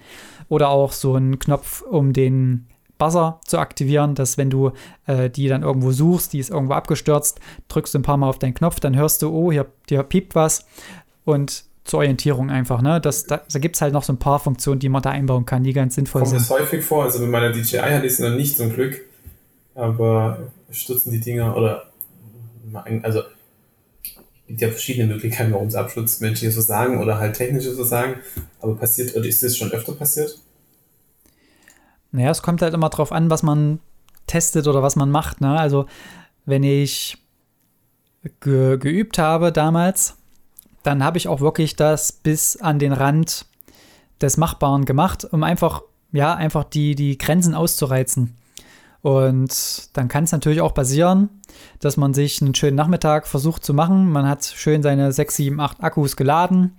Oder 0.50 0.69
auch 0.69 0.91
so 0.91 1.15
ein 1.15 1.39
Knopf, 1.39 1.82
um 1.82 2.13
den 2.13 2.67
Buzzer 2.97 3.39
zu 3.45 3.60
aktivieren, 3.60 4.15
dass 4.15 4.38
wenn 4.38 4.50
du 4.50 4.71
äh, 5.06 5.30
die 5.30 5.47
dann 5.47 5.63
irgendwo 5.63 5.91
suchst, 5.91 6.34
die 6.34 6.39
ist 6.39 6.50
irgendwo 6.50 6.73
abgestürzt, 6.73 7.39
drückst 7.67 7.93
du 7.93 8.00
ein 8.00 8.04
paar 8.04 8.17
Mal 8.17 8.30
auf 8.30 8.39
deinen 8.39 8.54
Knopf, 8.54 8.80
dann 8.80 8.95
hörst 8.95 9.21
du, 9.21 9.30
oh, 9.30 9.52
hier, 9.52 9.67
hier 9.88 10.04
piept 10.04 10.36
was. 10.36 10.65
Und 11.26 11.65
zur 11.84 12.00
Orientierung 12.00 12.50
einfach, 12.50 12.82
ne? 12.82 13.00
Das, 13.00 13.26
da, 13.26 13.41
da 13.52 13.60
gibt 13.60 13.76
es 13.76 13.82
halt 13.82 13.93
noch 13.93 14.04
so 14.04 14.13
ein 14.13 14.19
paar 14.19 14.39
Funktionen, 14.39 14.80
die 14.80 14.89
man 14.89 15.02
da 15.02 15.12
einbauen 15.12 15.45
kann, 15.45 15.63
die 15.63 15.73
ganz 15.73 15.95
sinnvoll 15.95 16.21
Kommt 16.21 16.32
sind. 16.32 16.47
Kommt 16.47 16.62
häufig 16.62 16.84
vor? 16.84 17.06
Also 17.06 17.19
bei 17.19 17.28
meiner 17.28 17.52
DJI 17.52 17.78
hatte 17.78 18.06
ich 18.06 18.13
es 18.13 18.19
noch 18.19 18.32
nicht 18.32 18.58
zum 18.58 18.73
Glück, 18.73 19.02
aber 19.73 20.52
stürzen 20.69 21.12
die 21.12 21.21
Dinger 21.21 21.56
oder 21.56 21.84
also 23.04 23.21
gibt 24.47 24.62
ja 24.62 24.69
verschiedene 24.69 25.13
Möglichkeiten, 25.13 25.51
warum 25.51 25.67
es 25.67 25.75
abstürzt, 25.75 26.21
menschliche 26.21 26.51
so 26.51 26.62
sagen 26.62 26.99
oder 26.99 27.19
halt 27.19 27.36
technische 27.36 27.73
so 27.73 27.83
sagen, 27.83 28.21
aber 28.62 28.75
passiert, 28.75 29.15
oder 29.15 29.25
ist 29.25 29.43
das 29.43 29.57
schon 29.57 29.71
öfter 29.71 29.93
passiert? 29.93 30.39
Naja, 32.12 32.31
es 32.31 32.41
kommt 32.41 32.62
halt 32.62 32.73
immer 32.73 32.89
drauf 32.89 33.12
an, 33.12 33.29
was 33.29 33.43
man 33.43 33.79
testet 34.25 34.67
oder 34.67 34.81
was 34.81 34.95
man 34.95 35.12
macht, 35.12 35.41
ne? 35.41 35.60
Also 35.60 35.86
wenn 36.45 36.63
ich 36.63 37.17
ge 38.39 38.77
geübt 38.77 39.17
habe 39.19 39.51
damals, 39.51 40.15
dann 40.83 41.03
habe 41.03 41.17
ich 41.17 41.27
auch 41.27 41.41
wirklich 41.41 41.75
das 41.75 42.12
bis 42.13 42.57
an 42.57 42.79
den 42.79 42.93
Rand 42.93 43.45
des 44.21 44.38
Machbaren 44.38 44.86
gemacht, 44.86 45.27
um 45.29 45.43
einfach, 45.43 45.83
ja, 46.12 46.33
einfach 46.33 46.63
die, 46.63 46.95
die 46.95 47.17
Grenzen 47.17 47.53
auszureizen. 47.53 48.36
Und 49.01 49.95
dann 49.95 50.07
kann 50.07 50.23
es 50.23 50.31
natürlich 50.31 50.62
auch 50.62 50.73
passieren, 50.73 51.29
dass 51.79 51.97
man 51.97 52.13
sich 52.13 52.41
einen 52.41 52.55
schönen 52.55 52.75
Nachmittag 52.75 53.27
versucht 53.27 53.63
zu 53.63 53.73
machen. 53.73 54.10
Man 54.12 54.27
hat 54.27 54.43
schön 54.45 54.83
seine 54.83 55.12
6, 55.12 55.36
7, 55.36 55.60
8 55.60 55.83
Akkus 55.83 56.15
geladen, 56.15 56.75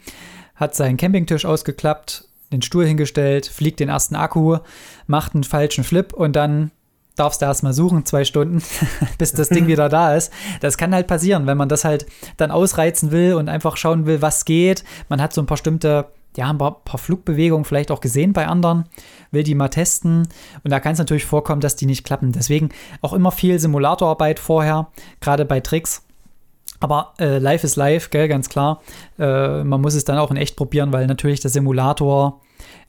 hat 0.55 0.75
seinen 0.75 0.97
Campingtisch 0.97 1.45
ausgeklappt, 1.45 2.29
den 2.53 2.63
Stuhl 2.63 2.87
hingestellt, 2.87 3.47
fliegt 3.47 3.81
den 3.81 3.89
ersten 3.89 4.17
Akku, 4.17 4.59
macht 5.07 5.35
einen 5.35 5.45
falschen 5.45 5.85
Flip 5.85 6.13
und 6.13 6.35
dann 6.35 6.71
darfst 7.19 7.43
du 7.43 7.47
erstmal 7.47 7.73
suchen, 7.73 8.05
zwei 8.05 8.25
Stunden, 8.25 8.63
bis 9.19 9.33
das 9.33 9.49
Ding 9.49 9.67
wieder 9.67 9.89
da 9.89 10.15
ist. 10.15 10.33
Das 10.61 10.79
kann 10.79 10.95
halt 10.95 11.07
passieren, 11.07 11.47
wenn 11.47 11.57
man 11.57 11.69
das 11.69 11.85
halt 11.85 12.07
dann 12.37 12.51
ausreizen 12.51 13.11
will 13.11 13.35
und 13.35 13.49
einfach 13.49 13.77
schauen 13.77 14.07
will, 14.07 14.23
was 14.23 14.45
geht. 14.45 14.85
Man 15.09 15.21
hat 15.21 15.33
so 15.33 15.43
ein 15.43 15.47
paar 15.47 15.57
bestimmte, 15.57 16.07
ja, 16.37 16.49
ein 16.51 16.59
paar, 16.59 16.85
paar 16.85 16.99
Flugbewegungen 16.99 17.65
vielleicht 17.65 17.91
auch 17.91 18.01
gesehen 18.01 18.33
bei 18.33 18.47
anderen, 18.47 18.85
will 19.31 19.43
die 19.43 19.55
mal 19.55 19.69
testen 19.69 20.29
und 20.63 20.71
da 20.71 20.81
kann 20.81 20.93
es 20.93 20.99
natürlich 20.99 21.25
vorkommen, 21.25 21.61
dass 21.61 21.77
die 21.77 21.87
nicht 21.87 22.05
klappen. 22.05 22.33
Deswegen 22.33 22.71
auch 23.03 23.13
immer 23.13 23.33
viel 23.33 23.59
Simulatorarbeit 23.59 24.39
vorher, 24.39 24.89
gerade 25.21 25.45
bei 25.45 25.61
Tricks. 25.61 26.05
Aber 26.81 27.15
äh, 27.19 27.39
live 27.39 27.65
ist 27.65 27.75
live, 27.75 28.11
gell, 28.11 28.29
ganz 28.29 28.49
klar. 28.49 28.83
Äh, 29.19 29.65
man 29.65 29.81
muss 29.81 29.95
es 29.95 30.05
dann 30.05 30.19
auch 30.19 30.31
in 30.31 30.37
echt 30.37 30.55
probieren, 30.55 30.93
weil 30.93 31.09
natürlich 31.09 31.41
der 31.41 31.51
Simulator 31.51 32.41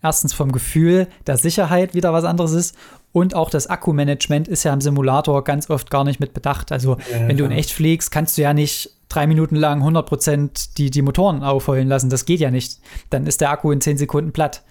erstens 0.04 0.34
vom 0.34 0.52
Gefühl 0.52 1.08
der 1.25 1.38
Sicherheit 1.38 1.95
wieder 1.95 2.13
was 2.13 2.23
anderes 2.23 2.52
ist 2.52 2.75
und 3.12 3.36
auch 3.36 3.49
das 3.49 3.67
Akkumanagement 3.67 4.47
ist 4.47 4.63
ja 4.63 4.73
im 4.73 4.82
Simulator 4.82 5.43
ganz 5.43 5.69
oft 5.69 5.89
gar 5.89 6.04
nicht 6.04 6.19
mit 6.19 6.34
bedacht. 6.34 6.71
Also 6.71 6.97
ja, 7.12 7.28
wenn 7.28 7.38
du 7.38 7.45
in 7.45 7.52
echt 7.52 7.71
fliegst, 7.71 8.12
kannst 8.12 8.38
du 8.38 8.43
ja 8.43 8.54
nicht 8.54 8.91
drei 9.09 9.27
Minuten 9.27 9.55
lang 9.55 9.83
100% 9.83 10.75
die, 10.77 10.89
die 10.89 11.01
Motoren 11.01 11.43
aufheulen 11.43 11.87
lassen. 11.87 12.09
Das 12.09 12.25
geht 12.25 12.39
ja 12.39 12.51
nicht. 12.51 12.79
Dann 13.09 13.27
ist 13.27 13.41
der 13.41 13.51
Akku 13.51 13.71
in 13.71 13.81
zehn 13.81 13.97
Sekunden 13.97 14.31
platt. 14.31 14.63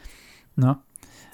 Ne? 0.57 0.79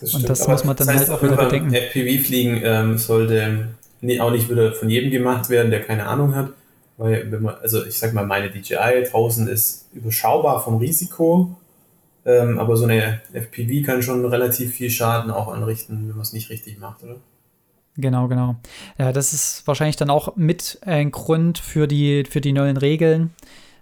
Das 0.00 0.14
und 0.14 0.28
das 0.28 0.48
muss 0.48 0.64
man 0.64 0.76
dann 0.76 0.86
das 0.86 0.96
heißt, 0.96 1.08
halt 1.08 1.18
auch 1.18 1.22
wieder 1.22 1.36
bedenken. 1.36 1.72
FPV-Fliegen 1.72 2.60
ähm, 2.64 2.98
sollte 2.98 3.68
nee, 4.00 4.20
auch 4.20 4.30
nicht 4.30 4.50
wieder 4.50 4.72
von 4.72 4.88
jedem 4.88 5.10
gemacht 5.10 5.48
werden, 5.50 5.70
der 5.70 5.82
keine 5.82 6.06
Ahnung 6.06 6.34
hat. 6.34 6.50
Weil, 6.96 7.30
wenn 7.30 7.42
man, 7.42 7.54
also 7.56 7.84
ich 7.84 7.98
sag 7.98 8.12
mal, 8.12 8.24
meine 8.24 8.50
DJI 8.50 9.04
draußen 9.10 9.48
ist 9.48 9.88
überschaubar 9.92 10.62
vom 10.62 10.76
Risiko 10.76 11.56
ähm, 12.26 12.58
aber 12.58 12.76
so 12.76 12.84
eine 12.84 13.20
FPV 13.32 13.84
kann 13.84 14.02
schon 14.02 14.24
relativ 14.24 14.74
viel 14.74 14.90
Schaden 14.90 15.30
auch 15.30 15.52
anrichten, 15.52 16.08
wenn 16.08 16.16
man 16.16 16.22
es 16.22 16.32
nicht 16.32 16.50
richtig 16.50 16.78
macht, 16.78 17.02
oder? 17.02 17.16
Genau, 17.96 18.28
genau. 18.28 18.57
Ja, 18.98 19.12
das 19.12 19.33
ist 19.33 19.66
wahrscheinlich 19.66 19.96
dann 19.96 20.11
auch 20.11 20.37
mit 20.37 20.78
ein 20.85 21.12
Grund 21.12 21.59
für 21.59 21.87
die, 21.87 22.24
für 22.28 22.40
die 22.40 22.52
neuen 22.52 22.76
Regeln 22.76 23.33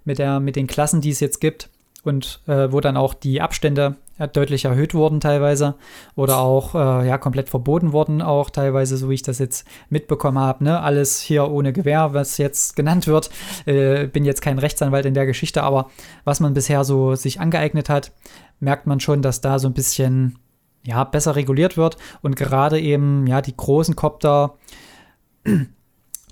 mit, 0.04 0.18
der, 0.18 0.40
mit 0.40 0.56
den 0.56 0.66
Klassen, 0.66 1.00
die 1.00 1.10
es 1.10 1.20
jetzt 1.20 1.40
gibt 1.40 1.70
und 2.04 2.40
äh, 2.46 2.70
wo 2.70 2.80
dann 2.80 2.96
auch 2.96 3.14
die 3.14 3.40
Abstände 3.40 3.96
deutlich 4.32 4.64
erhöht 4.66 4.94
wurden 4.94 5.20
teilweise 5.20 5.74
oder 6.14 6.38
auch 6.38 6.74
äh, 6.74 7.08
ja 7.08 7.18
komplett 7.18 7.48
verboten 7.48 7.92
wurden 7.92 8.22
auch 8.22 8.50
teilweise, 8.50 8.96
so 8.96 9.10
wie 9.10 9.14
ich 9.14 9.22
das 9.22 9.38
jetzt 9.38 9.66
mitbekommen 9.88 10.38
habe. 10.38 10.64
Ne? 10.64 10.80
Alles 10.80 11.20
hier 11.20 11.50
ohne 11.50 11.72
Gewehr, 11.72 12.12
was 12.12 12.38
jetzt 12.38 12.76
genannt 12.76 13.06
wird. 13.06 13.30
Äh, 13.66 14.06
bin 14.06 14.24
jetzt 14.24 14.42
kein 14.42 14.58
Rechtsanwalt 14.58 15.06
in 15.06 15.14
der 15.14 15.26
Geschichte, 15.26 15.62
aber 15.62 15.90
was 16.24 16.40
man 16.40 16.54
bisher 16.54 16.84
so 16.84 17.14
sich 17.14 17.40
angeeignet 17.40 17.88
hat, 17.88 18.12
merkt 18.60 18.86
man 18.86 19.00
schon, 19.00 19.22
dass 19.22 19.40
da 19.40 19.58
so 19.58 19.68
ein 19.68 19.74
bisschen 19.74 20.38
ja 20.84 21.04
besser 21.04 21.36
reguliert 21.36 21.76
wird 21.76 21.96
und 22.22 22.36
gerade 22.36 22.80
eben 22.80 23.26
ja 23.26 23.40
die 23.40 23.56
großen 23.56 23.96
Kopter 23.96 24.54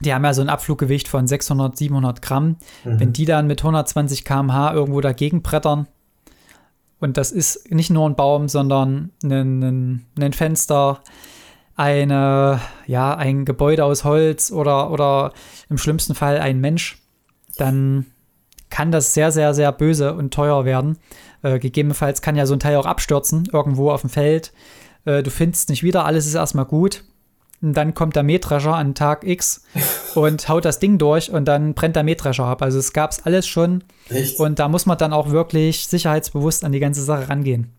die 0.00 0.14
haben 0.14 0.24
ja 0.24 0.32
so 0.32 0.40
ein 0.40 0.48
Abfluggewicht 0.48 1.08
von 1.08 1.26
600, 1.26 1.76
700 1.76 2.22
Gramm. 2.22 2.56
Mhm. 2.84 3.00
Wenn 3.00 3.12
die 3.12 3.26
dann 3.26 3.46
mit 3.46 3.60
120 3.60 4.24
km/h 4.24 4.72
irgendwo 4.72 5.00
dagegen 5.00 5.42
brettern, 5.42 5.86
und 7.00 7.16
das 7.16 7.32
ist 7.32 7.70
nicht 7.72 7.90
nur 7.90 8.08
ein 8.08 8.14
Baum, 8.14 8.48
sondern 8.48 9.10
ein, 9.22 9.62
ein, 9.62 10.06
ein 10.18 10.32
Fenster, 10.34 11.00
eine, 11.74 12.60
ja, 12.86 13.16
ein 13.16 13.46
Gebäude 13.46 13.86
aus 13.86 14.04
Holz 14.04 14.52
oder, 14.52 14.90
oder 14.90 15.32
im 15.70 15.78
schlimmsten 15.78 16.14
Fall 16.14 16.38
ein 16.38 16.60
Mensch, 16.60 17.02
dann 17.56 18.06
kann 18.70 18.92
das 18.92 19.14
sehr, 19.14 19.32
sehr, 19.32 19.52
sehr 19.54 19.72
böse 19.72 20.14
und 20.14 20.32
teuer 20.32 20.64
werden. 20.64 20.98
Äh, 21.42 21.58
gegebenenfalls 21.58 22.22
kann 22.22 22.36
ja 22.36 22.46
so 22.46 22.54
ein 22.54 22.60
Teil 22.60 22.76
auch 22.76 22.86
abstürzen, 22.86 23.48
irgendwo 23.52 23.90
auf 23.90 24.02
dem 24.02 24.10
Feld. 24.10 24.52
Äh, 25.04 25.22
du 25.22 25.30
findest 25.30 25.68
nicht 25.68 25.82
wieder, 25.82 26.04
alles 26.04 26.26
ist 26.26 26.34
erstmal 26.34 26.64
gut. 26.64 27.04
Und 27.62 27.74
dann 27.74 27.92
kommt 27.92 28.16
der 28.16 28.22
Mähdrescher 28.22 28.74
an 28.74 28.94
Tag 28.94 29.26
X 29.26 29.64
und 30.14 30.48
haut 30.48 30.64
das 30.64 30.78
Ding 30.78 30.96
durch 30.96 31.30
und 31.30 31.44
dann 31.44 31.74
brennt 31.74 31.96
der 31.96 32.04
Mähdrescher 32.04 32.44
ab. 32.44 32.62
Also 32.62 32.78
es 32.78 32.92
gab 32.92 33.10
es 33.10 33.24
alles 33.26 33.46
schon. 33.46 33.84
Echt? 34.08 34.40
Und 34.40 34.58
da 34.58 34.68
muss 34.68 34.86
man 34.86 34.96
dann 34.96 35.12
auch 35.12 35.30
wirklich 35.30 35.86
sicherheitsbewusst 35.86 36.64
an 36.64 36.72
die 36.72 36.80
ganze 36.80 37.02
Sache 37.02 37.28
rangehen. 37.28 37.70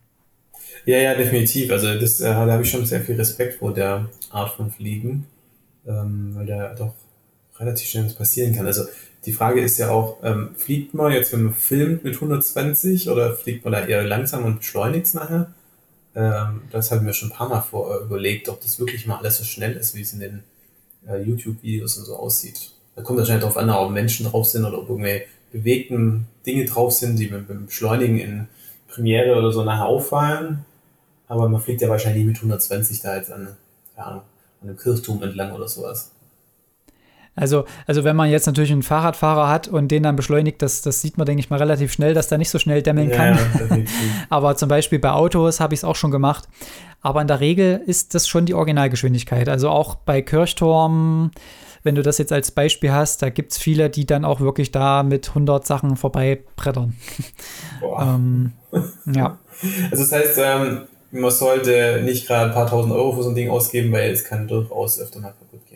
Ja, 0.85 0.97
ja, 0.97 1.15
definitiv. 1.15 1.71
Also 1.71 1.99
das, 1.99 2.21
äh, 2.21 2.25
da 2.25 2.51
habe 2.51 2.63
ich 2.63 2.69
schon 2.69 2.85
sehr 2.85 3.01
viel 3.01 3.15
Respekt 3.15 3.55
vor 3.55 3.73
der 3.73 4.09
Art 4.29 4.51
von 4.51 4.71
Fliegen, 4.71 5.25
ähm, 5.87 6.31
weil 6.35 6.45
da 6.45 6.73
doch 6.75 6.93
relativ 7.59 7.87
schnell 7.87 8.05
was 8.05 8.15
passieren 8.15 8.55
kann. 8.55 8.65
Also 8.65 8.83
die 9.25 9.33
Frage 9.33 9.61
ist 9.61 9.77
ja 9.77 9.91
auch, 9.91 10.17
ähm, 10.23 10.49
fliegt 10.55 10.93
man 10.93 11.11
jetzt, 11.11 11.31
wenn 11.33 11.43
man 11.43 11.53
filmt 11.53 12.03
mit 12.03 12.15
120 12.15 13.09
oder 13.09 13.35
fliegt 13.35 13.63
man 13.63 13.73
da 13.73 13.85
eher 13.85 14.03
langsam 14.03 14.45
und 14.45 14.59
beschleunigt 14.59 15.05
es 15.05 15.13
nachher? 15.13 15.53
Ähm, 16.15 16.63
das 16.71 16.91
haben 16.91 17.05
wir 17.05 17.13
schon 17.13 17.29
ein 17.29 17.35
paar 17.35 17.49
Mal 17.49 17.61
vor, 17.61 17.95
äh, 17.95 18.03
überlegt, 18.03 18.49
ob 18.49 18.61
das 18.61 18.79
wirklich 18.79 19.05
mal 19.05 19.17
alles 19.17 19.37
so 19.37 19.43
schnell 19.43 19.73
ist, 19.73 19.95
wie 19.95 20.01
es 20.01 20.13
in 20.13 20.19
den 20.19 20.43
äh, 21.07 21.21
YouTube-Videos 21.21 21.97
und 21.97 22.05
so 22.05 22.15
aussieht. 22.15 22.71
Da 22.95 23.03
kommt 23.03 23.19
wahrscheinlich 23.19 23.43
darauf 23.43 23.57
an, 23.57 23.69
ob 23.69 23.91
Menschen 23.91 24.25
drauf 24.25 24.45
sind 24.45 24.65
oder 24.65 24.79
ob 24.79 24.89
irgendwelche 24.89 25.25
bewegten 25.51 26.27
Dinge 26.45 26.65
drauf 26.65 26.91
sind, 26.91 27.17
die 27.17 27.27
beim 27.27 27.65
Beschleunigen 27.65 28.19
in 28.19 28.47
Premiere 28.87 29.37
oder 29.37 29.51
so 29.51 29.63
nachher 29.63 29.85
auffallen. 29.85 30.65
Aber 31.27 31.47
man 31.47 31.61
fliegt 31.61 31.81
ja 31.81 31.89
wahrscheinlich 31.89 32.25
mit 32.25 32.35
120 32.37 33.01
da 33.01 33.15
jetzt 33.15 33.31
an, 33.31 33.55
ja, 33.97 34.03
an 34.61 34.67
einem 34.67 34.77
Kirchturm 34.77 35.23
entlang 35.23 35.53
oder 35.53 35.67
sowas. 35.67 36.10
Also, 37.35 37.65
also 37.87 38.03
wenn 38.03 38.15
man 38.15 38.29
jetzt 38.29 38.45
natürlich 38.45 38.71
einen 38.71 38.83
Fahrradfahrer 38.83 39.47
hat 39.47 39.67
und 39.67 39.89
den 39.89 40.03
dann 40.03 40.17
beschleunigt, 40.17 40.61
das, 40.61 40.81
das 40.81 41.01
sieht 41.01 41.17
man, 41.17 41.25
denke 41.25 41.39
ich 41.39 41.49
mal, 41.49 41.59
relativ 41.59 41.93
schnell, 41.93 42.13
dass 42.13 42.27
der 42.27 42.37
nicht 42.37 42.49
so 42.49 42.59
schnell 42.59 42.81
dämmeln 42.81 43.09
kann. 43.09 43.35
Ja, 43.35 43.83
Aber 44.29 44.57
zum 44.57 44.67
Beispiel 44.67 44.99
bei 44.99 45.11
Autos 45.11 45.59
habe 45.59 45.73
ich 45.73 45.79
es 45.79 45.83
auch 45.83 45.95
schon 45.95 46.11
gemacht. 46.11 46.49
Aber 47.01 47.21
in 47.21 47.27
der 47.27 47.39
Regel 47.39 47.81
ist 47.85 48.13
das 48.15 48.27
schon 48.27 48.45
die 48.45 48.53
Originalgeschwindigkeit. 48.53 49.47
Also 49.47 49.69
auch 49.69 49.95
bei 49.95 50.21
Kirchturm, 50.21 51.31
wenn 51.83 51.95
du 51.95 52.03
das 52.03 52.17
jetzt 52.17 52.33
als 52.33 52.51
Beispiel 52.51 52.91
hast, 52.91 53.21
da 53.21 53.29
gibt 53.29 53.53
es 53.53 53.57
viele, 53.57 53.89
die 53.89 54.05
dann 54.05 54.25
auch 54.25 54.39
wirklich 54.41 54.71
da 54.71 55.01
mit 55.01 55.29
100 55.29 55.65
Sachen 55.65 55.95
vorbeibrettern. 55.95 56.95
ähm, 57.99 58.51
ja. 59.05 59.39
Also 59.89 60.03
das 60.03 60.11
heißt, 60.11 60.37
ähm, 60.37 60.81
man 61.11 61.31
sollte 61.31 62.01
nicht 62.03 62.27
gerade 62.27 62.49
ein 62.49 62.53
paar 62.53 62.67
tausend 62.67 62.93
Euro 62.93 63.13
für 63.13 63.23
so 63.23 63.29
ein 63.29 63.35
Ding 63.35 63.49
ausgeben, 63.49 63.91
weil 63.91 64.11
es 64.11 64.23
kann 64.23 64.47
durchaus 64.47 64.99
öfter 64.99 65.19
mal 65.19 65.33
kaputt 65.33 65.65
gehen. 65.69 65.70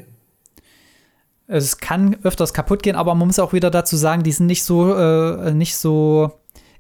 Es 1.47 1.77
kann 1.77 2.17
öfters 2.23 2.53
kaputt 2.53 2.81
gehen, 2.81 2.95
aber 2.95 3.13
man 3.15 3.27
muss 3.27 3.39
auch 3.39 3.53
wieder 3.53 3.69
dazu 3.69 3.95
sagen, 3.97 4.23
die 4.23 4.31
sind 4.31 4.47
nicht 4.47 4.63
so, 4.63 4.95
äh, 4.95 5.53
nicht 5.53 5.77
so 5.77 6.31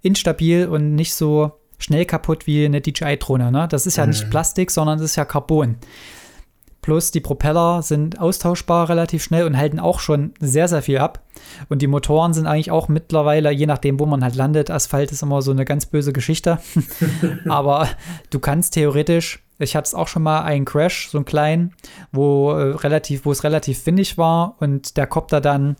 instabil 0.01 0.67
und 0.67 0.95
nicht 0.95 1.13
so 1.13 1.51
schnell 1.77 2.05
kaputt 2.05 2.47
wie 2.47 2.65
eine 2.65 2.81
DJI-Drohne. 2.81 3.51
Ne? 3.51 3.67
Das 3.69 3.85
ist 3.85 3.97
ja 3.97 4.05
mhm. 4.05 4.11
nicht 4.11 4.29
Plastik, 4.29 4.71
sondern 4.71 4.97
das 4.97 5.11
ist 5.11 5.15
ja 5.15 5.25
Carbon. 5.25 5.77
Plus 6.81 7.09
die 7.09 7.19
Propeller 7.19 7.81
sind 7.81 8.19
austauschbar 8.19 8.89
relativ 8.89 9.23
schnell 9.23 9.45
und 9.45 9.57
halten 9.57 9.79
auch 9.79 9.99
schon 9.99 10.35
sehr, 10.39 10.67
sehr 10.67 10.83
viel 10.83 10.99
ab. 10.99 11.23
Und 11.67 11.81
die 11.81 11.87
Motoren 11.87 12.33
sind 12.33 12.45
eigentlich 12.45 12.69
auch 12.69 12.89
mittlerweile, 12.89 13.49
je 13.49 13.65
nachdem, 13.65 13.99
wo 13.99 14.05
man 14.05 14.23
halt 14.23 14.35
landet, 14.35 14.69
Asphalt 14.69 15.11
ist 15.11 15.23
immer 15.23 15.41
so 15.41 15.49
eine 15.49 15.65
ganz 15.65 15.87
böse 15.87 16.13
Geschichte. 16.13 16.59
Aber 17.49 17.87
du 18.29 18.37
kannst 18.37 18.75
theoretisch, 18.75 19.43
ich 19.59 19.75
hatte 19.75 19.87
es 19.87 19.93
auch 19.93 20.07
schon 20.07 20.23
mal 20.23 20.41
einen 20.41 20.65
Crash, 20.65 21.09
so 21.09 21.17
einen 21.17 21.25
kleinen, 21.25 21.73
wo, 22.11 22.51
äh, 22.51 22.75
relativ, 22.75 23.25
wo 23.25 23.31
es 23.31 23.43
relativ 23.43 23.85
windig 23.85 24.17
war 24.17 24.55
und 24.59 24.97
der 24.97 25.07
Kopter 25.07 25.41
dann 25.41 25.75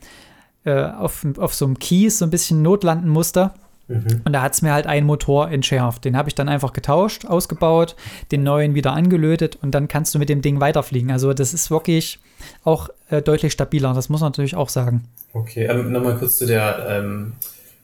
äh, 0.63 0.83
auf, 0.83 1.25
auf 1.37 1.53
so 1.53 1.65
einem 1.65 1.79
Kies 1.79 2.19
so 2.19 2.25
ein 2.25 2.31
bisschen 2.31 2.61
notlanden 2.61 3.09
musste. 3.09 3.51
Mhm. 3.87 4.21
Und 4.25 4.33
da 4.33 4.41
hat 4.41 4.53
es 4.53 4.61
mir 4.61 4.73
halt 4.73 4.87
einen 4.87 5.05
Motor 5.05 5.49
entschärft. 5.51 6.05
Den 6.05 6.17
habe 6.17 6.29
ich 6.29 6.35
dann 6.35 6.49
einfach 6.49 6.73
getauscht, 6.73 7.25
ausgebaut, 7.25 7.95
den 8.31 8.43
neuen 8.43 8.73
wieder 8.73 8.93
angelötet 8.93 9.59
und 9.61 9.71
dann 9.71 9.87
kannst 9.87 10.15
du 10.15 10.19
mit 10.19 10.29
dem 10.29 10.41
Ding 10.41 10.59
weiterfliegen. 10.59 11.11
Also 11.11 11.33
das 11.33 11.53
ist 11.53 11.69
wirklich 11.69 12.19
auch 12.63 12.89
äh, 13.09 13.21
deutlich 13.21 13.53
stabiler. 13.53 13.93
Das 13.93 14.09
muss 14.09 14.21
man 14.21 14.29
natürlich 14.29 14.55
auch 14.55 14.69
sagen. 14.69 15.03
Okay, 15.33 15.65
ähm, 15.65 15.91
nochmal 15.91 16.17
kurz 16.17 16.37
zu 16.37 16.47
der 16.47 16.87
ähm, 16.89 17.33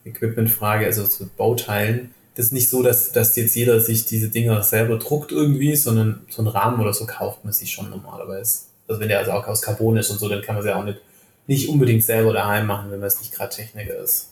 Equipment-Frage, 0.05 0.85
also 0.85 1.05
zu 1.05 1.27
Bauteilen. 1.27 2.11
Ist 2.41 2.51
nicht 2.51 2.69
so, 2.69 2.81
dass, 2.81 3.11
dass 3.11 3.35
jetzt 3.35 3.55
jeder 3.55 3.79
sich 3.79 4.05
diese 4.05 4.29
Dinger 4.29 4.63
selber 4.63 4.97
druckt 4.97 5.31
irgendwie, 5.31 5.75
sondern 5.75 6.21
so 6.27 6.41
einen 6.41 6.47
Rahmen 6.47 6.81
oder 6.81 6.91
so 6.91 7.05
kauft 7.05 7.43
man 7.43 7.53
sich 7.53 7.71
schon 7.71 7.91
normalerweise. 7.91 8.61
Also 8.87 8.99
wenn 8.99 9.09
der 9.09 9.19
also 9.19 9.33
auch 9.33 9.47
aus 9.47 9.61
Carbon 9.61 9.97
ist 9.97 10.09
und 10.09 10.19
so, 10.19 10.27
dann 10.27 10.41
kann 10.41 10.55
man 10.55 10.63
es 10.63 10.67
ja 10.67 10.75
auch 10.75 10.83
nicht, 10.83 10.99
nicht 11.45 11.69
unbedingt 11.69 12.03
selber 12.03 12.33
daheim 12.33 12.65
machen, 12.65 12.89
wenn 12.89 12.99
man 12.99 13.05
es 13.05 13.19
nicht 13.19 13.31
gerade 13.31 13.55
Techniker 13.55 13.95
ist. 13.95 14.29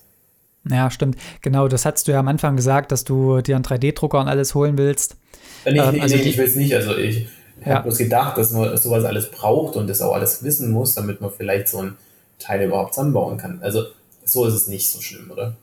Ja, 0.68 0.89
stimmt. 0.89 1.18
Genau, 1.43 1.68
das 1.68 1.86
hast 1.86 2.07
du 2.07 2.12
ja 2.12 2.20
am 2.20 2.28
Anfang 2.28 2.55
gesagt, 2.55 2.91
dass 2.91 3.03
du 3.03 3.41
dir 3.41 3.55
einen 3.55 3.64
3D-Drucker 3.64 4.20
und 4.20 4.28
alles 4.28 4.55
holen 4.55 4.80
willst. 4.80 5.16
Äh, 5.66 5.74
nee, 5.74 5.80
ähm, 5.80 5.91
nee, 5.93 6.01
also 6.01 6.16
nee, 6.16 6.24
ich 6.24 6.38
will 6.39 6.45
es 6.45 6.55
nicht. 6.55 6.74
Also 6.74 6.97
ich 6.97 7.28
ja. 7.64 7.76
habe 7.76 7.84
bloß 7.84 7.99
gedacht, 7.99 8.39
dass 8.39 8.51
man 8.53 8.76
sowas 8.76 9.05
alles 9.05 9.30
braucht 9.30 9.76
und 9.76 9.88
das 9.88 10.01
auch 10.01 10.16
alles 10.16 10.43
wissen 10.43 10.72
muss, 10.72 10.95
damit 10.95 11.22
man 11.22 11.30
vielleicht 11.30 11.68
so 11.68 11.78
ein 11.78 11.95
Teil 12.39 12.66
überhaupt 12.66 12.95
zusammenbauen 12.95 13.38
kann. 13.38 13.60
Also 13.62 13.84
so 14.26 14.45
ist 14.45 14.55
es 14.55 14.68
nicht 14.68 14.89
so 14.89 14.99
schlimm, 14.99 15.30
oder? 15.30 15.55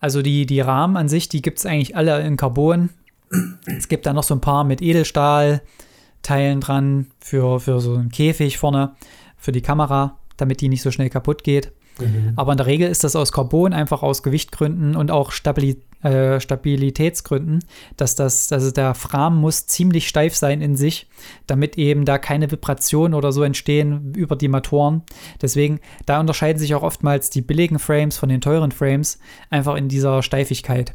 Also 0.00 0.22
die, 0.22 0.46
die 0.46 0.60
Rahmen 0.60 0.96
an 0.96 1.08
sich, 1.08 1.28
die 1.28 1.42
gibt 1.42 1.58
es 1.58 1.66
eigentlich 1.66 1.94
alle 1.94 2.20
in 2.22 2.36
Carbon. 2.36 2.90
es 3.66 3.88
gibt 3.88 4.06
da 4.06 4.12
noch 4.12 4.22
so 4.22 4.34
ein 4.34 4.40
paar 4.40 4.64
mit 4.64 4.82
Edelstahl-Teilen 4.82 6.60
dran 6.60 7.06
für, 7.20 7.60
für 7.60 7.80
so 7.80 7.94
einen 7.94 8.10
Käfig 8.10 8.58
vorne, 8.58 8.96
für 9.36 9.52
die 9.52 9.60
Kamera, 9.60 10.18
damit 10.36 10.60
die 10.62 10.68
nicht 10.68 10.82
so 10.82 10.90
schnell 10.90 11.10
kaputt 11.10 11.44
geht. 11.44 11.72
Mhm. 12.00 12.32
Aber 12.36 12.52
in 12.52 12.58
der 12.58 12.66
Regel 12.66 12.88
ist 12.88 13.04
das 13.04 13.16
aus 13.16 13.32
Carbon, 13.32 13.72
einfach 13.72 14.02
aus 14.02 14.22
Gewichtgründen 14.22 14.96
und 14.96 15.10
auch 15.10 15.32
Stabili 15.32 15.82
äh, 16.02 16.40
Stabilitätsgründen, 16.40 17.62
dass 17.98 18.14
das, 18.14 18.50
also 18.52 18.70
der 18.70 18.92
Rahmen 19.10 19.38
muss 19.38 19.66
ziemlich 19.66 20.08
steif 20.08 20.34
sein 20.34 20.62
in 20.62 20.74
sich, 20.74 21.08
damit 21.46 21.76
eben 21.76 22.06
da 22.06 22.16
keine 22.16 22.50
Vibrationen 22.50 23.12
oder 23.12 23.32
so 23.32 23.42
entstehen 23.42 24.14
über 24.14 24.34
die 24.34 24.48
Motoren. 24.48 25.02
Deswegen, 25.42 25.78
da 26.06 26.18
unterscheiden 26.18 26.58
sich 26.58 26.74
auch 26.74 26.82
oftmals 26.82 27.28
die 27.28 27.42
billigen 27.42 27.78
Frames 27.78 28.16
von 28.16 28.30
den 28.30 28.40
teuren 28.40 28.72
Frames, 28.72 29.18
einfach 29.50 29.76
in 29.76 29.88
dieser 29.88 30.22
Steifigkeit. 30.22 30.94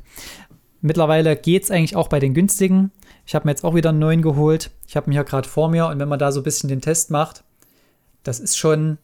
Mittlerweile 0.81 1.35
geht 1.35 1.63
es 1.63 1.71
eigentlich 1.71 1.95
auch 1.95 2.07
bei 2.07 2.19
den 2.19 2.33
günstigen. 2.33 2.91
Ich 3.27 3.35
habe 3.35 3.45
mir 3.45 3.51
jetzt 3.51 3.63
auch 3.63 3.75
wieder 3.75 3.89
einen 3.89 3.99
neuen 3.99 4.23
geholt. 4.23 4.71
Ich 4.87 4.95
habe 4.95 5.09
ihn 5.09 5.13
hier 5.13 5.23
gerade 5.23 5.47
vor 5.47 5.69
mir 5.69 5.87
und 5.87 5.99
wenn 5.99 6.09
man 6.09 6.19
da 6.19 6.31
so 6.31 6.41
ein 6.41 6.43
bisschen 6.43 6.67
den 6.67 6.81
Test 6.81 7.11
macht, 7.11 7.43
das 8.23 8.39
ist 8.39 8.57
schon 8.57 8.97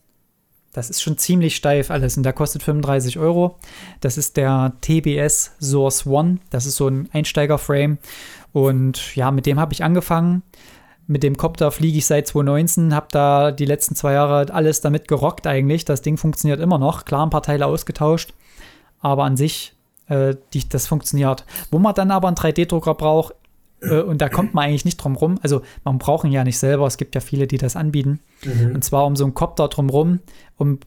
das 0.74 0.89
ist 0.89 1.01
schon 1.01 1.17
ziemlich 1.17 1.55
steif 1.55 1.91
alles 1.91 2.17
und 2.17 2.24
der 2.24 2.34
kostet 2.34 2.63
35 2.63 3.19
Euro. 3.19 3.57
Das 3.99 4.17
ist 4.17 4.38
der 4.38 4.74
TBS 4.82 5.51
Source 5.59 6.05
One. 6.07 6.39
Das 6.49 6.65
ist 6.65 6.78
so 6.78 6.88
ein 6.88 7.09
Einsteiger-Frame. 7.11 7.97
Und 8.53 9.15
ja, 9.15 9.32
mit 9.32 9.45
dem 9.45 9.59
habe 9.59 9.74
ich 9.74 9.84
angefangen. 9.84 10.43
Mit 11.07 11.24
dem 11.24 11.36
Copter 11.36 11.72
fliege 11.72 11.97
ich 11.97 12.05
seit 12.05 12.28
2019, 12.28 12.95
habe 12.95 13.07
da 13.11 13.51
die 13.51 13.65
letzten 13.65 13.95
zwei 13.95 14.13
Jahre 14.13 14.53
alles 14.53 14.80
damit 14.80 15.09
gerockt 15.09 15.45
eigentlich. 15.45 15.84
Das 15.84 16.01
Ding 16.01 16.15
funktioniert 16.15 16.61
immer 16.61 16.78
noch. 16.78 17.03
Klar, 17.03 17.26
ein 17.26 17.30
paar 17.30 17.43
Teile 17.43 17.65
ausgetauscht, 17.65 18.34
aber 19.01 19.26
an 19.26 19.36
sich, 19.36 19.74
äh, 20.07 20.36
die, 20.53 20.69
das 20.69 20.88
funktioniert. 20.88 21.45
Wo 21.69 21.80
man 21.80 21.95
dann 21.95 22.11
aber 22.11 22.30
einen 22.30 22.38
3D-Drucker 22.38 22.93
braucht, 22.95 23.36
und 23.89 24.21
da 24.21 24.29
kommt 24.29 24.53
man 24.53 24.65
eigentlich 24.65 24.86
nicht 24.86 24.97
drum 24.97 25.15
rum. 25.15 25.39
Also 25.41 25.61
man 25.84 25.97
braucht 25.97 26.25
ihn 26.25 26.32
ja 26.32 26.43
nicht 26.43 26.57
selber, 26.57 26.86
es 26.86 26.97
gibt 26.97 27.15
ja 27.15 27.21
viele, 27.21 27.47
die 27.47 27.57
das 27.57 27.75
anbieten. 27.75 28.19
Mhm. 28.43 28.75
Und 28.75 28.84
zwar 28.84 29.05
um 29.05 29.15
so 29.15 29.23
einen 29.23 29.34
Copter 29.34 29.67
drumrum, 29.67 30.19
um 30.57 30.79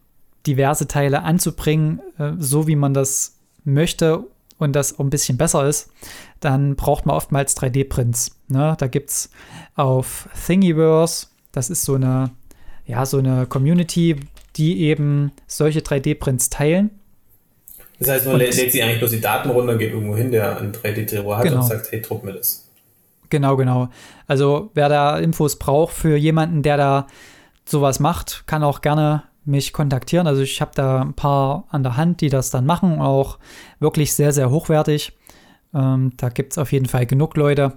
diverse 0.47 0.87
Teile 0.87 1.23
anzubringen, 1.23 2.01
äh, 2.19 2.33
so 2.39 2.67
wie 2.67 2.77
man 2.77 2.95
das 2.95 3.37
möchte 3.65 4.25
und 4.59 4.75
das 4.75 4.99
ein 4.99 5.11
bisschen 5.11 5.37
besser 5.37 5.67
ist, 5.67 5.91
dann 6.41 6.77
braucht 6.77 7.07
man 7.07 7.17
oftmals 7.17 7.57
3D-Prints. 7.57 8.37
Ne? 8.49 8.77
Da 8.79 8.87
gibt 8.87 9.11
es 9.11 9.31
auf 9.75 10.29
Thingiverse, 10.47 11.29
das 11.53 11.71
ist 11.71 11.83
so 11.83 11.95
eine, 11.95 12.31
ja, 12.87 13.07
so 13.07 13.19
eine 13.19 13.47
Community, 13.47 14.17
die 14.57 14.83
eben 14.83 15.33
solche 15.47 15.81
3D-Prints 15.81 16.51
teilen. 16.51 16.91
Das 17.99 18.09
heißt, 18.09 18.27
man 18.27 18.37
lädt 18.37 18.55
sich 18.55 18.83
eigentlich 18.83 18.99
bloß 18.99 19.13
die 19.13 19.21
Daten 19.21 19.51
runter, 19.51 19.77
geht 19.77 19.93
irgendwo 19.93 20.17
hin, 20.17 20.31
der 20.31 20.59
einen 20.59 20.73
3D-Terror 20.73 21.39
hat 21.39 21.45
genau. 21.45 21.57
und 21.57 21.67
sagt, 21.67 21.91
hey, 21.91 22.03
druck 22.03 22.25
mir 22.25 22.33
das. 22.33 22.69
Genau, 23.35 23.57
genau. 23.57 23.89
Also 24.29 24.71
wer 24.75 24.89
da 24.89 25.19
Infos 25.19 25.59
braucht 25.59 25.93
für 25.93 26.17
jemanden, 26.17 26.63
der 26.63 26.77
da 26.77 27.07
sowas 27.65 27.99
macht, 27.99 28.45
kann 28.47 28.63
auch 28.63 28.81
gerne 28.81 29.25
mich 29.45 29.73
kontaktieren. 29.73 30.29
Also 30.29 30.43
ich 30.43 30.61
habe 30.61 30.71
da 30.77 31.01
ein 31.01 31.15
paar 31.15 31.65
an 31.71 31.83
der 31.83 31.97
Hand, 31.97 32.21
die 32.21 32.29
das 32.29 32.51
dann 32.51 32.65
machen, 32.65 33.01
auch 33.01 33.41
wirklich 33.81 34.15
sehr, 34.15 34.33
sehr 34.33 34.51
hochwertig. 34.51 35.19
Ähm, 35.75 36.13
da 36.17 36.29
gibt 36.29 36.53
es 36.53 36.59
auf 36.59 36.71
jeden 36.71 36.87
Fall 36.87 37.07
genug 37.07 37.37
Leute, 37.37 37.73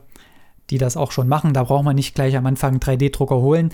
die 0.69 0.77
das 0.77 0.95
auch 0.95 1.11
schon 1.11 1.27
machen. 1.27 1.55
Da 1.55 1.63
braucht 1.63 1.85
man 1.85 1.95
nicht 1.95 2.13
gleich 2.13 2.37
am 2.37 2.45
Anfang 2.45 2.73
einen 2.73 2.79
3D-Drucker 2.79 3.37
holen. 3.37 3.73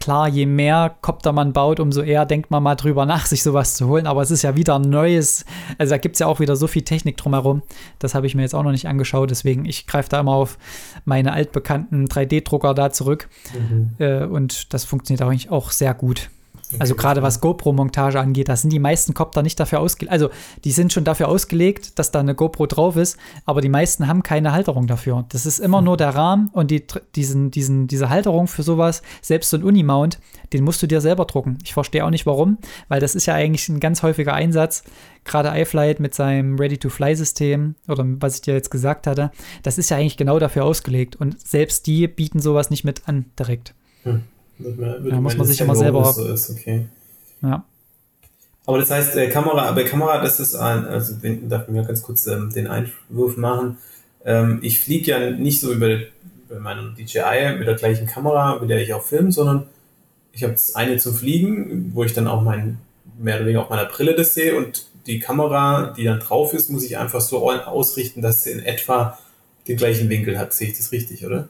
Klar, 0.00 0.28
je 0.28 0.46
mehr 0.46 0.96
Copter 1.02 1.32
man 1.32 1.52
baut, 1.52 1.78
umso 1.78 2.00
eher 2.00 2.24
denkt 2.26 2.50
man 2.50 2.62
mal 2.62 2.74
drüber 2.74 3.06
nach, 3.06 3.26
sich 3.26 3.42
sowas 3.42 3.74
zu 3.74 3.86
holen. 3.86 4.06
Aber 4.06 4.22
es 4.22 4.30
ist 4.30 4.42
ja 4.42 4.56
wieder 4.56 4.76
ein 4.76 4.88
neues, 4.88 5.44
also 5.78 5.90
da 5.90 5.98
gibt 5.98 6.16
es 6.16 6.20
ja 6.20 6.26
auch 6.26 6.40
wieder 6.40 6.56
so 6.56 6.66
viel 6.66 6.82
Technik 6.82 7.16
drumherum. 7.16 7.62
Das 7.98 8.14
habe 8.14 8.26
ich 8.26 8.34
mir 8.34 8.42
jetzt 8.42 8.54
auch 8.54 8.62
noch 8.62 8.72
nicht 8.72 8.88
angeschaut. 8.88 9.30
Deswegen, 9.30 9.64
ich 9.66 9.86
greife 9.86 10.08
da 10.08 10.20
immer 10.20 10.32
auf 10.32 10.58
meine 11.04 11.32
altbekannten 11.32 12.06
3D-Drucker 12.06 12.74
da 12.74 12.90
zurück. 12.90 13.28
Mhm. 13.54 13.90
Äh, 13.98 14.24
und 14.24 14.72
das 14.72 14.84
funktioniert 14.84 15.22
eigentlich 15.22 15.50
auch 15.50 15.70
sehr 15.70 15.94
gut. 15.94 16.30
Also 16.78 16.94
gerade 16.94 17.22
was 17.22 17.40
GoPro-Montage 17.40 18.20
angeht, 18.20 18.48
da 18.48 18.56
sind 18.56 18.72
die 18.72 18.78
meisten 18.78 19.12
Copter 19.12 19.42
nicht 19.42 19.58
dafür 19.58 19.80
ausgelegt. 19.80 20.12
Also 20.12 20.30
die 20.64 20.70
sind 20.70 20.92
schon 20.92 21.04
dafür 21.04 21.28
ausgelegt, 21.28 21.98
dass 21.98 22.10
da 22.10 22.20
eine 22.20 22.34
GoPro 22.34 22.66
drauf 22.66 22.96
ist, 22.96 23.16
aber 23.44 23.60
die 23.60 23.68
meisten 23.68 24.06
haben 24.06 24.22
keine 24.22 24.52
Halterung 24.52 24.86
dafür. 24.86 25.24
Das 25.30 25.46
ist 25.46 25.58
immer 25.58 25.78
hm. 25.78 25.84
nur 25.84 25.96
der 25.96 26.10
Rahmen 26.10 26.50
und 26.52 26.70
die, 26.70 26.84
diesen, 27.16 27.50
diesen, 27.50 27.88
diese 27.88 28.08
Halterung 28.08 28.46
für 28.46 28.62
sowas, 28.62 29.02
selbst 29.20 29.50
so 29.50 29.56
ein 29.56 29.64
Unimount, 29.64 30.20
den 30.52 30.64
musst 30.64 30.82
du 30.82 30.86
dir 30.86 31.00
selber 31.00 31.24
drucken. 31.24 31.58
Ich 31.64 31.74
verstehe 31.74 32.04
auch 32.04 32.10
nicht 32.10 32.26
warum, 32.26 32.58
weil 32.88 33.00
das 33.00 33.14
ist 33.14 33.26
ja 33.26 33.34
eigentlich 33.34 33.68
ein 33.68 33.80
ganz 33.80 34.02
häufiger 34.02 34.34
Einsatz. 34.34 34.84
Gerade 35.24 35.50
iFlight 35.60 36.00
mit 36.00 36.14
seinem 36.14 36.56
Ready-to-Fly-System 36.58 37.74
oder 37.88 38.04
was 38.20 38.36
ich 38.36 38.42
dir 38.42 38.54
jetzt 38.54 38.70
gesagt 38.70 39.06
hatte, 39.06 39.32
das 39.62 39.76
ist 39.76 39.90
ja 39.90 39.96
eigentlich 39.96 40.16
genau 40.16 40.38
dafür 40.38 40.64
ausgelegt. 40.64 41.16
Und 41.16 41.40
selbst 41.40 41.86
die 41.86 42.06
bieten 42.08 42.40
sowas 42.40 42.70
nicht 42.70 42.84
mit 42.84 43.08
an 43.08 43.26
direkt. 43.38 43.74
Hm. 44.62 45.10
Da 45.10 45.20
muss 45.20 45.36
man 45.36 45.46
sich 45.46 45.60
immer 45.60 45.74
selber. 45.74 46.12
So 46.12 46.26
ist, 46.26 46.50
okay. 46.50 46.86
Ja. 47.42 47.64
Aber 48.66 48.78
das 48.78 48.90
heißt, 48.90 49.16
äh, 49.16 49.28
Kamera, 49.28 49.72
bei 49.72 49.84
Kamera, 49.84 50.22
das 50.22 50.38
ist 50.38 50.54
ein, 50.54 50.84
also 50.84 51.22
wenn, 51.22 51.48
darf 51.48 51.64
ich 51.64 51.74
mir 51.74 51.82
ganz 51.84 52.02
kurz 52.02 52.26
ähm, 52.26 52.50
den 52.52 52.66
Einwurf 52.66 53.36
machen. 53.36 53.78
Ähm, 54.24 54.60
ich 54.62 54.78
fliege 54.80 55.10
ja 55.10 55.30
nicht 55.30 55.60
so 55.60 55.72
über, 55.72 55.88
über 56.48 56.60
meinen 56.60 56.94
DJI 56.94 57.56
mit 57.58 57.66
der 57.66 57.74
gleichen 57.74 58.06
Kamera, 58.06 58.58
mit 58.60 58.70
der 58.70 58.80
ich 58.80 58.94
auch 58.94 59.02
filme, 59.02 59.32
sondern 59.32 59.66
ich 60.32 60.44
habe 60.44 60.54
eine 60.74 60.98
zum 60.98 61.14
Fliegen, 61.14 61.90
wo 61.94 62.04
ich 62.04 62.12
dann 62.12 62.28
auch 62.28 62.42
mein, 62.42 62.78
mehr 63.18 63.36
oder 63.36 63.46
weniger 63.46 63.62
auf 63.62 63.70
meiner 63.70 63.86
Brille 63.86 64.14
das 64.14 64.34
sehe 64.34 64.56
und 64.56 64.86
die 65.06 65.18
Kamera, 65.18 65.94
die 65.96 66.04
dann 66.04 66.20
drauf 66.20 66.52
ist, 66.52 66.70
muss 66.70 66.84
ich 66.84 66.98
einfach 66.98 67.20
so 67.20 67.50
ausrichten, 67.50 68.22
dass 68.22 68.44
sie 68.44 68.52
in 68.52 68.60
etwa 68.60 69.18
den 69.66 69.76
gleichen 69.76 70.08
Winkel 70.08 70.38
hat. 70.38 70.52
Sehe 70.52 70.68
ich 70.68 70.76
das 70.76 70.92
richtig, 70.92 71.26
oder? 71.26 71.48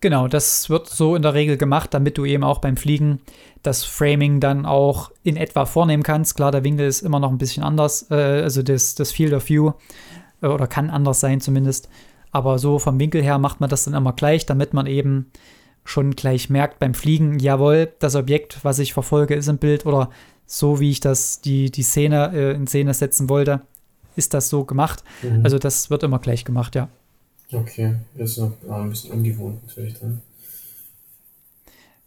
Genau, 0.00 0.28
das 0.28 0.68
wird 0.68 0.88
so 0.88 1.16
in 1.16 1.22
der 1.22 1.34
Regel 1.34 1.56
gemacht, 1.56 1.94
damit 1.94 2.18
du 2.18 2.24
eben 2.24 2.44
auch 2.44 2.58
beim 2.58 2.76
Fliegen 2.76 3.20
das 3.62 3.84
Framing 3.84 4.40
dann 4.40 4.66
auch 4.66 5.10
in 5.22 5.36
etwa 5.36 5.64
vornehmen 5.64 6.02
kannst. 6.02 6.36
Klar, 6.36 6.52
der 6.52 6.64
Winkel 6.64 6.86
ist 6.86 7.02
immer 7.02 7.18
noch 7.18 7.30
ein 7.30 7.38
bisschen 7.38 7.62
anders, 7.62 8.10
äh, 8.10 8.42
also 8.42 8.62
das, 8.62 8.94
das 8.94 9.10
Field 9.12 9.32
of 9.32 9.48
View 9.48 9.72
äh, 10.42 10.46
oder 10.46 10.66
kann 10.66 10.90
anders 10.90 11.20
sein 11.20 11.40
zumindest. 11.40 11.88
Aber 12.30 12.58
so 12.58 12.78
vom 12.78 13.00
Winkel 13.00 13.22
her 13.22 13.38
macht 13.38 13.60
man 13.60 13.70
das 13.70 13.84
dann 13.84 13.94
immer 13.94 14.12
gleich, 14.12 14.44
damit 14.44 14.74
man 14.74 14.86
eben 14.86 15.30
schon 15.84 16.10
gleich 16.10 16.50
merkt 16.50 16.78
beim 16.78 16.94
Fliegen, 16.94 17.38
jawohl, 17.38 17.92
das 17.98 18.16
Objekt, 18.16 18.58
was 18.62 18.78
ich 18.78 18.92
verfolge, 18.92 19.34
ist 19.34 19.48
im 19.48 19.58
Bild 19.58 19.86
oder 19.86 20.10
so, 20.44 20.78
wie 20.80 20.90
ich 20.90 21.00
das, 21.00 21.40
die, 21.40 21.70
die 21.70 21.82
Szene 21.82 22.32
äh, 22.34 22.52
in 22.52 22.66
Szene 22.66 22.92
setzen 22.92 23.28
wollte, 23.30 23.62
ist 24.14 24.34
das 24.34 24.48
so 24.48 24.64
gemacht. 24.64 25.02
Mhm. 25.22 25.40
Also 25.44 25.58
das 25.58 25.90
wird 25.90 26.02
immer 26.02 26.18
gleich 26.18 26.44
gemacht, 26.44 26.74
ja. 26.74 26.88
Okay, 27.52 27.96
das 28.14 28.32
ist 28.32 28.38
noch 28.38 28.52
ein 28.68 28.90
bisschen 28.90 29.12
ungewohnt 29.12 29.66
natürlich 29.66 29.98
dann. 29.98 30.20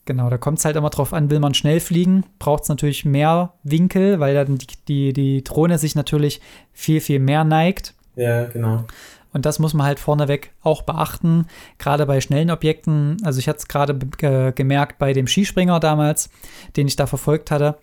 Genau, 0.05 0.29
da 0.29 0.37
kommt 0.39 0.57
es 0.57 0.65
halt 0.65 0.75
immer 0.75 0.89
drauf 0.89 1.13
an, 1.13 1.29
will 1.29 1.39
man 1.39 1.53
schnell 1.53 1.79
fliegen, 1.79 2.25
braucht 2.39 2.63
es 2.63 2.69
natürlich 2.69 3.05
mehr 3.05 3.53
Winkel, 3.63 4.19
weil 4.19 4.33
dann 4.33 4.57
die, 4.57 4.67
die, 4.87 5.13
die 5.13 5.43
Drohne 5.43 5.77
sich 5.77 5.93
natürlich 5.93 6.41
viel, 6.73 6.99
viel 6.99 7.19
mehr 7.19 7.43
neigt. 7.43 7.93
Ja, 8.15 8.45
genau. 8.45 8.85
Und 9.31 9.45
das 9.45 9.59
muss 9.59 9.75
man 9.75 9.85
halt 9.85 9.99
vorneweg 9.99 10.51
auch 10.63 10.81
beachten, 10.81 11.45
gerade 11.77 12.05
bei 12.05 12.19
schnellen 12.21 12.49
Objekten. 12.49 13.17
Also 13.23 13.39
ich 13.39 13.47
hatte 13.47 13.59
es 13.59 13.67
gerade 13.67 13.99
äh, 14.21 14.51
gemerkt 14.51 14.97
bei 14.97 15.13
dem 15.13 15.27
Skispringer 15.27 15.79
damals, 15.79 16.31
den 16.75 16.87
ich 16.87 16.95
da 16.95 17.05
verfolgt 17.05 17.51
hatte. 17.51 17.77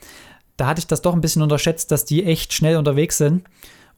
Da 0.56 0.66
hatte 0.66 0.80
ich 0.80 0.86
das 0.88 1.02
doch 1.02 1.14
ein 1.14 1.20
bisschen 1.20 1.42
unterschätzt, 1.42 1.92
dass 1.92 2.04
die 2.04 2.24
echt 2.24 2.52
schnell 2.52 2.76
unterwegs 2.76 3.18
sind. 3.18 3.44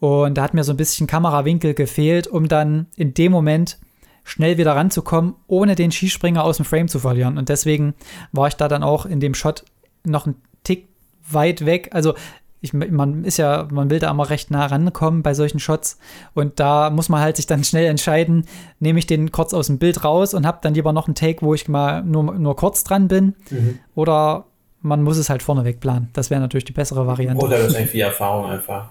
Und 0.01 0.39
da 0.39 0.43
hat 0.43 0.55
mir 0.55 0.65
so 0.65 0.73
ein 0.73 0.77
bisschen 0.77 1.07
Kamerawinkel 1.07 1.75
gefehlt, 1.75 2.27
um 2.27 2.49
dann 2.49 2.87
in 2.97 3.15
dem 3.15 3.33
Moment 3.33 3.79
schnell 4.25 4.59
wieder 4.59 4.77
ranzukommen, 4.77 5.35
ohne 5.47 5.75
den 5.75 5.91
Skispringer 5.91 6.45
aus 6.45 6.59
dem 6.59 6.67
Frame 6.67 6.89
zu 6.89 6.99
verlieren. 6.99 7.39
Und 7.39 7.49
deswegen 7.49 7.95
war 8.33 8.49
ich 8.49 8.55
da 8.55 8.69
dann 8.69 8.83
auch 8.83 9.07
in 9.07 9.21
dem 9.21 9.35
Shot 9.35 9.65
noch 10.05 10.27
einen 10.27 10.37
Tick 10.65 10.89
weit 11.31 11.65
weg. 11.65 11.89
Also 11.93 12.15
ich, 12.61 12.73
man 12.73 13.25
ist 13.25 13.39
ja, 13.39 13.69
man 13.71 13.89
will 13.89 14.01
da 14.01 14.11
immer 14.11 14.29
recht 14.31 14.51
nah 14.51 14.67
rankommen 14.67 15.23
bei 15.23 15.33
solchen 15.33 15.61
Shots. 15.61 15.99
Und 16.35 16.61
da 16.61 16.91
muss 16.91 17.09
man 17.09 17.21
halt 17.21 17.37
sich 17.37 17.47
dann 17.47 17.65
schnell 17.65 17.87
entscheiden, 17.87 18.47
nehme 18.81 18.99
ich 18.99 19.07
den 19.07 19.33
kurz 19.33 19.55
aus 19.55 19.69
dem 19.69 19.79
Bild 19.79 20.05
raus 20.05 20.35
und 20.35 20.47
habe 20.47 20.59
dann 20.63 20.75
lieber 20.75 20.93
noch 20.93 21.07
einen 21.07 21.15
Take, 21.15 21.43
wo 21.43 21.55
ich 21.55 21.69
mal 21.69 22.03
nur, 22.03 22.35
nur 22.35 22.57
kurz 22.57 22.85
dran 22.85 23.09
bin. 23.09 23.35
Mhm. 23.51 23.79
Oder 23.95 24.47
man 24.81 25.03
muss 25.03 25.17
es 25.17 25.31
halt 25.31 25.43
vorneweg 25.43 25.81
planen. 25.81 26.11
Das 26.13 26.31
wäre 26.31 26.41
natürlich 26.41 26.65
die 26.65 26.73
bessere 26.73 27.07
Variante. 27.07 27.45
Oder 27.45 27.63
wahrscheinlich 27.63 27.91
viel 27.91 28.01
Erfahrung 28.03 28.47
einfach. 28.47 28.91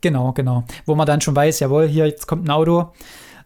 Genau, 0.00 0.32
genau. 0.32 0.64
Wo 0.84 0.94
man 0.94 1.06
dann 1.06 1.20
schon 1.20 1.36
weiß, 1.36 1.60
jawohl, 1.60 1.86
hier 1.88 2.06
jetzt 2.06 2.26
kommt 2.26 2.46
ein 2.46 2.50
Auto, 2.50 2.92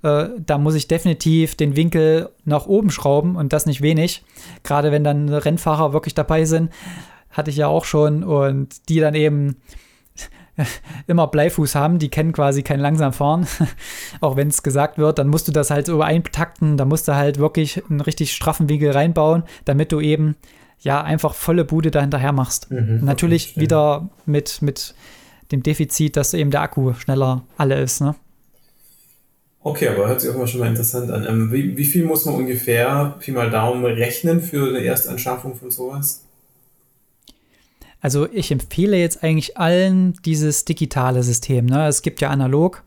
äh, 0.03 0.29
da 0.45 0.59
muss 0.59 0.75
ich 0.75 0.89
definitiv 0.89 1.55
den 1.55 1.77
Winkel 1.77 2.31
nach 2.45 2.67
oben 2.67 2.91
schrauben 2.91 3.37
und 3.37 3.53
das 3.53 3.67
nicht 3.67 3.83
wenig. 3.83 4.23
Gerade 4.63 4.93
wenn 4.93 5.05
dann 5.05 5.29
Rennfahrer 5.29 5.93
wirklich 5.93 6.15
dabei 6.15 6.45
sind, 6.45 6.71
hatte 7.31 7.51
ich 7.51 7.57
ja 7.57 7.69
auch 7.69 7.85
schon 7.85 8.25
und 8.25 8.89
die 8.89 9.01
dann 9.01 9.15
eben 9.15 9.57
immer 11.07 11.27
Bleifuß 11.27 11.75
haben, 11.75 11.99
die 11.99 12.09
kennen 12.09 12.33
quasi 12.33 12.63
kein 12.63 12.81
langsam 12.81 13.13
fahren. 13.13 13.47
auch 14.21 14.37
wenn 14.37 14.49
es 14.49 14.63
gesagt 14.63 14.99
wird, 14.99 15.19
dann 15.19 15.29
musst 15.29 15.49
du 15.49 15.53
das 15.53 15.71
halt 15.71 15.87
so 15.87 16.03
eintakten, 16.03 16.77
da 16.77 16.85
musst 16.85 17.09
du 17.09 17.15
halt 17.15 17.39
wirklich 17.39 17.83
einen 17.89 18.01
richtig 18.01 18.33
straffen 18.33 18.69
Winkel 18.69 18.91
reinbauen, 18.91 19.45
damit 19.65 19.93
du 19.93 20.01
eben 20.01 20.37
ja 20.81 21.03
einfach 21.03 21.35
volle 21.35 21.65
Bude 21.65 21.91
dahinterher 21.91 22.33
machst. 22.33 22.71
Mhm, 22.71 23.01
Natürlich 23.03 23.59
wieder 23.59 24.09
mit, 24.25 24.63
mit 24.63 24.95
dem 25.53 25.63
Defizit, 25.63 26.17
dass 26.17 26.35
eben 26.35 26.51
der 26.51 26.63
Akku 26.63 26.95
schneller 26.95 27.43
alle 27.57 27.81
ist. 27.81 28.01
Ne? 28.01 28.15
Okay, 29.63 29.89
aber 29.89 30.09
hört 30.09 30.21
sich 30.21 30.31
auch 30.31 30.37
mal 30.37 30.47
schon 30.47 30.61
mal 30.61 30.69
interessant 30.69 31.11
an. 31.11 31.27
Ähm, 31.29 31.53
wie, 31.53 31.77
wie 31.77 31.85
viel 31.85 32.05
muss 32.05 32.25
man 32.25 32.35
ungefähr, 32.35 33.17
Pi 33.21 33.33
mal 33.33 33.51
Daumen, 33.51 33.85
rechnen 33.85 34.41
für 34.41 34.69
eine 34.69 34.83
Erstanschaffung 34.83 35.55
von 35.55 35.71
sowas? 35.71 36.25
Also 38.01 38.27
ich 38.33 38.51
empfehle 38.51 38.97
jetzt 38.97 39.23
eigentlich 39.23 39.59
allen 39.59 40.15
dieses 40.25 40.65
digitale 40.65 41.23
System. 41.23 41.67
Ne? 41.67 41.87
Es 41.87 42.01
gibt 42.01 42.23
ja 42.23 42.31
analog 42.31 42.83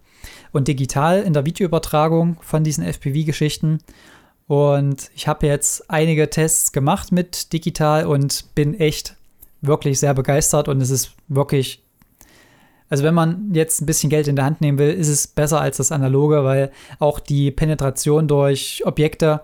und 0.51 0.68
digital 0.68 1.22
in 1.22 1.34
der 1.34 1.45
Videoübertragung 1.45 2.38
von 2.41 2.64
diesen 2.64 2.84
FPV-Geschichten. 2.84 3.80
Und 4.47 5.11
ich 5.16 5.28
habe 5.28 5.45
jetzt 5.45 5.89
einige 5.91 6.30
Tests 6.30 6.72
gemacht 6.72 7.11
mit 7.11 7.53
digital 7.53 8.07
und 8.07 8.55
bin 8.55 8.74
echt 8.80 9.16
wirklich 9.61 9.99
sehr 9.99 10.14
begeistert 10.14 10.68
und 10.68 10.82
es 10.82 10.89
ist 10.89 11.11
wirklich 11.28 11.83
also 12.90 13.04
wenn 13.04 13.14
man 13.14 13.54
jetzt 13.54 13.82
ein 13.82 13.86
bisschen 13.86 14.10
Geld 14.10 14.28
in 14.28 14.36
der 14.36 14.46
Hand 14.46 14.62
nehmen 14.62 14.78
will, 14.78 14.92
ist 14.92 15.08
es 15.08 15.28
besser 15.28 15.62
als 15.62 15.78
das 15.78 15.92
analoge, 15.92 16.44
weil 16.44 16.72
auch 17.00 17.20
die 17.20 17.52
Penetration 17.52 18.28
durch 18.28 18.84
Objekte 18.86 19.42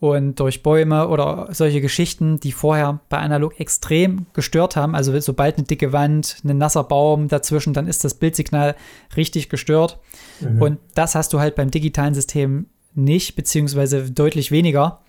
und 0.00 0.40
durch 0.40 0.62
Bäume 0.62 1.08
oder 1.08 1.48
solche 1.52 1.82
Geschichten, 1.82 2.40
die 2.40 2.52
vorher 2.52 3.00
bei 3.10 3.18
analog 3.18 3.60
extrem 3.60 4.26
gestört 4.32 4.74
haben, 4.74 4.94
also 4.94 5.18
sobald 5.20 5.58
eine 5.58 5.66
dicke 5.66 5.92
Wand, 5.92 6.38
ein 6.42 6.56
nasser 6.56 6.84
Baum 6.84 7.28
dazwischen, 7.28 7.74
dann 7.74 7.86
ist 7.86 8.02
das 8.02 8.14
Bildsignal 8.14 8.76
richtig 9.14 9.50
gestört. 9.50 9.98
Mhm. 10.40 10.62
Und 10.62 10.78
das 10.94 11.14
hast 11.14 11.34
du 11.34 11.40
halt 11.40 11.54
beim 11.54 11.70
digitalen 11.70 12.14
System 12.14 12.66
nicht, 12.94 13.36
beziehungsweise 13.36 14.10
deutlich 14.10 14.50
weniger. 14.50 15.00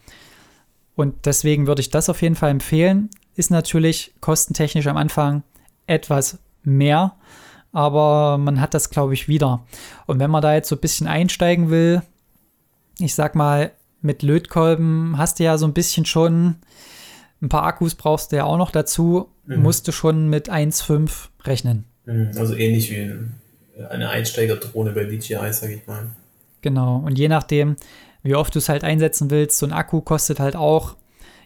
Und 0.95 1.25
deswegen 1.25 1.67
würde 1.67 1.81
ich 1.81 1.89
das 1.89 2.09
auf 2.09 2.21
jeden 2.21 2.35
Fall 2.35 2.51
empfehlen. 2.51 3.09
Ist 3.35 3.49
natürlich 3.49 4.13
kostentechnisch 4.19 4.87
am 4.87 4.97
Anfang 4.97 5.43
etwas 5.87 6.39
mehr, 6.63 7.15
aber 7.71 8.37
man 8.37 8.59
hat 8.59 8.73
das, 8.73 8.89
glaube 8.89 9.13
ich, 9.13 9.27
wieder. 9.27 9.65
Und 10.05 10.19
wenn 10.19 10.31
man 10.31 10.41
da 10.41 10.53
jetzt 10.53 10.69
so 10.69 10.75
ein 10.75 10.81
bisschen 10.81 11.07
einsteigen 11.07 11.69
will, 11.69 12.01
ich 12.99 13.15
sag 13.15 13.35
mal, 13.35 13.71
mit 14.01 14.23
Lötkolben 14.23 15.17
hast 15.17 15.39
du 15.39 15.43
ja 15.43 15.57
so 15.57 15.65
ein 15.65 15.73
bisschen 15.73 16.05
schon, 16.05 16.55
ein 17.41 17.49
paar 17.49 17.63
Akkus 17.63 17.95
brauchst 17.95 18.31
du 18.31 18.37
ja 18.37 18.45
auch 18.45 18.57
noch 18.57 18.71
dazu, 18.71 19.29
mhm. 19.45 19.61
musst 19.61 19.87
du 19.87 19.91
schon 19.91 20.27
mit 20.27 20.51
1,5 20.51 21.29
rechnen. 21.43 21.85
Mhm. 22.05 22.31
Also 22.37 22.55
ähnlich 22.55 22.91
wie 22.91 23.13
eine 23.89 24.09
Einsteigerdrohne 24.09 24.91
bei 24.91 25.05
DJI, 25.05 25.53
sag 25.53 25.69
ich 25.69 25.87
mal. 25.87 26.07
Genau, 26.61 26.97
und 26.97 27.17
je 27.17 27.27
nachdem, 27.27 27.75
wie 28.23 28.35
oft 28.35 28.53
du 28.53 28.59
es 28.59 28.69
halt 28.69 28.83
einsetzen 28.83 29.31
willst, 29.31 29.57
so 29.57 29.65
ein 29.65 29.73
Akku 29.73 30.01
kostet 30.01 30.39
halt 30.39 30.55
auch, 30.55 30.95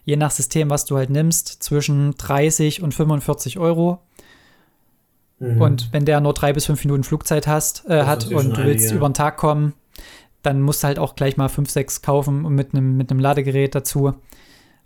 je 0.03 0.17
nach 0.17 0.31
System, 0.31 0.69
was 0.69 0.85
du 0.85 0.97
halt 0.97 1.09
nimmst, 1.09 1.63
zwischen 1.63 2.15
30 2.15 2.81
und 2.83 2.93
45 2.93 3.57
Euro. 3.59 4.01
Mhm. 5.39 5.61
Und 5.61 5.93
wenn 5.93 6.05
der 6.05 6.21
nur 6.21 6.33
drei 6.33 6.53
bis 6.53 6.65
fünf 6.65 6.83
Minuten 6.83 7.03
Flugzeit 7.03 7.47
hast, 7.47 7.85
äh, 7.87 8.03
hat 8.03 8.27
und 8.27 8.57
du 8.57 8.63
willst 8.63 8.85
einige. 8.85 8.97
über 8.97 9.09
den 9.09 9.13
Tag 9.13 9.37
kommen, 9.37 9.73
dann 10.41 10.61
musst 10.61 10.83
du 10.83 10.87
halt 10.87 10.99
auch 10.99 11.15
gleich 11.15 11.37
mal 11.37 11.49
fünf, 11.49 11.69
sechs 11.69 12.01
kaufen 12.01 12.43
mit 12.53 12.73
einem 12.73 12.97
mit 12.97 13.11
Ladegerät 13.11 13.75
dazu. 13.75 14.13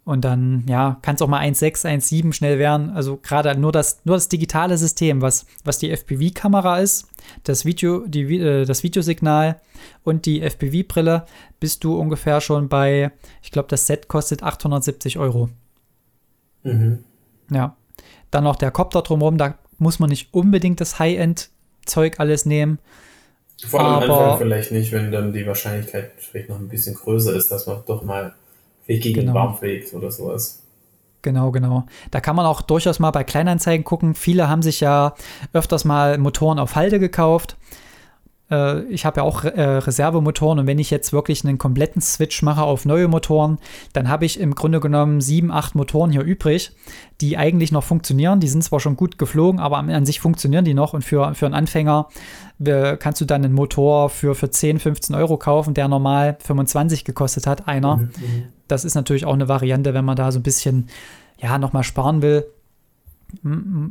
Und 0.06 0.26
dann, 0.26 0.64
ja, 0.68 0.98
kann 1.04 1.16
es 1.16 1.22
auch 1.22 1.28
mal 1.28 1.42
1,6, 1.42 1.86
1,7 1.86 2.34
schnell 2.34 2.58
werden. 2.58 2.90
Also 2.90 3.18
gerade 3.22 3.60
nur 3.60 3.72
das, 3.72 4.02
nur 4.06 4.16
das 4.16 4.28
digitale 4.28 4.76
System, 4.78 5.22
was, 5.22 5.46
was 5.64 5.78
die 5.78 5.92
FPV-Kamera 5.92 6.80
ist, 6.80 7.08
das 7.44 7.64
Video, 7.64 8.08
die, 8.08 8.40
äh, 8.40 8.66
das 8.66 8.82
Videosignal 8.82 9.62
und 10.04 10.26
die 10.26 10.42
FPV-Brille, 10.42 11.26
bist 11.60 11.84
du 11.84 11.96
ungefähr 11.96 12.42
schon 12.42 12.70
bei, 12.70 13.12
ich 13.44 13.52
glaube, 13.52 13.68
das 13.68 13.86
Set 13.86 14.08
kostet 14.08 14.42
870 14.42 15.20
Euro. 15.20 15.50
Mhm. 16.64 17.04
Ja. 17.52 17.76
Dann 18.32 18.46
noch 18.46 18.56
der 18.56 18.72
Kopter 18.72 19.04
drumherum, 19.04 19.38
da 19.38 19.60
muss 19.80 20.00
man 20.00 20.10
nicht 20.10 20.34
unbedingt 20.34 20.82
das 20.82 21.00
High-End-Zeug 21.00 22.20
alles 22.20 22.46
nehmen. 22.46 22.80
Vor 23.68 23.82
allem 23.82 24.10
am 24.10 24.18
Anfang 24.20 24.38
vielleicht 24.38 24.72
nicht, 24.72 24.92
wenn 24.92 25.12
dann 25.12 25.34
die 25.34 25.46
Wahrscheinlichkeit 25.46 26.12
vielleicht 26.18 26.50
noch 26.50 26.60
ein 26.60 26.70
bisschen 26.70 26.96
größer 26.96 27.34
ist, 27.34 27.50
dass 27.50 27.68
man 27.68 27.84
doch 27.86 28.04
mal 28.04 28.34
Weg 28.86 29.04
gegen 29.04 29.20
genau. 29.20 29.32
den 29.32 29.34
Baum 29.34 29.58
fliegt 29.58 29.94
oder 29.94 30.12
sowas. 30.12 30.64
Genau, 31.22 31.52
genau. 31.52 31.86
Da 32.12 32.22
kann 32.22 32.36
man 32.36 32.46
auch 32.46 32.62
durchaus 32.62 33.00
mal 33.00 33.12
bei 33.12 33.24
Kleinanzeigen 33.24 33.84
gucken. 33.84 34.16
Viele 34.16 34.48
haben 34.48 34.62
sich 34.62 34.80
ja 34.80 35.16
öfters 35.52 35.84
mal 35.84 36.18
Motoren 36.18 36.60
auf 36.60 36.76
Halde 36.76 37.00
gekauft 37.00 37.58
äh, 38.52 38.82
ich 38.84 39.06
habe 39.06 39.22
ja 39.22 39.24
auch 39.24 39.44
äh, 39.44 39.62
Reservemotoren 39.62 40.60
und 40.60 40.68
wenn 40.68 40.80
ich 40.80 40.90
jetzt 40.90 41.14
wirklich 41.14 41.46
einen 41.46 41.58
kompletten 41.58 42.02
Switch 42.02 42.42
mache 42.42 42.62
auf 42.62 42.86
neue 42.86 43.08
Motoren, 43.08 43.60
dann 43.94 44.10
habe 44.10 44.26
ich 44.26 44.40
im 44.40 44.56
Grunde 44.56 44.80
genommen 44.80 45.22
sieben, 45.22 45.52
acht 45.52 45.76
Motoren 45.76 46.12
hier 46.12 46.22
übrig, 46.22 46.72
die 47.22 47.38
eigentlich 47.38 47.72
noch 47.72 47.84
funktionieren. 47.84 48.40
Die 48.40 48.48
sind 48.48 48.64
zwar 48.64 48.80
schon 48.80 48.96
gut 48.96 49.18
geflogen, 49.18 49.60
aber 49.60 49.78
an 49.78 50.06
sich 50.06 50.20
funktionieren 50.20 50.66
die 50.66 50.74
noch 50.74 50.94
und 50.94 51.04
für, 51.04 51.34
für 51.36 51.46
einen 51.46 51.56
Anfänger 51.56 52.08
äh, 52.64 52.98
kannst 52.98 53.22
du 53.22 53.26
dann 53.26 53.44
einen 53.44 53.54
Motor 53.54 54.10
für, 54.10 54.36
für 54.36 54.50
10, 54.50 54.80
15 54.80 55.16
Euro 55.16 55.38
kaufen, 55.38 55.74
der 55.74 55.88
normal 55.88 56.38
25 56.42 57.06
gekostet 57.06 57.48
hat, 57.48 57.68
einer. 57.68 57.98
Mhm, 57.98 58.04
mhm, 58.04 58.44
das 58.68 58.86
ist 58.86 58.96
natürlich 58.96 59.26
auch 59.26 59.34
eine 59.34 59.48
Variante, 59.48 59.94
wenn 59.94 60.06
man 60.06 60.16
da 60.16 60.32
so 60.32 60.40
ein 60.40 60.44
bisschen, 60.44 60.90
ja, 61.38 61.58
nochmal 61.58 61.84
sparen 61.84 62.22
will 62.22 62.46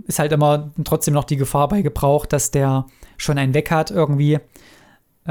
ist 0.06 0.18
halt 0.18 0.32
immer 0.32 0.72
trotzdem 0.84 1.14
noch 1.14 1.24
die 1.24 1.36
Gefahr 1.36 1.68
bei 1.68 1.82
Gebrauch, 1.82 2.26
dass 2.26 2.50
der 2.50 2.86
schon 3.16 3.38
einen 3.38 3.54
weg 3.54 3.70
hat 3.70 3.90
irgendwie. 3.90 4.34
Äh, 4.34 4.40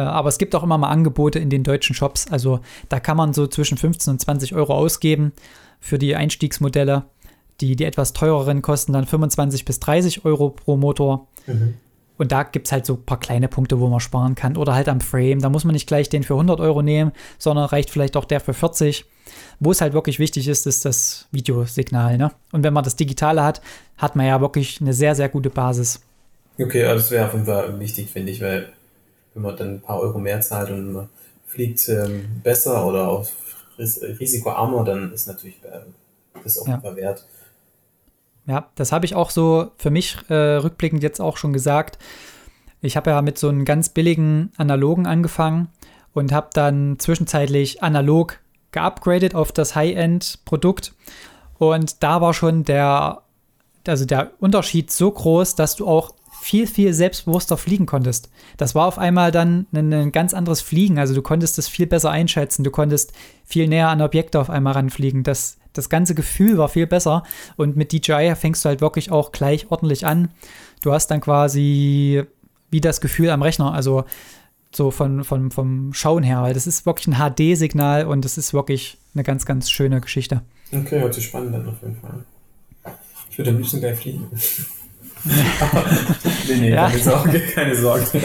aber 0.01 0.29
es 0.29 0.37
gibt 0.37 0.55
auch 0.55 0.63
immer 0.63 0.77
mal 0.77 0.89
Angebote 0.89 1.39
in 1.39 1.49
den 1.49 1.63
deutschen 1.63 1.95
Shops. 1.95 2.27
Also 2.31 2.59
da 2.89 2.99
kann 2.99 3.17
man 3.17 3.33
so 3.33 3.47
zwischen 3.47 3.77
15 3.77 4.11
und 4.11 4.19
20 4.19 4.55
Euro 4.55 4.73
ausgeben 4.73 5.33
für 5.79 5.97
die 5.97 6.15
Einstiegsmodelle. 6.15 7.05
Die, 7.59 7.75
die 7.75 7.85
etwas 7.85 8.13
teureren 8.13 8.61
kosten 8.61 8.93
dann 8.93 9.05
25 9.05 9.65
bis 9.65 9.79
30 9.79 10.25
Euro 10.25 10.51
pro 10.51 10.77
Motor. 10.77 11.27
Mhm. 11.47 11.73
Und 12.17 12.31
da 12.31 12.43
gibt 12.43 12.67
es 12.67 12.71
halt 12.71 12.85
so 12.85 12.93
ein 12.93 13.03
paar 13.03 13.19
kleine 13.19 13.47
Punkte, 13.47 13.79
wo 13.79 13.87
man 13.87 13.99
sparen 13.99 14.35
kann. 14.35 14.57
Oder 14.57 14.73
halt 14.73 14.89
am 14.89 15.01
Frame. 15.01 15.39
Da 15.39 15.49
muss 15.49 15.63
man 15.63 15.73
nicht 15.73 15.87
gleich 15.87 16.09
den 16.09 16.23
für 16.23 16.33
100 16.33 16.59
Euro 16.59 16.81
nehmen, 16.81 17.11
sondern 17.37 17.65
reicht 17.65 17.89
vielleicht 17.89 18.17
auch 18.17 18.25
der 18.25 18.39
für 18.39 18.53
40. 18.53 19.05
Wo 19.59 19.71
es 19.71 19.81
halt 19.81 19.93
wirklich 19.93 20.19
wichtig 20.19 20.47
ist, 20.47 20.65
ist 20.65 20.85
das 20.85 21.27
Videosignal. 21.31 22.17
Ne? 22.17 22.31
Und 22.51 22.63
wenn 22.63 22.73
man 22.73 22.83
das 22.83 22.95
Digitale 22.95 23.43
hat, 23.43 23.61
hat 23.97 24.15
man 24.15 24.25
ja 24.25 24.41
wirklich 24.41 24.81
eine 24.81 24.93
sehr, 24.93 25.15
sehr 25.15 25.29
gute 25.29 25.49
Basis. 25.49 26.01
Okay, 26.59 26.83
also 26.85 27.03
das 27.03 27.11
wäre 27.11 27.25
auf 27.27 27.33
jeden 27.33 27.45
Fall 27.45 27.79
wichtig, 27.79 28.09
finde 28.09 28.31
ich, 28.31 28.41
weil 28.41 28.69
wenn 29.33 29.43
man 29.43 29.55
dann 29.55 29.75
ein 29.75 29.81
paar 29.81 29.99
Euro 29.99 30.17
mehr 30.17 30.41
zahlt 30.41 30.71
und 30.71 30.93
man 30.93 31.09
fliegt 31.45 31.87
ähm, 31.89 32.41
besser 32.43 32.85
oder 32.85 33.07
auf 33.07 33.31
ris 33.77 34.01
risikoarmer, 34.01 34.83
dann 34.83 35.13
ist 35.13 35.27
natürlich 35.27 35.57
äh, 35.63 35.79
das 36.43 36.57
auch 36.57 36.67
ja. 36.67 36.95
wert. 36.95 37.25
Ja, 38.47 38.69
das 38.75 38.91
habe 38.91 39.05
ich 39.05 39.13
auch 39.13 39.29
so 39.29 39.71
für 39.77 39.89
mich 39.89 40.17
äh, 40.29 40.33
rückblickend 40.33 41.03
jetzt 41.03 41.19
auch 41.19 41.37
schon 41.37 41.53
gesagt. 41.53 41.99
Ich 42.81 42.95
habe 42.95 43.09
ja 43.09 43.21
mit 43.21 43.37
so 43.37 43.49
einem 43.49 43.65
ganz 43.65 43.89
billigen 43.89 44.51
analogen 44.57 45.05
angefangen 45.05 45.67
und 46.13 46.31
habe 46.31 46.49
dann 46.53 46.97
zwischenzeitlich 46.97 47.83
analog 47.83 48.39
geupgradet 48.71 49.35
auf 49.35 49.51
das 49.51 49.75
High-End-Produkt. 49.75 50.93
Und 51.57 52.03
da 52.03 52.21
war 52.21 52.33
schon 52.33 52.63
der, 52.63 53.23
also 53.85 54.05
der 54.05 54.31
Unterschied 54.39 54.91
so 54.91 55.11
groß, 55.11 55.55
dass 55.55 55.75
du 55.75 55.87
auch 55.87 56.11
viel, 56.39 56.67
viel 56.67 56.93
selbstbewusster 56.93 57.57
fliegen 57.57 57.85
konntest. 57.87 58.29
Das 58.57 58.75
war 58.75 58.85
auf 58.85 58.99
einmal 58.99 59.31
dann 59.31 59.65
ein, 59.73 59.91
ein, 59.91 60.11
ganz 60.11 60.33
anderes 60.33 60.61
Fliegen. 60.61 60.99
Also 60.99 61.13
du 61.13 61.21
konntest 61.21 61.57
das 61.57 61.67
viel 61.67 61.87
besser 61.87 62.11
einschätzen. 62.11 62.63
Du 62.63 62.71
konntest 62.71 63.11
viel 63.43 63.67
näher 63.67 63.89
an 63.89 64.01
Objekte 64.01 64.39
auf 64.39 64.49
einmal 64.49 64.73
ranfliegen. 64.73 65.23
Das, 65.23 65.57
das 65.77 65.89
ganze 65.89 66.15
Gefühl 66.15 66.57
war 66.57 66.69
viel 66.69 66.87
besser. 66.87 67.23
Und 67.55 67.75
mit 67.75 67.91
DJI 67.91 68.35
fängst 68.35 68.63
du 68.63 68.69
halt 68.69 68.81
wirklich 68.81 69.11
auch 69.11 69.31
gleich 69.31 69.69
ordentlich 69.69 70.05
an. 70.05 70.29
Du 70.81 70.91
hast 70.93 71.07
dann 71.07 71.21
quasi 71.21 72.23
wie 72.69 72.81
das 72.81 73.01
Gefühl 73.01 73.29
am 73.29 73.41
Rechner. 73.41 73.73
Also 73.73 74.05
so 74.73 74.91
von, 74.91 75.23
von, 75.23 75.51
vom 75.51 75.93
Schauen 75.93 76.23
her, 76.23 76.41
weil 76.41 76.53
das 76.53 76.67
ist 76.67 76.85
wirklich 76.85 77.07
ein 77.07 77.15
HD-Signal 77.15 78.05
und 78.05 78.25
das 78.25 78.37
ist 78.37 78.53
wirklich 78.53 78.97
eine 79.13 79.23
ganz, 79.23 79.45
ganz 79.45 79.69
schöne 79.69 80.01
Geschichte. 80.01 80.41
Okay, 80.71 80.99
hört 80.99 81.13
sich 81.13 81.25
spannend 81.25 81.55
an 81.55 81.67
auf 81.67 81.81
jeden 81.81 81.95
Fall. 81.95 82.25
Ich 83.29 83.37
würde 83.37 83.51
am 83.51 83.57
liebsten 83.57 83.79
gleich 83.79 83.97
fliegen. 83.97 84.27
nee, 86.47 86.55
nee, 86.55 86.69
ja. 86.71 86.89
keine 86.89 87.03
Sorge, 87.03 87.39
keine 87.39 87.75
Sorge. 87.75 88.21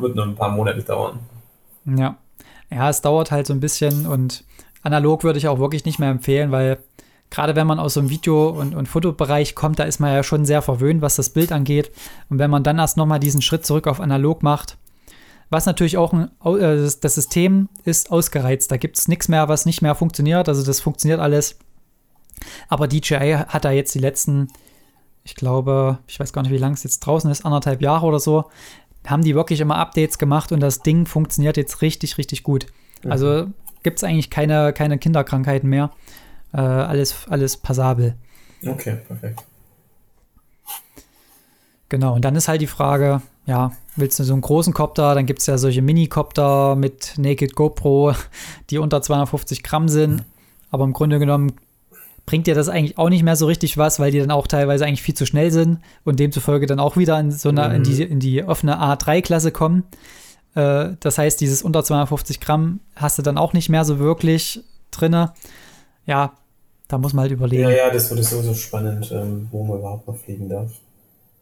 Wird 0.00 0.14
noch 0.14 0.26
ein 0.26 0.34
paar 0.34 0.50
Monate 0.50 0.82
dauern. 0.82 1.20
Ja. 1.84 2.18
Ja, 2.70 2.90
es 2.90 3.00
dauert 3.00 3.30
halt 3.30 3.46
so 3.46 3.52
ein 3.52 3.60
bisschen 3.60 4.06
und 4.06 4.44
analog 4.86 5.24
würde 5.24 5.38
ich 5.38 5.48
auch 5.48 5.58
wirklich 5.58 5.84
nicht 5.84 5.98
mehr 5.98 6.10
empfehlen, 6.10 6.50
weil 6.50 6.78
gerade 7.30 7.56
wenn 7.56 7.66
man 7.66 7.78
aus 7.78 7.94
so 7.94 8.00
einem 8.00 8.10
Video- 8.10 8.48
und, 8.48 8.74
und 8.74 8.88
Fotobereich 8.88 9.54
kommt, 9.54 9.78
da 9.78 9.84
ist 9.84 9.98
man 9.98 10.12
ja 10.12 10.22
schon 10.22 10.44
sehr 10.44 10.62
verwöhnt, 10.62 11.02
was 11.02 11.16
das 11.16 11.30
Bild 11.30 11.52
angeht. 11.52 11.90
Und 12.30 12.38
wenn 12.38 12.50
man 12.50 12.62
dann 12.62 12.78
erst 12.78 12.96
nochmal 12.96 13.20
diesen 13.20 13.42
Schritt 13.42 13.66
zurück 13.66 13.86
auf 13.86 14.00
analog 14.00 14.42
macht, 14.42 14.78
was 15.50 15.66
natürlich 15.66 15.96
auch 15.96 16.12
ein, 16.12 16.30
äh, 16.44 16.90
das 17.00 17.14
System 17.14 17.68
ist 17.84 18.10
ausgereizt. 18.10 18.70
Da 18.70 18.76
gibt 18.78 18.98
es 18.98 19.06
nichts 19.06 19.28
mehr, 19.28 19.48
was 19.48 19.66
nicht 19.66 19.82
mehr 19.82 19.94
funktioniert. 19.94 20.48
Also 20.48 20.64
das 20.64 20.80
funktioniert 20.80 21.20
alles. 21.20 21.58
Aber 22.68 22.88
DJI 22.88 23.38
hat 23.48 23.64
da 23.64 23.70
jetzt 23.70 23.94
die 23.94 24.00
letzten 24.00 24.48
ich 25.26 25.34
glaube, 25.34 25.98
ich 26.06 26.20
weiß 26.20 26.32
gar 26.32 26.42
nicht, 26.42 26.52
wie 26.52 26.58
lange 26.58 26.74
es 26.74 26.84
jetzt 26.84 27.00
draußen 27.00 27.30
ist, 27.30 27.44
anderthalb 27.44 27.82
Jahre 27.82 28.06
oder 28.06 28.20
so, 28.20 28.44
haben 29.06 29.22
die 29.22 29.34
wirklich 29.34 29.60
immer 29.60 29.76
Updates 29.76 30.18
gemacht 30.18 30.52
und 30.52 30.60
das 30.60 30.80
Ding 30.80 31.04
funktioniert 31.04 31.56
jetzt 31.56 31.82
richtig, 31.82 32.16
richtig 32.16 32.44
gut. 32.44 32.66
Also 33.04 33.48
gibt 33.86 33.98
es 33.98 34.04
eigentlich 34.04 34.30
keine, 34.30 34.72
keine 34.72 34.98
Kinderkrankheiten 34.98 35.70
mehr. 35.70 35.92
Äh, 36.52 36.56
alles, 36.56 37.28
alles 37.30 37.56
passabel. 37.56 38.16
Okay, 38.66 38.96
perfekt. 39.06 39.44
Genau, 41.88 42.16
und 42.16 42.24
dann 42.24 42.34
ist 42.34 42.48
halt 42.48 42.60
die 42.60 42.66
Frage, 42.66 43.22
ja, 43.46 43.70
willst 43.94 44.18
du 44.18 44.24
so 44.24 44.32
einen 44.32 44.42
großen 44.42 44.74
Copter, 44.74 45.14
dann 45.14 45.24
gibt 45.24 45.38
es 45.38 45.46
ja 45.46 45.56
solche 45.56 45.82
Mini-Copter 45.82 46.74
mit 46.74 47.14
Naked 47.16 47.54
GoPro, 47.54 48.12
die 48.70 48.78
unter 48.78 49.02
250 49.02 49.62
Gramm 49.62 49.88
sind. 49.88 50.24
Aber 50.72 50.82
im 50.82 50.92
Grunde 50.92 51.20
genommen 51.20 51.52
bringt 52.26 52.48
dir 52.48 52.56
das 52.56 52.68
eigentlich 52.68 52.98
auch 52.98 53.08
nicht 53.08 53.22
mehr 53.22 53.36
so 53.36 53.46
richtig 53.46 53.78
was, 53.78 54.00
weil 54.00 54.10
die 54.10 54.18
dann 54.18 54.32
auch 54.32 54.48
teilweise 54.48 54.84
eigentlich 54.84 55.02
viel 55.02 55.14
zu 55.14 55.26
schnell 55.26 55.52
sind 55.52 55.78
und 56.02 56.18
demzufolge 56.18 56.66
dann 56.66 56.80
auch 56.80 56.96
wieder 56.96 57.20
in 57.20 57.30
so 57.30 57.50
einer, 57.50 57.68
mhm. 57.68 57.74
in, 57.76 57.82
die, 57.84 58.02
in 58.02 58.18
die 58.18 58.42
offene 58.42 58.82
A3-Klasse 58.82 59.52
kommen. 59.52 59.84
Äh, 60.56 60.96
das 61.00 61.18
heißt, 61.18 61.40
dieses 61.40 61.62
unter 61.62 61.84
250 61.84 62.40
Gramm 62.40 62.80
hast 62.96 63.18
du 63.18 63.22
dann 63.22 63.38
auch 63.38 63.52
nicht 63.52 63.68
mehr 63.68 63.84
so 63.84 63.98
wirklich 63.98 64.64
drinne. 64.90 65.34
Ja, 66.06 66.32
da 66.88 66.98
muss 66.98 67.12
man 67.12 67.24
halt 67.24 67.32
überlegen. 67.32 67.62
Ja, 67.62 67.70
ja, 67.70 67.90
das 67.90 68.10
wird 68.10 68.24
sowieso 68.24 68.54
spannend, 68.54 69.12
ähm, 69.12 69.48
wo 69.50 69.64
man 69.64 69.78
überhaupt 69.78 70.08
noch 70.08 70.16
fliegen 70.16 70.48
darf. 70.48 70.72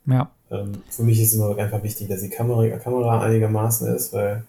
Ja. 0.07 0.31
Ähm, 0.51 0.83
für 0.91 1.05
mich 1.05 1.21
ist 1.21 1.33
immer 1.35 1.57
einfach 1.57 1.83
wichtig, 1.83 2.09
dass 2.09 2.23
die 2.23 2.29
Kamera, 2.29 2.67
Kamera 2.79 3.23
einigermaßen 3.23 3.95
ist, 3.95 4.13
weil 4.13 4.43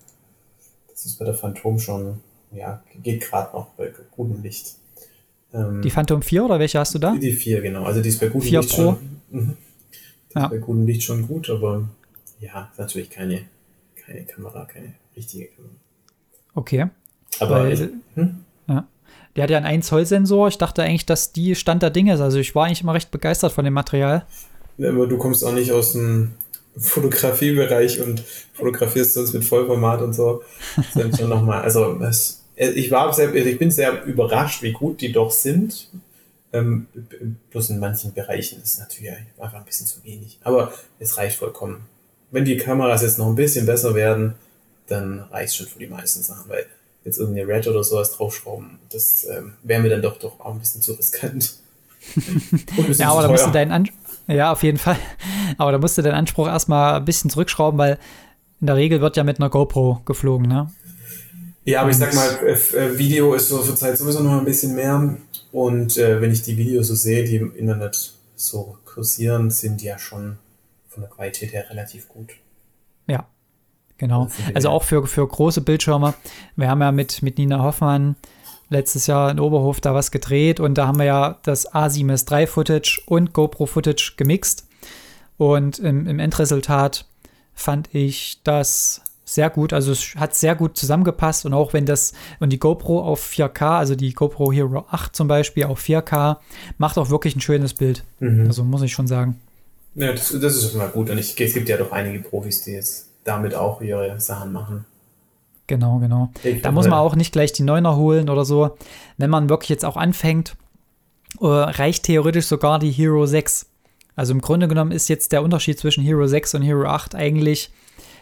das 0.89 1.05
ist 1.05 1.19
bei 1.19 1.25
der 1.25 1.35
Phantom 1.35 1.77
schon, 1.77 2.21
ja, 2.51 2.81
geht 3.03 3.21
gerade 3.21 3.55
noch 3.55 3.67
bei 3.77 3.91
gutem 4.15 4.41
Licht. 4.41 4.75
Ähm, 5.53 5.81
die 5.83 5.91
Phantom 5.91 6.23
4 6.23 6.45
oder 6.45 6.57
welche 6.57 6.79
hast 6.79 6.95
du 6.95 6.99
da? 6.99 7.15
Die 7.15 7.33
4, 7.33 7.61
genau. 7.61 7.83
Also 7.83 8.01
die 8.01 8.09
ist 8.09 8.19
bei 8.19 8.29
gutem 8.29 8.51
Licht 8.51 8.69
Pro. 8.69 8.75
schon. 8.75 8.97
Mhm. 9.29 9.57
Die 10.33 10.39
ja. 10.39 10.45
ist 10.45 10.49
bei 10.49 10.57
gutem 10.57 10.87
Licht 10.87 11.03
schon 11.03 11.27
gut, 11.27 11.49
aber 11.51 11.87
ja, 12.39 12.71
natürlich 12.77 13.09
keine, 13.11 13.41
keine 14.05 14.25
Kamera, 14.25 14.65
keine 14.65 14.93
richtige 15.15 15.47
Kamera. 15.47 15.73
Okay. 16.53 16.87
Aber 17.39 17.63
Weil, 17.63 17.73
ich, 17.73 17.79
hm? 18.15 18.45
ja. 18.67 18.87
Der 19.35 19.43
hat 19.43 19.49
ja 19.49 19.57
einen 19.57 19.65
1 19.65 19.87
Zoll 19.87 20.05
Sensor. 20.05 20.47
Ich 20.47 20.57
dachte 20.57 20.83
eigentlich, 20.83 21.05
dass 21.05 21.33
die 21.33 21.55
Stand 21.55 21.83
der 21.83 21.89
Dinge 21.89 22.13
ist. 22.13 22.21
Also 22.21 22.39
ich 22.39 22.55
war 22.55 22.65
eigentlich 22.65 22.81
immer 22.81 22.93
recht 22.93 23.11
begeistert 23.11 23.51
von 23.51 23.65
dem 23.65 23.73
Material. 23.73 24.25
Ja, 24.77 24.89
aber 24.89 25.07
du 25.07 25.17
kommst 25.17 25.43
auch 25.43 25.53
nicht 25.53 25.71
aus 25.71 25.91
dem 25.93 26.35
Fotografiebereich 26.77 28.01
und 28.01 28.21
fotografierst 28.53 29.13
sonst 29.13 29.33
mit 29.33 29.43
Vollformat 29.43 30.01
und 30.01 30.13
so. 30.13 30.43
Das 30.93 31.05
ist 31.05 31.19
schon 31.19 31.29
nochmal, 31.29 31.61
also 31.61 31.99
es 32.01 32.45
ich 32.57 32.91
war 32.91 33.11
sehr, 33.13 33.29
also 33.29 33.37
ich 33.37 33.59
bin 33.59 33.71
sehr 33.71 34.03
überrascht, 34.05 34.63
wie 34.63 34.71
gut 34.71 35.01
die 35.01 35.11
doch 35.11 35.31
sind. 35.31 35.89
Ähm, 36.53 36.87
bloß 37.49 37.71
in 37.71 37.79
manchen 37.79 38.13
Bereichen 38.13 38.61
ist 38.61 38.73
es 38.73 38.79
natürlich 38.79 39.11
einfach 39.37 39.59
ein 39.59 39.65
bisschen 39.65 39.87
zu 39.87 40.03
wenig. 40.03 40.39
Aber 40.43 40.73
es 40.99 41.17
reicht 41.17 41.37
vollkommen. 41.37 41.85
Wenn 42.31 42.45
die 42.45 42.57
Kameras 42.57 43.01
jetzt 43.01 43.17
noch 43.17 43.27
ein 43.27 43.35
bisschen 43.35 43.65
besser 43.65 43.95
werden, 43.95 44.35
dann 44.87 45.19
reicht 45.31 45.49
es 45.49 45.55
schon 45.55 45.67
für 45.67 45.79
die 45.79 45.87
meisten 45.87 46.21
Sachen, 46.21 46.49
weil 46.49 46.65
jetzt 47.03 47.19
irgendeine 47.19 47.47
Red 47.47 47.67
oder 47.67 47.83
sowas 47.83 48.11
draufschrauben, 48.11 48.79
das 48.89 49.25
ähm, 49.29 49.53
wäre 49.63 49.81
mir 49.81 49.89
dann 49.89 50.01
doch, 50.01 50.17
doch 50.17 50.39
auch 50.39 50.53
ein 50.53 50.59
bisschen 50.59 50.81
zu 50.81 50.93
riskant. 50.93 51.55
ja, 52.97 53.09
aber 53.09 53.23
da 53.23 53.27
musst 53.29 53.45
du 53.47 53.51
deinen 53.51 53.71
An 53.71 53.89
ja, 54.27 54.51
auf 54.51 54.63
jeden 54.63 54.77
Fall. 54.77 54.97
Aber 55.57 55.71
da 55.71 55.77
musst 55.77 55.97
du 55.97 56.01
deinen 56.01 56.15
Anspruch 56.15 56.47
erstmal 56.47 56.95
ein 56.95 57.05
bisschen 57.05 57.29
zurückschrauben, 57.29 57.77
weil 57.77 57.99
in 58.59 58.67
der 58.67 58.75
Regel 58.75 59.01
wird 59.01 59.17
ja 59.17 59.23
mit 59.23 59.39
einer 59.39 59.49
GoPro 59.49 60.01
geflogen, 60.05 60.47
ne? 60.47 60.71
Ja, 61.65 61.81
aber 61.81 61.89
ich 61.89 61.97
sag 61.97 62.13
mal, 62.13 62.29
äh, 62.45 62.53
äh, 62.53 62.97
Video 62.97 63.33
ist 63.33 63.49
so 63.49 63.57
zurzeit 63.59 63.97
sowieso 63.97 64.21
noch 64.21 64.37
ein 64.37 64.45
bisschen 64.45 64.75
mehr. 64.75 65.17
Und 65.51 65.97
äh, 65.97 66.21
wenn 66.21 66.31
ich 66.31 66.43
die 66.43 66.57
Videos 66.57 66.87
so 66.87 66.95
sehe, 66.95 67.23
die 67.23 67.37
im 67.37 67.55
Internet 67.55 68.13
so 68.35 68.77
kursieren, 68.85 69.49
sind 69.49 69.81
die 69.81 69.85
ja 69.85 69.97
schon 69.97 70.37
von 70.95 71.01
der 71.01 71.11
Qualität 71.11 71.53
her 71.53 71.69
relativ 71.69 72.07
gut. 72.07 72.31
Ja, 73.07 73.27
genau. 73.97 74.29
Also 74.53 74.69
auch 74.69 74.83
für, 74.83 75.05
für 75.05 75.27
große 75.27 75.61
Bildschirme. 75.61 76.15
Wir 76.55 76.69
haben 76.69 76.81
ja 76.81 76.91
mit, 76.91 77.21
mit 77.21 77.37
Nina 77.37 77.61
Hoffmann 77.61 78.15
letztes 78.69 79.05
Jahr 79.05 79.29
in 79.29 79.39
Oberhof 79.39 79.79
da 79.81 79.93
was 79.93 80.09
gedreht 80.09 80.59
und 80.59 80.77
da 80.77 80.87
haben 80.87 80.97
wir 80.97 81.05
ja 81.05 81.37
das 81.43 81.71
A7S 81.71 82.31
III 82.31 82.47
Footage 82.47 83.01
und 83.05 83.33
GoPro 83.33 83.67
Footage 83.67 84.13
gemixt. 84.17 84.67
Und 85.37 85.79
im, 85.79 86.07
im 86.07 86.17
Endresultat 86.17 87.05
fand 87.53 87.93
ich 87.93 88.41
das 88.43 89.01
sehr 89.25 89.49
gut. 89.49 89.73
Also 89.73 89.91
es 89.91 90.15
hat 90.15 90.33
sehr 90.33 90.55
gut 90.55 90.77
zusammengepasst 90.77 91.45
und 91.45 91.53
auch 91.53 91.73
wenn 91.73 91.85
das 91.85 92.13
und 92.39 92.51
die 92.51 92.59
GoPro 92.59 93.01
auf 93.01 93.27
4K, 93.27 93.77
also 93.77 93.95
die 93.95 94.13
GoPro 94.13 94.51
Hero 94.51 94.85
8 94.89 95.15
zum 95.15 95.27
Beispiel 95.27 95.65
auf 95.65 95.81
4K, 95.81 96.37
macht 96.77 96.97
auch 96.97 97.09
wirklich 97.09 97.35
ein 97.35 97.41
schönes 97.41 97.73
Bild. 97.73 98.03
Mhm. 98.19 98.47
Also 98.47 98.63
muss 98.63 98.81
ich 98.81 98.93
schon 98.93 99.07
sagen. 99.07 99.41
Ja, 99.95 100.11
das, 100.11 100.29
das 100.39 100.55
ist 100.55 100.73
immer 100.73 100.87
gut. 100.89 101.09
Und 101.09 101.17
ich, 101.17 101.39
es 101.39 101.53
gibt 101.53 101.69
ja 101.69 101.77
doch 101.77 101.91
einige 101.91 102.19
Profis, 102.19 102.63
die 102.63 102.71
jetzt 102.71 103.07
damit 103.23 103.55
auch 103.55 103.81
ihre 103.81 104.19
Sachen 104.19 104.51
machen. 104.51 104.85
Genau, 105.67 105.97
genau. 105.97 106.31
Ich 106.43 106.61
da 106.61 106.71
muss 106.71 106.87
man 106.87 106.99
auch 106.99 107.15
nicht 107.15 107.31
gleich 107.31 107.51
die 107.51 107.63
Neuner 107.63 107.95
holen 107.95 108.29
oder 108.29 108.45
so. 108.45 108.77
Wenn 109.17 109.31
man 109.31 109.49
wirklich 109.49 109.69
jetzt 109.69 109.83
auch 109.83 109.97
anfängt, 109.97 110.55
äh, 111.41 111.45
reicht 111.45 112.03
theoretisch 112.03 112.45
sogar 112.45 112.77
die 112.77 112.91
Hero 112.91 113.25
6. 113.25 113.67
Also 114.15 114.33
im 114.33 114.41
Grunde 114.41 114.67
genommen 114.67 114.91
ist 114.91 115.07
jetzt 115.07 115.31
der 115.31 115.41
Unterschied 115.41 115.79
zwischen 115.79 116.03
Hero 116.03 116.27
6 116.27 116.55
und 116.55 116.61
Hero 116.61 116.85
8 116.85 117.15
eigentlich 117.15 117.71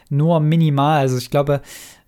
nur 0.10 0.40
minimal. 0.40 1.00
Also 1.00 1.18
ich 1.18 1.30
glaube, 1.30 1.62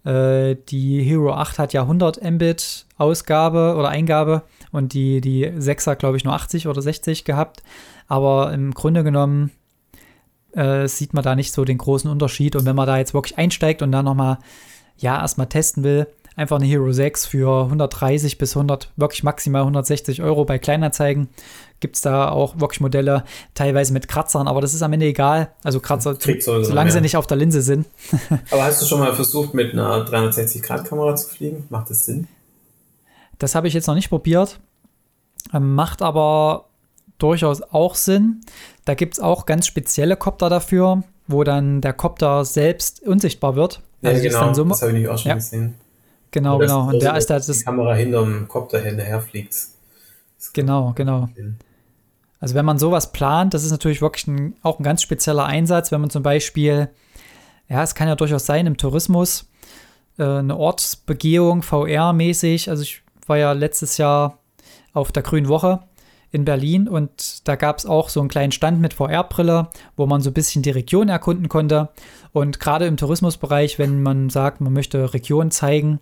äh, 0.06 0.56
die 0.70 1.04
Hero 1.04 1.34
8 1.34 1.60
hat 1.60 1.74
ja 1.74 1.82
100 1.82 2.24
Mbit 2.24 2.86
Ausgabe 2.98 3.76
oder 3.78 3.90
Eingabe 3.90 4.44
und 4.72 4.94
die, 4.94 5.20
die 5.20 5.52
6 5.58 5.88
hat, 5.88 6.00
glaube 6.00 6.16
ich, 6.18 6.24
nur 6.24 6.34
80 6.34 6.68
oder 6.68 6.82
60 6.82 7.26
gehabt. 7.26 7.62
Aber 8.08 8.54
im 8.54 8.74
Grunde 8.74 9.04
genommen 9.04 9.52
äh, 10.54 10.88
sieht 10.88 11.14
man 11.14 11.24
da 11.24 11.36
nicht 11.36 11.52
so 11.52 11.66
den 11.66 11.78
großen 11.78 12.10
Unterschied. 12.10 12.56
Und 12.56 12.66
wenn 12.66 12.76
man 12.76 12.88
da 12.88 12.98
jetzt 12.98 13.14
wirklich 13.14 13.38
einsteigt 13.38 13.82
und 13.82 13.92
dann 13.92 14.06
nochmal, 14.06 14.40
ja, 14.98 15.20
erstmal 15.20 15.48
testen 15.48 15.84
will, 15.84 16.08
einfach 16.36 16.58
eine 16.58 16.66
Hero 16.66 16.92
6 16.92 17.26
für 17.26 17.64
130 17.64 18.38
bis 18.38 18.56
100, 18.56 18.92
wirklich 18.96 19.24
maximal 19.24 19.62
160 19.62 20.22
Euro 20.22 20.46
bei 20.46 20.60
Kleinanzeigen. 20.60 21.30
Gibt 21.80 21.96
es 21.96 22.02
da 22.02 22.30
auch 22.30 22.60
wirklich 22.60 22.82
Modelle, 22.82 23.24
teilweise 23.54 23.94
mit 23.94 24.08
Kratzern, 24.08 24.48
aber 24.48 24.62
das 24.62 24.74
ist 24.74 24.82
am 24.82 24.94
Ende 24.94 25.06
egal. 25.06 25.52
Also 25.64 25.80
Kratzer, 25.80 26.18
solange 26.64 26.92
sie 26.92 27.02
nicht 27.02 27.18
auf 27.18 27.28
der 27.28 27.38
Linse 27.38 27.62
sind. 27.62 27.86
aber 28.52 28.64
hast 28.64 28.82
du 28.82 28.86
schon 28.86 29.00
mal 29.00 29.14
versucht, 29.14 29.54
mit 29.54 29.74
einer 29.74 30.06
360-Grad-Kamera 30.06 31.16
zu 31.16 31.30
fliegen? 31.30 31.66
Macht 31.70 31.90
das 31.90 32.06
Sinn? 32.06 32.28
Das 33.40 33.56
habe 33.56 33.68
ich 33.68 33.74
jetzt 33.74 33.88
noch 33.88 33.96
nicht 33.96 34.10
probiert. 34.10 34.60
Ähm, 35.54 35.76
macht 35.76 36.02
aber 36.02 36.66
durchaus 37.18 37.62
auch 37.62 37.96
Sinn. 37.96 38.42
Da 38.86 38.94
gibt 38.94 39.16
es 39.16 39.20
auch 39.20 39.46
ganz 39.46 39.68
spezielle 39.68 40.18
Kopter 40.18 40.50
dafür, 40.50 41.04
wo 41.28 41.44
dann 41.44 41.82
der 41.82 41.94
Kopter 41.94 42.46
selbst 42.46 43.02
unsichtbar 43.04 43.56
wird. 43.56 43.82
Ja, 44.02 44.12
also 44.12 44.24
genau, 44.24 44.54
so 44.54 44.64
das 44.66 44.82
habe 44.82 44.98
ich 44.98 45.08
auch 45.08 45.18
schon 45.18 45.30
ja. 45.30 45.36
gesehen. 45.36 45.76
Genau, 46.32 46.58
genau. 46.58 46.90
Und 46.90 47.02
der 47.02 47.16
ist 47.16 47.30
da 47.30 47.36
das. 47.36 47.48
Die 47.48 47.64
Kamera 47.64 47.94
hinterm 47.96 48.48
Kopter 48.48 48.80
hinterher 48.80 49.22
fliegt. 49.22 49.56
Genau, 50.54 50.92
genau. 50.94 51.30
Also 52.40 52.56
wenn 52.56 52.66
man 52.66 52.78
sowas 52.78 53.12
plant, 53.12 53.54
das 53.54 53.64
ist 53.64 53.72
natürlich 53.72 54.02
wirklich 54.02 54.28
ein, 54.28 54.56
auch 54.62 54.80
ein 54.80 54.84
ganz 54.84 55.02
spezieller 55.02 55.46
Einsatz, 55.46 55.92
wenn 55.92 56.02
man 56.02 56.10
zum 56.10 56.22
Beispiel, 56.24 56.90
ja, 57.70 57.82
es 57.82 57.96
kann 57.96 58.08
ja 58.08 58.16
durchaus 58.16 58.46
sein 58.46 58.68
im 58.68 58.78
Tourismus, 58.78 59.50
äh, 60.20 60.24
eine 60.24 60.58
Ortsbegehung 60.58 61.64
VR-mäßig. 61.64 62.70
Also 62.70 62.84
ich 62.84 63.02
war 63.26 63.38
ja 63.38 63.54
letztes 63.54 63.98
Jahr 63.98 64.38
auf 64.94 65.12
der 65.12 65.24
Grünen 65.24 65.48
Woche 65.48 65.80
in 66.36 66.46
Berlin 66.46 66.88
und 66.88 67.48
da 67.48 67.56
gab 67.56 67.78
es 67.78 67.86
auch 67.86 68.10
so 68.10 68.20
einen 68.20 68.30
kleinen 68.30 68.52
Stand 68.52 68.82
mit 68.82 68.94
VR-Brille, 68.94 69.70
wo 69.96 70.06
man 70.06 70.22
so 70.22 70.30
ein 70.30 70.34
bisschen 70.34 70.62
die 70.62 70.70
Region 70.70 71.10
erkunden 71.10 71.50
konnte. 71.50 71.90
Und 72.34 72.60
gerade 72.60 72.86
im 72.86 72.98
Tourismusbereich, 72.98 73.80
wenn 73.80 74.04
man 74.04 74.30
sagt, 74.30 74.60
man 74.60 74.74
möchte 74.74 75.14
Region 75.14 75.52
zeigen, 75.52 76.00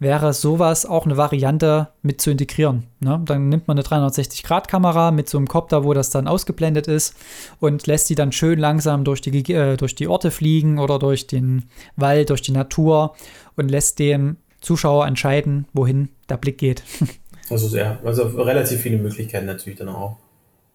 wäre 0.00 0.32
sowas 0.32 0.84
auch 0.84 1.06
eine 1.06 1.16
Variante 1.16 1.88
mit 2.02 2.20
zu 2.20 2.30
integrieren. 2.30 2.88
Ne? 3.00 3.22
Dann 3.24 3.48
nimmt 3.48 3.68
man 3.68 3.78
eine 3.78 3.86
360-Grad-Kamera 3.86 5.12
mit 5.12 5.28
so 5.28 5.38
einem 5.38 5.46
Kopter, 5.46 5.84
wo 5.84 5.94
das 5.94 6.10
dann 6.10 6.26
ausgeblendet 6.26 6.88
ist 6.88 7.14
und 7.60 7.86
lässt 7.86 8.10
die 8.10 8.16
dann 8.16 8.32
schön 8.32 8.58
langsam 8.58 9.04
durch 9.04 9.20
die, 9.20 9.54
äh, 9.54 9.76
durch 9.76 9.94
die 9.94 10.08
Orte 10.08 10.32
fliegen 10.32 10.78
oder 10.80 10.98
durch 10.98 11.28
den 11.28 11.70
Wald, 11.94 12.30
durch 12.30 12.42
die 12.42 12.52
Natur 12.52 13.14
und 13.54 13.70
lässt 13.70 14.00
dem 14.00 14.36
Zuschauer 14.60 15.06
entscheiden, 15.06 15.66
wohin 15.72 16.08
der 16.28 16.36
Blick 16.36 16.58
geht. 16.58 16.82
Also 17.48 17.68
sehr, 17.68 17.98
also 18.04 18.24
relativ 18.24 18.80
viele 18.80 18.98
Möglichkeiten 18.98 19.46
natürlich 19.46 19.78
dann 19.78 19.88
auch. 19.88 20.16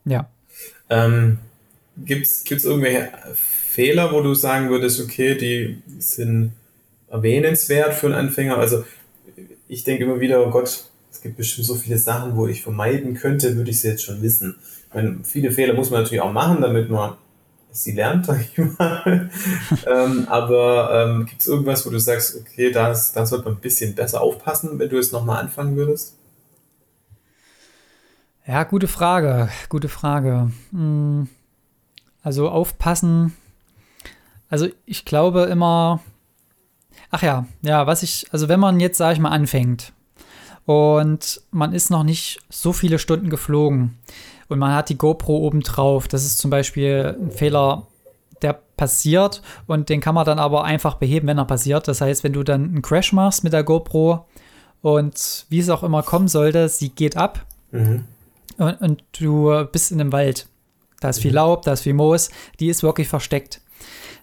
Ja. 0.05 0.29
Ähm, 0.89 1.39
Gibt 1.97 2.25
es 2.25 2.65
irgendwelche 2.65 3.11
Fehler, 3.35 4.11
wo 4.13 4.21
du 4.21 4.33
sagen 4.33 4.69
würdest, 4.69 5.01
okay, 5.01 5.35
die 5.35 5.81
sind 5.99 6.53
erwähnenswert 7.09 7.93
für 7.93 8.07
einen 8.07 8.15
Anfänger? 8.15 8.57
Also 8.57 8.85
ich 9.67 9.83
denke 9.83 10.05
immer 10.05 10.19
wieder, 10.19 10.45
oh 10.45 10.49
Gott, 10.49 10.85
es 11.11 11.21
gibt 11.21 11.37
bestimmt 11.37 11.67
so 11.67 11.75
viele 11.75 11.97
Sachen, 11.97 12.35
wo 12.35 12.47
ich 12.47 12.63
vermeiden 12.63 13.15
könnte, 13.15 13.55
würde 13.55 13.71
ich 13.71 13.81
sie 13.81 13.89
jetzt 13.89 14.03
schon 14.03 14.21
wissen. 14.21 14.55
Ich 14.87 14.93
meine, 14.93 15.19
viele 15.23 15.51
Fehler 15.51 15.73
muss 15.73 15.89
man 15.89 16.01
natürlich 16.01 16.21
auch 16.21 16.31
machen, 16.31 16.61
damit 16.61 16.89
man 16.89 17.15
sie 17.71 17.91
lernt, 17.91 18.25
sag 18.27 18.41
ich 18.41 18.57
mal. 18.57 19.29
ähm, 19.87 20.27
aber 20.29 20.91
ähm, 20.93 21.25
gibt 21.25 21.41
es 21.41 21.47
irgendwas, 21.47 21.85
wo 21.85 21.89
du 21.89 21.99
sagst, 21.99 22.37
okay, 22.39 22.71
da 22.71 22.93
sollte 22.95 23.45
man 23.45 23.55
ein 23.55 23.61
bisschen 23.61 23.95
besser 23.95 24.21
aufpassen, 24.21 24.79
wenn 24.79 24.89
du 24.89 24.97
es 24.97 25.11
nochmal 25.11 25.41
anfangen 25.41 25.75
würdest? 25.75 26.15
Ja, 28.47 28.63
gute 28.63 28.87
Frage, 28.87 29.49
gute 29.69 29.87
Frage. 29.87 30.51
Hm, 30.71 31.27
also 32.23 32.49
aufpassen. 32.49 33.35
Also 34.49 34.67
ich 34.85 35.05
glaube 35.05 35.43
immer, 35.43 36.01
ach 37.11 37.21
ja, 37.21 37.45
ja, 37.61 37.85
was 37.85 38.01
ich, 38.01 38.27
also 38.31 38.49
wenn 38.49 38.59
man 38.59 38.79
jetzt, 38.79 38.97
sage 38.97 39.13
ich 39.13 39.19
mal, 39.19 39.29
anfängt 39.29 39.93
und 40.65 41.41
man 41.51 41.71
ist 41.71 41.91
noch 41.91 42.03
nicht 42.03 42.41
so 42.49 42.73
viele 42.73 42.97
Stunden 42.97 43.29
geflogen 43.29 43.97
und 44.49 44.57
man 44.57 44.73
hat 44.73 44.89
die 44.89 44.97
GoPro 44.97 45.37
oben 45.37 45.61
drauf, 45.61 46.07
das 46.07 46.25
ist 46.25 46.39
zum 46.39 46.49
Beispiel 46.49 47.15
ein 47.19 47.31
Fehler, 47.31 47.87
der 48.41 48.53
passiert 48.75 49.43
und 49.67 49.89
den 49.89 50.01
kann 50.01 50.15
man 50.15 50.25
dann 50.25 50.39
aber 50.39 50.63
einfach 50.63 50.95
beheben, 50.95 51.27
wenn 51.27 51.37
er 51.37 51.45
passiert. 51.45 51.87
Das 51.87 52.01
heißt, 52.01 52.23
wenn 52.23 52.33
du 52.33 52.43
dann 52.43 52.63
einen 52.63 52.81
Crash 52.81 53.13
machst 53.13 53.43
mit 53.43 53.53
der 53.53 53.63
GoPro 53.63 54.25
und 54.81 55.45
wie 55.49 55.59
es 55.59 55.69
auch 55.69 55.83
immer 55.83 56.01
kommen 56.01 56.27
sollte, 56.27 56.67
sie 56.69 56.89
geht 56.89 57.15
ab. 57.15 57.45
Mhm 57.71 58.05
und, 58.61 58.81
und 58.81 59.03
du 59.19 59.65
bist 59.71 59.91
in 59.91 59.99
einem 59.99 60.11
Wald. 60.11 60.47
Da 60.99 61.09
ist 61.09 61.19
viel 61.19 61.31
mhm. 61.31 61.35
Laub, 61.35 61.63
da 61.63 61.73
ist 61.73 61.81
viel 61.81 61.93
Moos, 61.93 62.29
die 62.59 62.69
ist 62.69 62.83
wirklich 62.83 63.07
versteckt. 63.07 63.61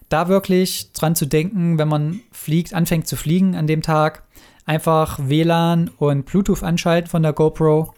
Da 0.07 0.27
wirklich 0.27 0.91
dran 0.93 1.15
zu 1.15 1.25
denken, 1.25 1.77
wenn 1.77 1.87
man 1.87 2.21
fliegt, 2.31 2.73
anfängt 2.73 3.07
zu 3.07 3.15
fliegen 3.15 3.55
an 3.55 3.67
dem 3.67 3.81
Tag, 3.81 4.23
einfach 4.65 5.19
WLAN 5.21 5.89
und 5.97 6.25
Bluetooth 6.25 6.63
anschalten 6.63 7.09
von 7.09 7.21
der 7.21 7.33
GoPro, 7.33 7.93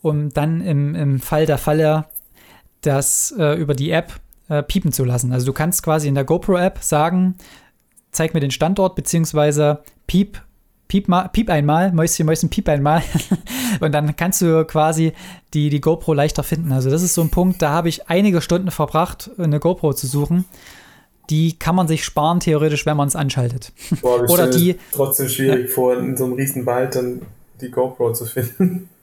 um 0.00 0.30
dann 0.30 0.60
im, 0.62 0.94
im 0.94 1.20
Fall 1.20 1.46
der 1.46 1.58
Falle 1.58 2.06
das 2.80 3.34
äh, 3.38 3.54
über 3.54 3.74
die 3.74 3.90
App 3.90 4.20
äh, 4.48 4.62
piepen 4.62 4.92
zu 4.92 5.04
lassen. 5.04 5.32
Also 5.32 5.46
du 5.46 5.52
kannst 5.52 5.82
quasi 5.82 6.08
in 6.08 6.14
der 6.14 6.24
GoPro-App 6.24 6.78
sagen, 6.80 7.36
zeig 8.10 8.34
mir 8.34 8.40
den 8.40 8.50
Standort, 8.50 8.94
beziehungsweise 8.94 9.82
piep 10.06 10.42
piep, 10.92 11.08
mal, 11.08 11.28
piep 11.28 11.48
einmal, 11.48 11.90
Mäuschen, 11.90 12.26
Mäuschen, 12.26 12.50
piep 12.50 12.68
einmal. 12.68 13.02
und 13.80 13.92
dann 13.92 14.14
kannst 14.14 14.42
du 14.42 14.62
quasi 14.66 15.14
die, 15.54 15.70
die 15.70 15.80
GoPro 15.80 16.12
leichter 16.12 16.42
finden. 16.42 16.70
Also 16.70 16.90
das 16.90 17.02
ist 17.02 17.14
so 17.14 17.22
ein 17.22 17.30
Punkt, 17.30 17.62
da 17.62 17.70
habe 17.70 17.88
ich 17.88 18.10
einige 18.10 18.42
Stunden 18.42 18.70
verbracht, 18.70 19.30
eine 19.38 19.58
GoPro 19.58 19.94
zu 19.94 20.06
suchen. 20.06 20.44
Die 21.30 21.58
kann 21.58 21.74
man 21.74 21.88
sich 21.88 22.04
sparen, 22.04 22.40
theoretisch, 22.40 22.84
wenn 22.84 22.98
man 22.98 23.08
es 23.08 23.16
anschaltet. 23.16 23.72
Boah, 24.02 24.20
Oder 24.28 24.50
die. 24.50 24.78
Trotzdem 24.92 25.30
schwierig 25.30 25.68
ja. 25.68 25.74
vor, 25.74 25.96
in 25.96 26.14
so 26.14 26.24
einem 26.24 26.34
riesen 26.34 26.66
Wald 26.66 26.94
dann 26.94 27.22
die 27.62 27.70
GoPro 27.70 28.12
zu 28.12 28.26
finden. 28.26 28.88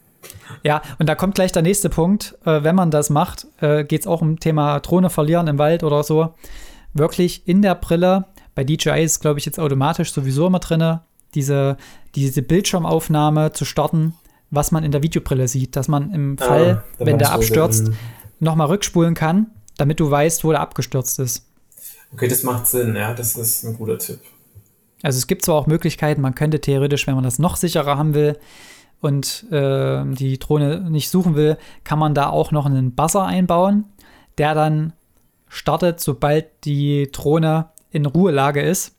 Ja, 0.64 0.82
und 0.98 1.08
da 1.08 1.16
kommt 1.16 1.36
gleich 1.36 1.54
der 1.54 1.62
nächste 1.62 1.90
Punkt. 1.90 2.38
Äh, 2.44 2.64
wenn 2.64 2.76
man 2.76 2.92
das 2.92 3.10
macht, 3.10 3.48
äh, 3.62 3.86
geht 3.86 4.02
es 4.02 4.08
auch 4.08 4.22
um 4.22 4.38
Thema 4.38 4.82
Drohne 4.82 5.10
verlieren 5.10 5.48
im 5.48 5.58
Wald 5.58 5.82
oder 5.82 6.04
so. 6.04 6.34
Wirklich 6.94 7.48
in 7.48 7.62
der 7.62 7.76
Brille. 7.76 8.26
Bei 8.54 8.66
DJI 8.66 9.02
ist, 9.02 9.22
glaube 9.22 9.40
ich, 9.40 9.46
jetzt 9.46 9.62
automatisch 9.62 10.12
sowieso 10.12 10.48
immer 10.48 10.60
drin 10.60 11.00
diese, 11.36 11.78
diese 12.16 12.42
Bildschirmaufnahme 12.42 13.52
zu 13.52 13.66
starten, 13.66 14.14
was 14.52 14.72
man 14.72 14.84
in 14.84 14.92
der 14.92 15.04
Videobrille 15.04 15.48
sieht, 15.48 15.76
dass 15.76 15.88
man 15.88 16.14
im 16.14 16.38
ah, 16.40 16.44
Fall, 16.44 16.84
wenn 16.98 17.20
der 17.20 17.32
abstürzt, 17.32 17.92
nochmal 18.40 18.68
rückspulen 18.68 19.14
kann, 19.14 19.48
damit 19.78 20.00
du 20.00 20.10
weißt, 20.10 20.44
wo 20.44 20.52
der 20.52 20.62
abgestürzt 20.62 21.20
ist. 21.20 21.46
Okay, 22.14 22.28
das 22.28 22.44
macht 22.44 22.68
Sinn, 22.68 22.96
ja, 22.96 23.14
das 23.14 23.36
ist 23.36 23.64
ein 23.64 23.78
guter 23.78 24.00
Tipp. 24.00 24.20
Also 25.02 25.18
es 25.18 25.28
gibt 25.28 25.46
zwar 25.46 25.56
auch 25.56 25.68
Möglichkeiten, 25.68 26.22
man 26.22 26.36
könnte 26.36 26.60
theoretisch, 26.60 27.08
wenn 27.08 27.16
man 27.16 27.24
das 27.24 27.40
noch 27.40 27.56
sicherer 27.56 27.98
haben 27.98 28.14
will 28.14 28.38
und 29.00 29.46
äh, 29.52 30.04
die 30.06 30.40
Drohne 30.40 30.90
nicht 30.90 31.10
suchen 31.10 31.36
will, 31.36 31.58
kann 31.84 32.00
man 32.00 32.14
da 32.14 32.30
auch 32.30 32.52
noch 32.52 32.66
einen 32.66 32.96
Buzzer 32.96 33.26
einbauen, 33.26 33.86
der 34.38 34.56
dann 34.56 34.94
startet, 35.48 36.00
sobald 36.00 36.66
die 36.66 37.10
Drohne 37.12 37.70
in 37.92 38.06
Ruhelage 38.06 38.62
ist 38.62 38.99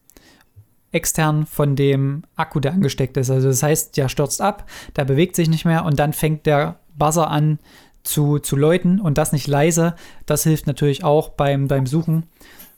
extern 0.93 1.47
von 1.47 1.77
dem 1.77 2.25
Akku, 2.37 2.61
der 2.61 2.73
angesteckt 2.73 3.17
ist. 3.17 3.31
Also 3.31 3.49
das 3.49 3.63
heißt, 3.63 3.97
der 3.97 4.09
stürzt 4.09 4.41
ab, 4.41 4.69
der 4.97 5.05
bewegt 5.05 5.37
sich 5.37 5.49
nicht 5.49 5.65
mehr 5.65 5.85
und 5.85 5.99
dann 5.99 6.13
fängt 6.13 6.47
der 6.47 6.81
Buzzer 6.97 7.31
an 7.31 7.59
zu, 8.03 8.39
zu 8.39 8.57
läuten 8.57 9.01
und 9.01 9.19
das 9.19 9.33
nicht 9.33 9.47
leise. 9.47 9.95
Das 10.27 10.43
hilft 10.43 10.67
natürlich 10.67 11.05
auch 11.05 11.31
beim, 11.31 11.69
beim 11.69 11.87
Suchen, 11.87 12.25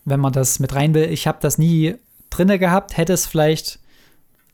wenn 0.05 0.21
man 0.21 0.33
das 0.33 0.59
mit 0.59 0.75
rein 0.75 0.95
will. 0.95 1.11
Ich 1.11 1.27
habe 1.27 1.39
das 1.41 1.59
nie 1.59 1.95
drinne 2.31 2.59
gehabt, 2.59 2.97
hätte 2.97 3.13
es 3.13 3.27
vielleicht 3.27 3.79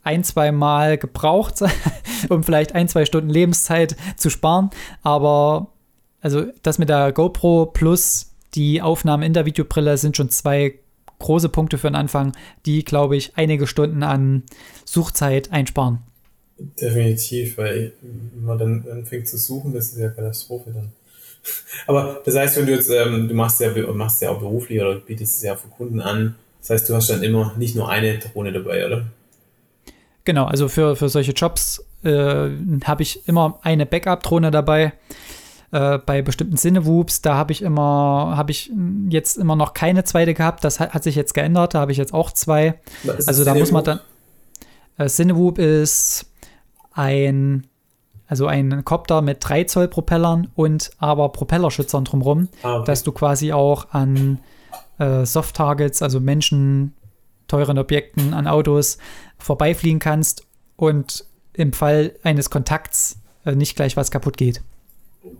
ein, 0.02 0.24
zwei 0.24 0.52
Mal 0.52 0.98
gebraucht, 0.98 1.62
um 2.28 2.42
vielleicht 2.42 2.74
ein, 2.74 2.88
zwei 2.88 3.04
Stunden 3.04 3.30
Lebenszeit 3.30 3.96
zu 4.16 4.30
sparen. 4.30 4.70
Aber 5.02 5.72
also 6.20 6.46
das 6.62 6.78
mit 6.78 6.88
der 6.88 7.12
GoPro 7.12 7.66
plus 7.66 8.34
die 8.54 8.80
Aufnahmen 8.82 9.22
in 9.22 9.34
der 9.34 9.46
Videobrille 9.46 9.98
sind 9.98 10.16
schon 10.16 10.30
zwei 10.30 10.78
große 11.18 11.48
Punkte 11.48 11.78
für 11.78 11.88
den 11.88 11.96
Anfang, 11.96 12.32
die, 12.66 12.84
glaube 12.84 13.16
ich, 13.16 13.32
einige 13.36 13.66
Stunden 13.66 14.02
an 14.02 14.44
Suchzeit 14.84 15.52
einsparen. 15.52 16.00
Definitiv, 16.58 17.58
weil 17.58 17.92
wenn 18.02 18.44
man 18.44 18.58
dann 18.58 18.84
anfängt 18.90 19.28
zu 19.28 19.38
suchen, 19.38 19.72
das 19.72 19.92
ist 19.92 19.98
ja 19.98 20.08
Katastrophe 20.08 20.72
dann. 20.72 20.92
Aber 21.86 22.20
das 22.24 22.34
heißt, 22.34 22.56
wenn 22.56 22.66
du 22.66 22.72
jetzt, 22.72 22.90
ähm, 22.90 23.28
du 23.28 23.34
machst 23.34 23.60
ja, 23.60 23.70
machst 23.92 24.22
ja 24.22 24.30
auch 24.30 24.40
beruflich 24.40 24.80
oder 24.80 24.96
bietest 24.96 25.36
es 25.36 25.42
ja 25.42 25.54
für 25.54 25.68
Kunden 25.68 26.00
an, 26.00 26.34
das 26.60 26.70
heißt, 26.70 26.88
du 26.88 26.94
hast 26.94 27.10
dann 27.10 27.22
immer 27.22 27.54
nicht 27.56 27.76
nur 27.76 27.88
eine 27.88 28.18
Drohne 28.18 28.52
dabei, 28.52 28.84
oder? 28.86 29.06
Genau, 30.24 30.44
also 30.44 30.68
für, 30.68 30.96
für 30.96 31.08
solche 31.08 31.32
Jobs 31.32 31.84
äh, 32.02 32.50
habe 32.84 33.02
ich 33.02 33.26
immer 33.28 33.58
eine 33.62 33.86
Backup-Drohne 33.86 34.50
dabei. 34.50 34.92
Äh, 35.70 35.98
bei 35.98 36.22
bestimmten 36.22 36.56
Cinewoops, 36.56 37.20
da 37.20 37.34
habe 37.34 37.52
ich 37.52 37.60
immer, 37.60 38.34
habe 38.36 38.50
ich 38.50 38.72
jetzt 39.10 39.36
immer 39.36 39.54
noch 39.54 39.74
keine 39.74 40.02
zweite 40.04 40.32
gehabt. 40.32 40.64
Das 40.64 40.80
hat, 40.80 40.94
hat 40.94 41.02
sich 41.02 41.14
jetzt 41.14 41.34
geändert, 41.34 41.74
da 41.74 41.80
habe 41.80 41.92
ich 41.92 41.98
jetzt 41.98 42.14
auch 42.14 42.32
zwei. 42.32 42.80
Also 43.26 43.44
da 43.44 43.54
muss 43.54 43.70
man 43.70 43.84
dann. 43.84 44.00
Äh, 44.96 45.08
Cinewoop 45.08 45.58
ist 45.58 46.26
ein, 46.92 47.66
also 48.26 48.46
ein 48.46 48.84
Copter 48.84 49.20
mit 49.20 49.38
3 49.40 49.64
Zoll 49.64 49.88
Propellern 49.88 50.48
und 50.54 50.90
aber 50.98 51.28
Propellerschützern 51.28 52.04
drumherum, 52.04 52.48
ah, 52.62 52.78
okay. 52.78 52.86
dass 52.86 53.02
du 53.02 53.12
quasi 53.12 53.52
auch 53.52 53.90
an 53.92 54.38
äh, 54.98 55.26
Soft-Targets, 55.26 56.02
also 56.02 56.18
Menschen, 56.18 56.94
teuren 57.46 57.78
Objekten, 57.78 58.32
an 58.32 58.46
Autos 58.46 58.98
vorbeifliegen 59.38 59.98
kannst 59.98 60.46
und 60.76 61.26
im 61.52 61.72
Fall 61.72 62.14
eines 62.22 62.50
Kontakts 62.50 63.20
äh, 63.44 63.54
nicht 63.54 63.76
gleich 63.76 63.96
was 63.96 64.10
kaputt 64.10 64.36
geht. 64.36 64.62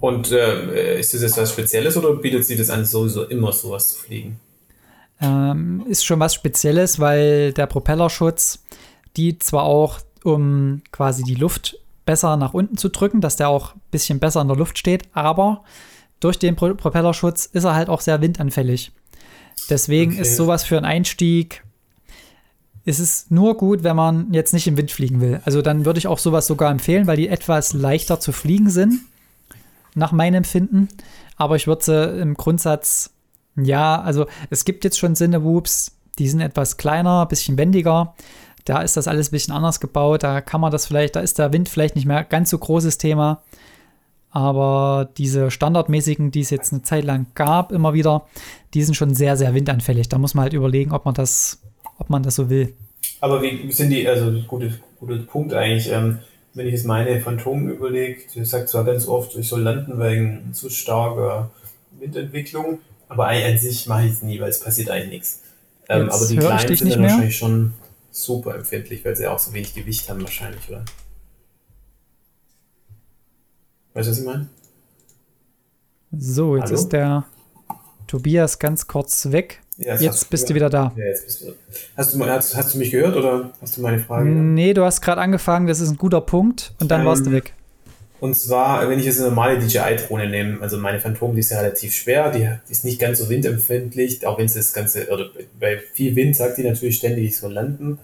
Und 0.01 0.33
äh, 0.33 0.99
ist 0.99 1.15
das 1.15 1.23
jetzt 1.23 1.39
was 1.39 1.53
Spezielles 1.53 1.97
oder 1.97 2.15
bietet 2.15 2.45
sich 2.45 2.59
das 2.59 2.71
an, 2.71 2.85
sowieso 2.85 3.25
immer 3.25 3.53
sowas 3.53 3.91
zu 3.91 3.99
fliegen? 3.99 4.41
Ähm, 5.21 5.85
ist 5.89 6.05
schon 6.05 6.21
was 6.21 6.35
Spezielles, 6.35 7.01
weil 7.01 7.53
der 7.53 7.67
Propellerschutz 7.67 8.61
die 9.19 9.39
zwar 9.39 9.65
auch, 9.65 9.99
um 10.25 10.81
quasi 10.93 11.23
die 11.25 11.35
Luft 11.35 11.77
besser 12.07 12.37
nach 12.37 12.55
unten 12.55 12.79
zu 12.79 12.89
drücken, 12.89 13.21
dass 13.21 13.37
der 13.37 13.49
auch 13.49 13.75
ein 13.75 13.81
bisschen 13.91 14.19
besser 14.21 14.41
in 14.41 14.49
der 14.49 14.57
Luft 14.57 14.79
steht, 14.79 15.03
aber 15.13 15.65
durch 16.21 16.39
den 16.39 16.57
Pro 16.57 16.75
Propellerschutz 16.75 17.47
ist 17.47 17.65
er 17.65 17.75
halt 17.75 17.89
auch 17.89 18.01
sehr 18.01 18.21
windanfällig. 18.23 18.93
Deswegen 19.69 20.13
okay. 20.13 20.23
ist 20.23 20.37
sowas 20.37 20.65
für 20.65 20.77
einen 20.77 20.87
Einstieg 20.87 21.65
ist 22.85 23.01
es 23.01 23.27
nur 23.29 23.59
gut, 23.59 23.83
wenn 23.83 23.97
man 23.97 24.33
jetzt 24.33 24.55
nicht 24.55 24.67
im 24.67 24.79
Wind 24.79 24.91
fliegen 24.91 25.21
will. 25.21 25.43
Also 25.45 25.61
dann 25.61 25.85
würde 25.85 25.99
ich 25.99 26.07
auch 26.07 26.19
sowas 26.19 26.47
sogar 26.47 26.71
empfehlen, 26.71 27.07
weil 27.07 27.19
die 27.19 27.29
etwas 27.29 27.75
leichter 27.75 28.19
zu 28.19 28.33
fliegen 28.33 28.71
sind, 28.71 29.01
nach 29.99 30.13
meinem 30.13 30.37
Empfinden. 30.37 30.89
Aber 31.37 31.57
ich 31.57 31.67
würde 31.67 31.85
sie 31.85 32.21
im 32.21 32.35
Grundsatz, 32.35 33.11
ja, 33.57 34.01
also 34.01 34.27
es 34.51 34.65
gibt 34.65 34.85
jetzt 34.85 34.99
schon 34.99 35.15
Cinnewoops, 35.15 35.97
die 36.19 36.29
sind 36.29 36.41
etwas 36.41 36.77
kleiner, 36.77 37.23
ein 37.23 37.29
bisschen 37.29 37.59
wendiger. 37.59 38.15
Da 38.65 38.83
ist 38.83 38.97
das 38.97 39.09
alles 39.09 39.29
ein 39.29 39.33
bisschen 39.33 39.55
anders 39.55 39.81
gebaut. 39.81 40.23
Da 40.23 40.41
kann 40.41 40.61
man 40.61 40.73
das 40.73 40.87
vielleicht, 40.87 41.17
da 41.17 41.21
ist 41.21 41.39
der 41.39 41.53
Wind 41.53 41.69
vielleicht 41.69 41.97
nicht 41.97 42.07
mehr 42.07 42.25
ganz 42.25 42.51
so 42.51 42.59
großes 42.59 42.99
Thema. 42.99 43.43
Aber 44.31 45.09
diese 45.17 45.51
standardmäßigen, 45.51 46.31
die 46.31 46.41
es 46.41 46.51
jetzt 46.51 46.73
eine 46.73 46.83
Zeit 46.83 47.05
lang 47.05 47.27
gab, 47.35 47.73
immer 47.73 47.95
wieder, 47.95 48.27
die 48.75 48.83
sind 48.83 48.95
schon 48.95 49.15
sehr, 49.15 49.37
sehr 49.37 49.55
windanfällig. 49.55 50.09
Da 50.09 50.19
muss 50.19 50.35
man 50.35 50.43
halt 50.43 50.53
überlegen, 50.53 50.93
ob 50.93 51.05
man 51.07 51.15
das 51.15 51.63
ob 51.99 52.11
man 52.11 52.23
das 52.23 52.37
so 52.37 52.49
will. 52.49 52.75
Aber 53.21 53.43
wie 53.43 53.71
sind 53.73 53.91
die, 53.91 54.09
also 54.09 54.33
guter 54.47 54.71
gute 54.99 55.19
Punkt 55.19 55.53
eigentlich, 55.53 55.91
ähm, 55.91 56.19
wenn 56.55 56.67
ich 56.67 56.73
jetzt 56.73 56.87
meine 56.87 57.21
Phantom 57.21 57.69
überlege, 57.69 58.23
die 58.35 58.45
sagt 58.45 58.69
zwar 58.69 58.85
ganz 58.85 59.07
oft, 59.07 59.37
ich 59.37 59.49
soll 59.49 59.63
landen 59.63 59.99
wegen 60.01 60.53
zu 60.53 60.71
starker 60.71 61.51
Windentwicklung, 61.99 62.81
aber 63.09 63.29
an 63.29 63.59
sich 63.59 63.87
mache 63.87 64.07
ich 64.07 64.13
es 64.13 64.23
nie, 64.23 64.41
weil 64.41 64.51
es 64.51 64.61
passiert 64.61 64.91
eigentlich 64.91 65.11
nichts. 65.11 65.43
Ähm, 65.89 66.11
aber 66.11 66.27
die 66.27 66.37
kleinen 66.37 66.77
sind 66.77 66.91
dann 66.91 67.01
mehr. 67.01 67.11
wahrscheinlich 67.11 67.37
schon 67.37 67.75
super 68.11 68.55
empfindlich, 68.55 69.05
weil 69.05 69.17
sie 69.17 69.27
auch 69.27 69.39
so 69.39 69.53
wenig 69.53 69.75
Gewicht 69.75 70.09
haben 70.11 70.21
wahrscheinlich, 70.23 70.69
oder? 70.69 70.85
Weißt 73.95 74.07
du, 74.07 74.13
was 74.13 74.19
ich 74.19 74.27
meine? 74.27 74.49
So, 76.13 76.57
jetzt 76.57 76.67
Hallo? 76.67 76.75
ist 76.75 76.89
der 76.91 77.25
Tobias 78.07 78.59
ganz 78.59 78.87
kurz 78.87 79.31
weg. 79.31 79.63
Ja, 79.79 79.95
jetzt 79.95 80.29
bist 80.29 80.51
du 80.51 80.55
wieder 80.55 80.69
da. 80.69 80.93
Ja, 80.97 81.05
jetzt 81.05 81.25
bist 81.25 81.41
du. 81.43 81.53
Hast 81.97 82.15
du, 82.15 82.27
hast, 82.27 82.57
hast 82.57 82.75
du 82.75 82.79
mich 82.79 82.91
gehört 82.91 83.17
oder 83.17 83.51
hast 83.61 83.77
du 83.77 83.81
meine 83.81 84.01
Frage? 84.01 84.29
Nee, 84.29 84.75
du 84.75 84.85
hast 84.85 85.01
gerade 85.01 85.21
angefangen, 85.21 85.69
das 85.69 85.79
ist 85.79 85.91
ein 85.91 85.97
guter 85.97 86.21
Punkt 86.21 86.75
und 86.81 86.91
dann 86.91 87.03
ähm, 87.03 87.07
warst 87.07 87.25
du 87.25 87.31
ähm, 87.31 87.37
weg. 87.37 87.55
Und 88.21 88.37
zwar, 88.37 88.89
wenn 88.91 88.99
ich 88.99 89.05
jetzt 89.05 89.21
eine 89.21 89.29
normale 89.29 89.61
DJI-Drohne 89.61 90.29
nehme, 90.29 90.61
also 90.61 90.79
meine 90.79 90.99
Phantom, 90.99 91.35
die 91.35 91.41
ist 91.41 91.51
ja 91.51 91.61
relativ 91.61 91.95
schwer, 91.95 92.33
die, 92.33 92.49
die 92.69 92.73
ist 92.73 92.85
nicht 92.85 92.99
ganz 92.99 93.19
so 93.19 93.29
windempfindlich, 93.29 94.27
auch 94.27 94.39
wenn 94.39 94.47
es 94.47 94.55
das 94.55 94.73
Ganze, 94.73 95.09
oder 95.11 95.27
bei 95.61 95.79
viel 95.93 96.17
Wind 96.17 96.35
sagt 96.35 96.59
die 96.59 96.65
natürlich 96.65 96.97
ständig, 96.97 97.27
ich 97.27 97.37
soll 97.37 97.53
landen. 97.53 98.01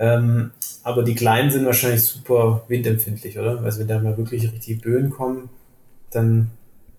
Ähm, 0.00 0.50
aber 0.82 1.04
die 1.04 1.14
kleinen 1.14 1.52
sind 1.52 1.64
wahrscheinlich 1.64 2.02
super 2.02 2.64
windempfindlich, 2.66 3.38
oder? 3.38 3.62
Also 3.62 3.78
wenn 3.78 3.86
da 3.86 4.00
mal 4.00 4.16
wirklich 4.16 4.52
richtig 4.52 4.82
Böen 4.82 5.10
kommen, 5.10 5.48
dann 6.10 6.50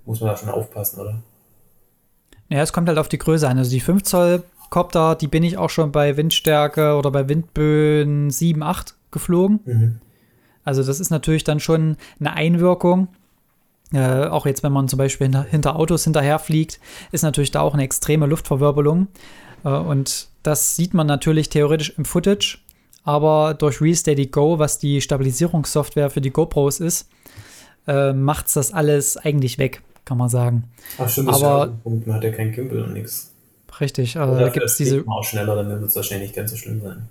muss 0.06 0.22
man 0.22 0.30
da 0.30 0.38
schon 0.38 0.50
aufpassen, 0.50 1.02
oder? 1.02 1.22
Ja, 2.50 2.62
es 2.62 2.74
kommt 2.74 2.88
halt 2.88 2.98
auf 2.98 3.10
die 3.10 3.18
Größe 3.18 3.48
an. 3.48 3.58
Also 3.58 3.72
die 3.72 3.80
5 3.80 4.04
Zoll 4.04 4.44
Copter, 4.70 5.16
die 5.16 5.28
bin 5.28 5.44
ich 5.44 5.58
auch 5.58 5.70
schon 5.70 5.92
bei 5.92 6.18
Windstärke 6.18 6.96
oder 6.96 7.12
bei 7.12 7.30
Windböen 7.30 8.30
7, 8.30 8.62
8 8.64 8.96
geflogen. 9.12 9.60
Mhm. 9.66 10.00
Also 10.64 10.84
das 10.84 11.00
ist 11.00 11.12
natürlich 11.12 11.44
dann 11.44 11.60
schon 11.60 11.98
eine 12.20 12.34
Einwirkung. 12.34 13.08
Äh, 13.94 14.26
auch 14.26 14.46
jetzt, 14.46 14.64
wenn 14.64 14.74
man 14.74 14.88
zum 14.88 14.98
Beispiel 14.98 15.26
hinter, 15.26 15.44
hinter 15.44 15.76
Autos 15.76 16.04
hinterherfliegt, 16.04 16.80
ist 17.12 17.22
natürlich 17.22 17.52
da 17.52 17.62
auch 17.62 17.74
eine 17.74 17.84
extreme 17.84 18.26
Luftverwirbelung. 18.26 19.08
Äh, 19.64 19.70
und 19.70 20.28
das 20.44 20.76
sieht 20.76 20.94
man 20.94 21.08
natürlich 21.08 21.50
theoretisch 21.50 21.94
im 21.98 22.06
Footage. 22.06 22.60
Aber 23.04 23.54
durch 23.54 23.82
Resteady 23.82 24.28
Go, 24.28 24.58
was 24.58 24.80
die 24.80 25.00
Stabilisierungssoftware 25.00 26.10
für 26.10 26.22
die 26.22 26.32
GoPros 26.32 26.80
ist, 26.80 27.08
äh, 27.88 28.14
macht 28.14 28.48
es 28.48 28.54
das 28.54 28.74
alles 28.74 29.18
eigentlich 29.18 29.60
weg 29.60 29.84
kann 30.06 30.18
man 30.18 30.30
sagen. 30.30 30.66
Ach 30.98 31.10
stimmt, 31.10 31.30
aber, 31.30 31.68
Punkt, 31.84 32.08
man 32.08 32.18
hat 32.18 32.24
ja 32.24 32.32
kein 32.32 32.52
Gimbal 32.52 32.84
und 32.84 32.94
nichts. 32.94 33.32
Richtig, 33.80 34.18
also 34.18 34.40
da 34.40 34.50
gibt 34.50 34.66
es 34.66 34.78
diese. 34.78 35.04
Auch 35.08 35.24
schneller, 35.24 35.56
dann 35.56 35.68
wird 35.68 35.84
es 35.84 35.96
wahrscheinlich 35.96 36.30
nicht 36.30 36.36
ganz 36.36 36.52
so 36.52 36.58
schlimm 36.58 36.82
sein. 36.82 37.10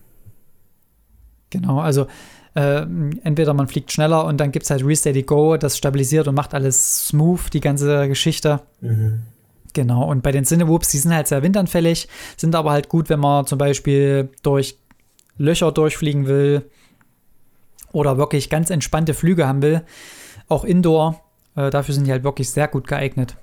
Genau, 1.51 1.81
also 1.81 2.07
äh, 2.55 2.87
entweder 3.23 3.53
man 3.53 3.69
fliegt 3.69 3.93
schneller 3.93 4.25
und 4.25 4.39
dann 4.39 4.51
gibt 4.51 4.65
es 4.65 4.71
halt 4.71 4.85
Resteady 4.85 5.23
Go, 5.25 5.57
das 5.57 5.77
stabilisiert 5.77 6.27
und 6.27 6.35
macht 6.35 6.55
alles 6.55 7.09
smooth, 7.09 7.53
die 7.53 7.61
ganze 7.61 8.09
Geschichte. 8.09 8.61
Mhm. 8.81 9.23
Genau, 9.73 10.09
und 10.09 10.23
bei 10.23 10.31
den 10.31 10.45
Cinewhoops, 10.45 10.89
die 10.89 10.99
sind 10.99 11.13
halt 11.13 11.27
sehr 11.27 11.43
windanfällig, 11.43 12.09
sind 12.37 12.55
aber 12.55 12.71
halt 12.71 12.89
gut, 12.89 13.09
wenn 13.11 13.21
man 13.21 13.45
zum 13.47 13.59
Beispiel 13.59 14.31
durch 14.43 14.79
Löcher 15.37 15.73
durchfliegen 15.73 16.27
will 16.27 16.71
oder 17.93 18.17
wirklich 18.17 18.51
ganz 18.51 18.71
entspannte 18.71 19.15
Flüge 19.15 19.49
haben 19.49 19.63
will. 19.63 19.83
Auch 20.49 20.65
Indoor 20.65 21.24
äh, 21.57 21.71
dafür 21.71 21.95
sind 21.95 22.07
die 22.07 22.13
halt 22.13 22.25
wirklich 22.25 22.51
sehr 22.51 22.69
gut 22.69 22.87
geeignet. 22.87 23.37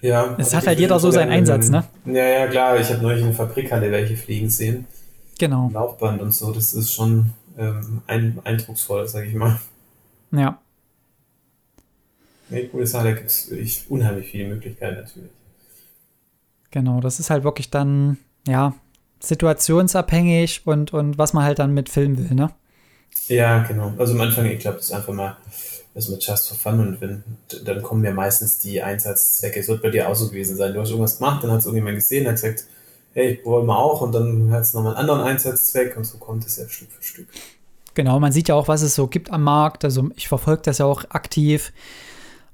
Ja. 0.00 0.36
Es 0.38 0.54
hat 0.54 0.66
halt 0.66 0.78
jeder 0.78 1.00
so 1.00 1.10
seinen 1.10 1.30
Einsatz, 1.30 1.70
ne? 1.70 1.84
Ja, 2.04 2.24
ja, 2.24 2.46
klar. 2.46 2.78
Ich 2.78 2.90
habe 2.90 3.00
neulich 3.00 3.20
in 3.20 3.28
der 3.28 3.34
Fabrikhalle 3.34 3.90
welche 3.90 4.16
fliegen 4.16 4.50
sehen. 4.50 4.86
Genau. 5.38 5.70
Laufband 5.72 6.20
und 6.20 6.32
so. 6.32 6.52
Das 6.52 6.74
ist 6.74 6.92
schon 6.92 7.30
ähm, 7.56 8.02
ein, 8.06 8.38
eindrucksvoll, 8.44 9.08
sag 9.08 9.24
ich 9.24 9.34
mal. 9.34 9.58
Ja. 10.30 10.58
Nee, 12.50 12.68
coole 12.68 12.86
Sache, 12.86 13.04
da 13.04 13.12
gibt 13.12 13.30
es 13.30 13.50
wirklich 13.50 13.84
unheimlich 13.88 14.30
viele 14.30 14.48
Möglichkeiten 14.48 14.96
natürlich. 14.96 15.30
Genau, 16.70 17.00
das 17.00 17.18
ist 17.18 17.30
halt 17.30 17.44
wirklich 17.44 17.70
dann, 17.70 18.18
ja, 18.46 18.74
situationsabhängig 19.20 20.66
und, 20.66 20.92
und 20.92 21.16
was 21.16 21.32
man 21.32 21.44
halt 21.44 21.58
dann 21.58 21.72
mit 21.72 21.88
filmen 21.88 22.18
will, 22.18 22.36
ne? 22.36 22.50
Ja, 23.28 23.62
genau. 23.62 23.94
Also 23.96 24.12
am 24.14 24.20
Anfang, 24.20 24.44
ich 24.46 24.58
glaube, 24.58 24.76
das 24.76 24.86
ist 24.86 24.92
einfach 24.92 25.14
mal 25.14 25.36
das 25.94 26.08
mit 26.08 26.24
Just 26.24 26.48
for 26.48 26.56
Fun 26.56 26.80
und 26.80 27.00
wenn, 27.00 27.22
dann 27.64 27.82
kommen 27.82 28.04
ja 28.04 28.12
meistens 28.12 28.58
die 28.58 28.82
Einsatzzwecke. 28.82 29.60
Es 29.60 29.68
wird 29.68 29.82
bei 29.82 29.90
dir 29.90 30.08
auch 30.08 30.14
so 30.14 30.28
gewesen 30.28 30.56
sein. 30.56 30.74
Du 30.74 30.80
hast 30.80 30.90
irgendwas 30.90 31.18
gemacht, 31.18 31.44
dann 31.44 31.52
hat 31.52 31.60
es 31.60 31.66
irgendjemand 31.66 31.96
gesehen, 31.96 32.26
hat 32.26 32.34
gesagt, 32.34 32.64
hey, 33.12 33.40
wollen 33.44 33.66
wir 33.66 33.78
auch 33.78 34.00
und 34.00 34.12
dann 34.12 34.50
hat 34.50 34.62
es 34.62 34.74
nochmal 34.74 34.96
einen 34.96 35.08
anderen 35.08 35.20
Einsatzzweck 35.20 35.96
und 35.96 36.04
so 36.04 36.18
kommt 36.18 36.44
es 36.44 36.56
ja 36.56 36.68
Stück 36.68 36.90
für 36.90 37.02
Stück. 37.02 37.28
Genau, 37.94 38.18
man 38.18 38.32
sieht 38.32 38.48
ja 38.48 38.56
auch, 38.56 38.66
was 38.66 38.82
es 38.82 38.96
so 38.96 39.06
gibt 39.06 39.30
am 39.30 39.44
Markt. 39.44 39.84
Also 39.84 40.10
ich 40.16 40.26
verfolge 40.26 40.62
das 40.62 40.78
ja 40.78 40.86
auch 40.86 41.04
aktiv 41.10 41.72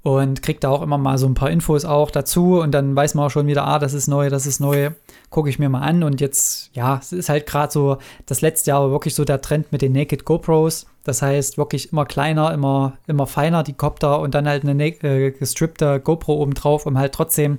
und 0.02 0.42
kriege 0.42 0.60
da 0.60 0.70
auch 0.70 0.82
immer 0.82 0.96
mal 0.96 1.18
so 1.18 1.26
ein 1.26 1.34
paar 1.34 1.50
Infos 1.50 1.84
auch 1.84 2.10
dazu 2.10 2.60
und 2.60 2.72
dann 2.72 2.96
weiß 2.96 3.14
man 3.14 3.26
auch 3.26 3.30
schon 3.30 3.46
wieder, 3.46 3.66
ah, 3.66 3.78
das 3.78 3.92
ist 3.92 4.08
neu, 4.08 4.30
das 4.30 4.46
ist 4.46 4.58
neu, 4.58 4.90
gucke 5.28 5.50
ich 5.50 5.58
mir 5.58 5.68
mal 5.68 5.82
an 5.82 6.02
und 6.02 6.20
jetzt, 6.20 6.70
ja, 6.74 6.98
es 7.00 7.12
ist 7.12 7.28
halt 7.28 7.46
gerade 7.46 7.72
so 7.72 7.98
das 8.24 8.40
letzte 8.40 8.70
Jahr 8.70 8.90
wirklich 8.90 9.14
so 9.14 9.24
der 9.24 9.42
Trend 9.42 9.72
mit 9.72 9.82
den 9.82 9.92
Naked 9.92 10.24
GoPros. 10.24 10.86
Das 11.04 11.22
heißt, 11.22 11.56
wirklich 11.56 11.92
immer 11.92 12.04
kleiner, 12.04 12.52
immer, 12.52 12.98
immer 13.06 13.26
feiner 13.26 13.62
die 13.62 13.72
Copter 13.72 14.20
und 14.20 14.34
dann 14.34 14.46
halt 14.46 14.64
eine 14.64 14.86
äh, 14.86 15.30
gestrippte 15.30 15.98
GoPro 15.98 16.34
obendrauf, 16.34 16.84
um 16.84 16.98
halt 16.98 17.12
trotzdem 17.14 17.58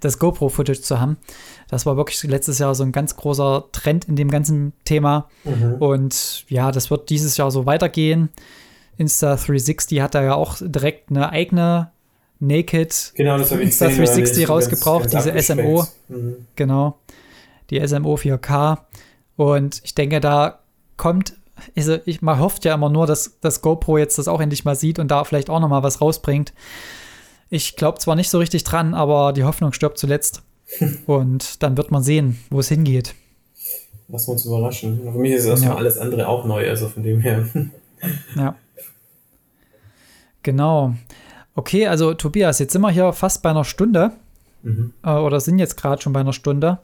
das 0.00 0.18
GoPro-Footage 0.18 0.82
zu 0.82 1.00
haben. 1.00 1.16
Das 1.68 1.86
war 1.86 1.96
wirklich 1.96 2.22
letztes 2.24 2.58
Jahr 2.58 2.74
so 2.74 2.84
ein 2.84 2.92
ganz 2.92 3.16
großer 3.16 3.64
Trend 3.72 4.06
in 4.06 4.16
dem 4.16 4.30
ganzen 4.30 4.74
Thema. 4.84 5.28
Mhm. 5.44 5.76
Und 5.78 6.44
ja, 6.48 6.70
das 6.70 6.90
wird 6.90 7.08
dieses 7.08 7.38
Jahr 7.38 7.50
so 7.50 7.64
weitergehen. 7.64 8.28
Insta360 8.98 10.02
hat 10.02 10.14
da 10.14 10.22
ja 10.22 10.34
auch 10.34 10.56
direkt 10.60 11.10
eine 11.10 11.30
eigene 11.30 11.90
Naked 12.40 13.12
genau, 13.14 13.38
das 13.38 13.52
Insta 13.52 13.86
360 13.86 14.48
rausgebracht, 14.48 15.10
ganz, 15.10 15.24
ganz 15.24 15.46
diese 15.46 15.54
SMO. 15.54 15.86
Mhm. 16.08 16.46
Genau. 16.56 16.98
Die 17.70 17.86
SMO 17.86 18.16
4K. 18.16 18.78
Und 19.36 19.80
ich 19.84 19.94
denke, 19.94 20.20
da 20.20 20.60
kommt 20.96 21.34
also 21.76 21.98
ich, 22.04 22.22
man 22.22 22.38
hofft 22.38 22.64
ja 22.64 22.74
immer 22.74 22.88
nur, 22.88 23.06
dass 23.06 23.38
das 23.40 23.62
GoPro 23.62 23.98
jetzt 23.98 24.18
das 24.18 24.28
auch 24.28 24.40
endlich 24.40 24.64
mal 24.64 24.74
sieht 24.74 24.98
und 24.98 25.10
da 25.10 25.24
vielleicht 25.24 25.50
auch 25.50 25.60
noch 25.60 25.68
mal 25.68 25.82
was 25.82 26.00
rausbringt. 26.00 26.52
Ich 27.50 27.76
glaube 27.76 27.98
zwar 27.98 28.16
nicht 28.16 28.30
so 28.30 28.38
richtig 28.38 28.64
dran, 28.64 28.94
aber 28.94 29.32
die 29.32 29.44
Hoffnung 29.44 29.72
stirbt 29.72 29.98
zuletzt. 29.98 30.42
und 31.06 31.62
dann 31.62 31.76
wird 31.76 31.90
man 31.90 32.02
sehen, 32.02 32.38
wo 32.50 32.60
es 32.60 32.68
hingeht. 32.68 33.14
Lass 34.08 34.26
uns 34.26 34.44
überraschen. 34.46 35.00
Für 35.12 35.18
mich 35.18 35.32
ist 35.32 35.44
erstmal 35.44 35.72
ja. 35.72 35.76
alles 35.76 35.98
andere 35.98 36.28
auch 36.28 36.44
neu, 36.44 36.68
also 36.68 36.88
von 36.88 37.02
dem 37.02 37.20
her. 37.20 37.46
ja. 38.36 38.56
Genau. 40.42 40.94
Okay, 41.54 41.86
also 41.86 42.14
Tobias, 42.14 42.58
jetzt 42.58 42.72
sind 42.72 42.82
wir 42.82 42.90
hier 42.90 43.12
fast 43.12 43.42
bei 43.42 43.50
einer 43.50 43.64
Stunde. 43.64 44.12
Mhm. 44.62 44.92
Äh, 45.04 45.10
oder 45.10 45.40
sind 45.40 45.58
jetzt 45.58 45.76
gerade 45.76 46.00
schon 46.00 46.12
bei 46.12 46.20
einer 46.20 46.32
Stunde. 46.32 46.78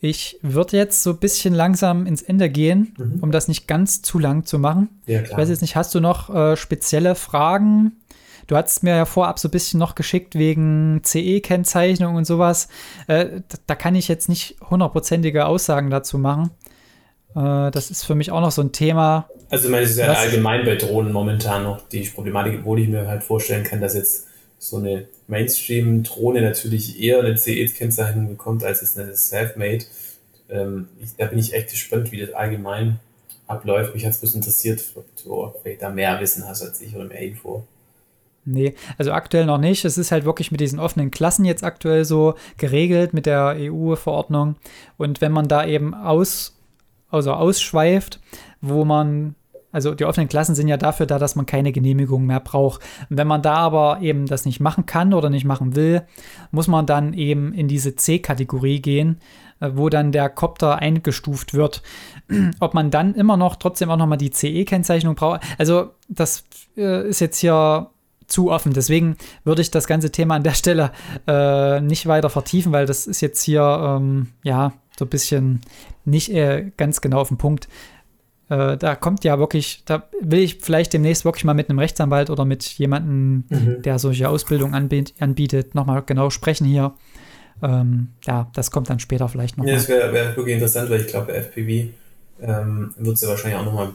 Ich 0.00 0.38
würde 0.42 0.76
jetzt 0.76 1.02
so 1.02 1.10
ein 1.10 1.18
bisschen 1.18 1.54
langsam 1.54 2.04
ins 2.04 2.20
Ende 2.20 2.50
gehen, 2.50 2.94
mhm. 2.98 3.20
um 3.22 3.30
das 3.30 3.48
nicht 3.48 3.66
ganz 3.66 4.02
zu 4.02 4.18
lang 4.18 4.44
zu 4.44 4.58
machen. 4.58 4.88
Ja, 5.06 5.22
ich 5.22 5.34
weiß 5.34 5.48
jetzt 5.48 5.62
nicht, 5.62 5.76
hast 5.76 5.94
du 5.94 6.00
noch 6.00 6.28
äh, 6.34 6.56
spezielle 6.56 7.14
Fragen? 7.14 7.92
Du 8.46 8.56
hast 8.56 8.82
mir 8.82 8.96
ja 8.96 9.04
vorab 9.06 9.38
so 9.38 9.48
ein 9.48 9.50
bisschen 9.50 9.80
noch 9.80 9.94
geschickt 9.94 10.34
wegen 10.34 11.00
CE-Kennzeichnung 11.02 12.16
und 12.16 12.26
sowas. 12.26 12.68
Äh, 13.06 13.40
da 13.66 13.74
kann 13.74 13.94
ich 13.94 14.08
jetzt 14.08 14.28
nicht 14.28 14.56
hundertprozentige 14.68 15.46
Aussagen 15.46 15.88
dazu 15.88 16.18
machen. 16.18 16.50
Äh, 17.34 17.70
das 17.70 17.90
ist 17.90 18.04
für 18.04 18.14
mich 18.14 18.30
auch 18.30 18.40
noch 18.40 18.52
so 18.52 18.62
ein 18.62 18.72
Thema. 18.72 19.28
Also, 19.50 19.66
ich 19.66 19.70
meine, 19.70 19.84
es 19.84 19.90
ist 19.90 19.98
ja 19.98 20.12
allgemein 20.12 20.64
bei 20.64 20.76
Drohnen 20.76 21.12
momentan 21.12 21.64
noch 21.64 21.88
die 21.88 22.00
Problematik, 22.02 22.60
obwohl 22.60 22.80
ich 22.80 22.88
mir 22.88 23.06
halt 23.06 23.22
vorstellen 23.22 23.64
kann, 23.64 23.80
dass 23.80 23.94
jetzt 23.94 24.26
so 24.58 24.78
eine 24.78 25.06
Mainstream-Drohne 25.26 26.40
natürlich 26.40 27.00
eher 27.00 27.20
eine 27.20 27.36
CE-Kennzeichnung 27.36 28.28
bekommt, 28.28 28.64
als 28.64 28.82
es 28.82 28.96
eine 28.96 29.14
Self-Made. 29.14 29.84
Ähm, 30.48 30.88
da 31.18 31.26
bin 31.26 31.38
ich 31.38 31.52
echt 31.52 31.70
gespannt, 31.70 32.12
wie 32.12 32.20
das 32.20 32.32
allgemein 32.32 32.98
abläuft. 33.46 33.94
Mich 33.94 34.04
hat 34.04 34.12
es 34.12 34.20
bloß 34.20 34.34
interessiert, 34.34 34.82
ob 34.94 35.04
du 35.22 35.52
vielleicht 35.62 35.82
da 35.82 35.90
mehr 35.90 36.18
Wissen 36.20 36.46
hast 36.46 36.62
als 36.62 36.80
ich 36.80 36.94
oder 36.94 37.04
mehr 37.04 37.20
Info. 37.20 37.64
Nee, 38.46 38.74
also 38.98 39.12
aktuell 39.12 39.46
noch 39.46 39.58
nicht. 39.58 39.84
Es 39.84 39.96
ist 39.96 40.12
halt 40.12 40.24
wirklich 40.24 40.50
mit 40.50 40.60
diesen 40.60 40.78
offenen 40.78 41.10
Klassen 41.10 41.44
jetzt 41.44 41.64
aktuell 41.64 42.04
so 42.04 42.34
geregelt 42.58 43.14
mit 43.14 43.26
der 43.26 43.56
EU-Verordnung. 43.58 44.56
Und 44.98 45.20
wenn 45.20 45.32
man 45.32 45.48
da 45.48 45.66
eben 45.66 45.94
aus, 45.94 46.53
also 47.14 47.32
ausschweift, 47.32 48.20
wo 48.60 48.84
man, 48.84 49.34
also 49.72 49.94
die 49.94 50.04
offenen 50.04 50.28
Klassen 50.28 50.54
sind 50.54 50.68
ja 50.68 50.76
dafür 50.76 51.06
da, 51.06 51.18
dass 51.18 51.36
man 51.36 51.46
keine 51.46 51.72
Genehmigung 51.72 52.26
mehr 52.26 52.40
braucht. 52.40 52.82
Und 53.08 53.16
wenn 53.16 53.26
man 53.26 53.42
da 53.42 53.54
aber 53.54 53.98
eben 54.00 54.26
das 54.26 54.44
nicht 54.44 54.60
machen 54.60 54.86
kann 54.86 55.14
oder 55.14 55.30
nicht 55.30 55.44
machen 55.44 55.76
will, 55.76 56.02
muss 56.50 56.68
man 56.68 56.86
dann 56.86 57.12
eben 57.12 57.52
in 57.52 57.68
diese 57.68 57.96
C-Kategorie 57.96 58.80
gehen, 58.80 59.20
äh, 59.60 59.70
wo 59.74 59.88
dann 59.88 60.12
der 60.12 60.28
Copter 60.28 60.76
eingestuft 60.78 61.54
wird. 61.54 61.82
Ob 62.60 62.74
man 62.74 62.90
dann 62.90 63.14
immer 63.14 63.36
noch 63.36 63.56
trotzdem 63.56 63.90
auch 63.90 63.96
nochmal 63.96 64.18
die 64.18 64.30
CE-Kennzeichnung 64.30 65.14
braucht. 65.14 65.42
Also 65.58 65.90
das 66.08 66.44
äh, 66.76 67.08
ist 67.08 67.20
jetzt 67.20 67.38
hier 67.38 67.90
zu 68.26 68.50
offen. 68.50 68.72
Deswegen 68.72 69.16
würde 69.44 69.62
ich 69.62 69.70
das 69.70 69.86
ganze 69.86 70.10
Thema 70.10 70.36
an 70.36 70.42
der 70.42 70.54
Stelle 70.54 70.92
äh, 71.26 71.80
nicht 71.80 72.06
weiter 72.06 72.30
vertiefen, 72.30 72.72
weil 72.72 72.86
das 72.86 73.06
ist 73.06 73.20
jetzt 73.20 73.42
hier 73.42 73.62
ähm, 73.62 74.28
ja 74.42 74.72
so 74.98 75.04
ein 75.04 75.08
bisschen 75.08 75.60
nicht 76.04 76.30
äh, 76.32 76.70
ganz 76.76 77.00
genau 77.00 77.20
auf 77.20 77.28
den 77.28 77.38
Punkt. 77.38 77.68
Äh, 78.48 78.76
da 78.76 78.94
kommt 78.94 79.24
ja 79.24 79.38
wirklich, 79.38 79.82
da 79.86 80.08
will 80.20 80.40
ich 80.40 80.58
vielleicht 80.60 80.92
demnächst 80.92 81.24
wirklich 81.24 81.44
mal 81.44 81.54
mit 81.54 81.70
einem 81.70 81.78
Rechtsanwalt 81.78 82.30
oder 82.30 82.44
mit 82.44 82.64
jemandem, 82.64 83.44
mhm. 83.48 83.82
der 83.82 83.98
solche 83.98 84.28
Ausbildung 84.28 84.74
anbiet, 84.74 85.14
anbietet, 85.20 85.74
nochmal 85.74 86.02
genau 86.04 86.30
sprechen 86.30 86.66
hier. 86.66 86.94
Ähm, 87.62 88.08
ja, 88.26 88.50
das 88.54 88.70
kommt 88.70 88.90
dann 88.90 88.98
später 88.98 89.28
vielleicht 89.28 89.56
noch. 89.56 89.64
Ja, 89.64 89.74
das 89.74 89.88
wäre 89.88 90.12
wär 90.12 90.36
wirklich 90.36 90.54
interessant, 90.54 90.90
weil 90.90 91.00
ich 91.00 91.06
glaube, 91.06 91.32
FPV 91.32 91.92
ähm, 92.42 92.94
wird 92.98 93.16
es 93.16 93.22
ja 93.22 93.28
wahrscheinlich 93.28 93.58
auch 93.58 93.64
nochmal, 93.64 93.90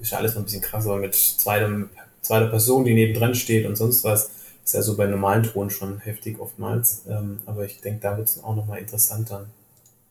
ist 0.00 0.12
ja 0.12 0.18
alles 0.18 0.34
noch 0.34 0.42
ein 0.42 0.44
bisschen 0.44 0.62
krasser 0.62 0.96
mit 0.96 1.14
zweitem 1.14 1.90
zweiter 2.20 2.48
Person, 2.48 2.84
die 2.84 2.94
nebendran 2.94 3.34
steht 3.34 3.66
und 3.66 3.76
sonst 3.76 4.04
was. 4.04 4.30
Ist 4.64 4.74
ja 4.74 4.82
so 4.82 4.96
bei 4.96 5.06
normalen 5.06 5.42
Drohnen 5.42 5.70
schon 5.70 5.98
heftig 6.00 6.38
oftmals. 6.38 7.02
Ähm, 7.08 7.40
aber 7.46 7.64
ich 7.64 7.80
denke, 7.80 8.00
da 8.00 8.16
wird 8.16 8.28
es 8.28 8.44
auch 8.44 8.54
nochmal 8.54 8.78
interessanter. 8.78 9.46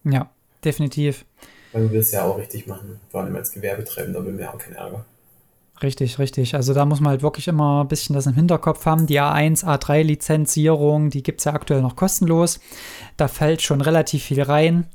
Ja, 0.04 0.30
definitiv. 0.64 1.26
Weil 1.72 1.88
du 1.88 1.92
willst 1.92 2.14
ja 2.14 2.24
auch 2.24 2.38
richtig 2.38 2.68
machen, 2.68 3.00
vor 3.10 3.22
allem 3.22 3.36
als 3.36 3.52
Gewerbetreibender 3.52 4.26
will 4.26 4.34
mir 4.34 4.52
auch 4.52 4.58
keinen 4.58 4.76
Ärger. 4.76 5.06
Richtig, 5.82 6.20
richtig. 6.20 6.56
Also 6.56 6.74
da 6.74 6.84
muss 6.86 7.00
man 7.00 7.12
halt 7.12 7.22
wirklich 7.22 7.48
immer 7.48 7.84
ein 7.84 7.88
bisschen 7.88 8.14
das 8.14 8.26
im 8.26 8.34
Hinterkopf 8.34 8.86
haben. 8.86 9.08
Die 9.08 9.22
A1, 9.22 9.64
A3-Lizenzierung, 9.64 11.10
die 11.10 11.24
gibt 11.24 11.40
es 11.40 11.46
ja 11.46 11.54
aktuell 11.54 11.82
noch 11.82 11.96
kostenlos. 11.96 12.60
Da 13.16 13.28
fällt 13.28 13.62
schon 13.62 13.80
relativ 13.80 14.24
viel 14.24 14.42
rein. 14.42 14.88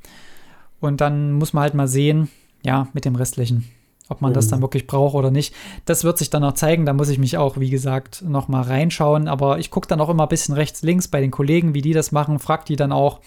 Und 0.80 1.00
dann 1.00 1.32
muss 1.32 1.54
man 1.54 1.62
halt 1.62 1.74
mal 1.74 1.88
sehen, 1.88 2.30
ja, 2.62 2.88
mit 2.92 3.06
dem 3.06 3.16
restlichen. 3.16 3.70
Ob 4.08 4.20
man 4.20 4.32
mhm. 4.32 4.34
das 4.34 4.48
dann 4.48 4.58
mhm. 4.58 4.64
wirklich 4.64 4.86
braucht 4.86 5.14
oder 5.14 5.30
nicht. 5.30 5.54
Das 5.86 6.04
wird 6.04 6.18
sich 6.18 6.30
dann 6.30 6.42
noch 6.42 6.52
zeigen. 6.52 6.84
Da 6.84 6.92
muss 6.92 7.08
ich 7.08 7.18
mich 7.18 7.38
auch, 7.38 7.58
wie 7.58 7.70
gesagt, 7.70 8.22
noch 8.26 8.48
mal 8.48 8.62
reinschauen. 8.62 9.28
Aber 9.28 9.58
ich 9.58 9.70
gucke 9.70 9.88
dann 9.88 10.00
auch 10.00 10.10
immer 10.10 10.24
ein 10.24 10.28
bisschen 10.28 10.54
rechts, 10.54 10.82
links 10.82 11.08
bei 11.08 11.20
den 11.20 11.30
Kollegen, 11.30 11.74
wie 11.74 11.82
die 11.82 11.92
das 11.92 12.12
machen, 12.12 12.38
frag 12.38 12.66
die 12.66 12.76
dann 12.76 12.92
auch. 12.92 13.20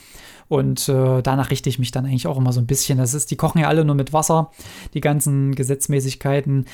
Und 0.50 0.88
äh, 0.88 1.22
danach 1.22 1.50
richte 1.50 1.70
ich 1.70 1.80
mich 1.80 1.92
dann 1.92 2.06
eigentlich 2.06 2.28
auch 2.28 2.38
immer 2.38 2.54
so 2.54 2.62
ein 2.62 2.68
bisschen. 2.68 3.00
Das 3.00 3.14
ist, 3.14 3.32
die 3.32 3.36
kochen 3.36 3.60
ja 3.60 3.68
alle 3.68 3.84
nur 3.84 3.96
mit 3.96 4.14
Wasser, 4.14 4.52
die 4.94 5.02
ganzen 5.02 5.56
Gesetzmäßigkeiten. 5.56 6.66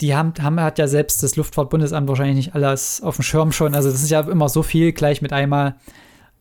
Die 0.00 0.14
haben, 0.14 0.32
haben 0.40 0.58
hat 0.60 0.78
ja 0.78 0.88
selbst 0.88 1.22
das 1.22 1.36
Luftfahrtbundesamt 1.36 2.08
wahrscheinlich 2.08 2.36
nicht 2.36 2.54
alles 2.54 3.02
auf 3.02 3.16
dem 3.16 3.22
Schirm 3.22 3.52
schon. 3.52 3.74
Also 3.74 3.90
das 3.90 4.02
ist 4.02 4.10
ja 4.10 4.20
immer 4.20 4.48
so 4.48 4.62
viel 4.62 4.92
gleich 4.92 5.22
mit 5.22 5.32
einmal. 5.32 5.74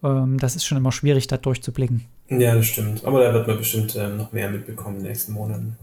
Ähm, 0.04 0.38
das 0.40 0.56
ist 0.56 0.66
schon 0.66 0.78
immer 0.78 0.92
schwierig, 0.92 1.28
da 1.28 1.38
durchzublicken. 1.38 2.06
Ja, 2.30 2.56
das 2.56 2.66
stimmt. 2.66 3.04
Aber 3.04 3.24
da 3.24 3.34
wird 3.34 3.48
man 3.48 3.58
bestimmt 3.58 3.96
ähm, 3.96 4.18
noch 4.18 4.32
mehr 4.32 4.50
mitbekommen 4.50 4.98
in 4.98 5.04
den 5.04 5.10
nächsten 5.10 5.34
Monaten. 5.34 5.78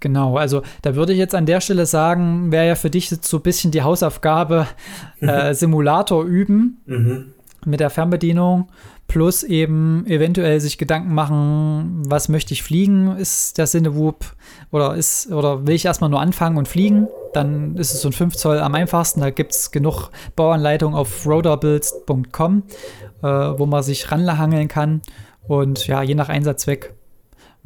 Genau, 0.00 0.36
also 0.36 0.62
da 0.82 0.94
würde 0.94 1.12
ich 1.12 1.18
jetzt 1.18 1.34
an 1.34 1.46
der 1.46 1.60
Stelle 1.60 1.86
sagen, 1.86 2.52
wäre 2.52 2.66
ja 2.66 2.74
für 2.74 2.90
dich 2.90 3.10
jetzt 3.10 3.28
so 3.28 3.38
ein 3.38 3.42
bisschen 3.42 3.70
die 3.70 3.82
Hausaufgabe, 3.82 4.66
äh, 5.20 5.54
Simulator 5.54 6.24
üben 6.24 6.82
mhm. 6.86 7.32
mit 7.64 7.80
der 7.80 7.90
Fernbedienung, 7.90 8.68
plus 9.08 9.42
eben 9.42 10.04
eventuell 10.06 10.60
sich 10.60 10.78
Gedanken 10.78 11.14
machen, 11.14 12.02
was 12.06 12.28
möchte 12.28 12.52
ich 12.52 12.62
fliegen, 12.62 13.16
ist 13.16 13.56
der 13.56 13.66
Sinne 13.66 13.92
oder 14.70 14.94
ist, 14.94 15.32
oder 15.32 15.66
will 15.66 15.74
ich 15.74 15.84
erstmal 15.84 16.10
nur 16.10 16.20
anfangen 16.20 16.58
und 16.58 16.68
fliegen? 16.68 17.08
Dann 17.32 17.76
ist 17.76 17.94
es 17.94 18.02
so 18.02 18.08
ein 18.08 18.12
5 18.12 18.36
Zoll 18.36 18.58
am 18.58 18.74
einfachsten. 18.74 19.20
Da 19.20 19.30
gibt 19.30 19.52
es 19.52 19.70
genug 19.70 20.10
Bauanleitungen 20.34 20.96
auf 20.96 21.26
rotorbuilds.com, 21.26 22.62
äh, 23.22 23.26
wo 23.26 23.66
man 23.66 23.82
sich 23.82 24.10
ranhangeln 24.10 24.68
kann. 24.68 25.02
Und 25.46 25.86
ja, 25.86 26.02
je 26.02 26.14
nach 26.14 26.28
Einsatzzweck 26.28 26.95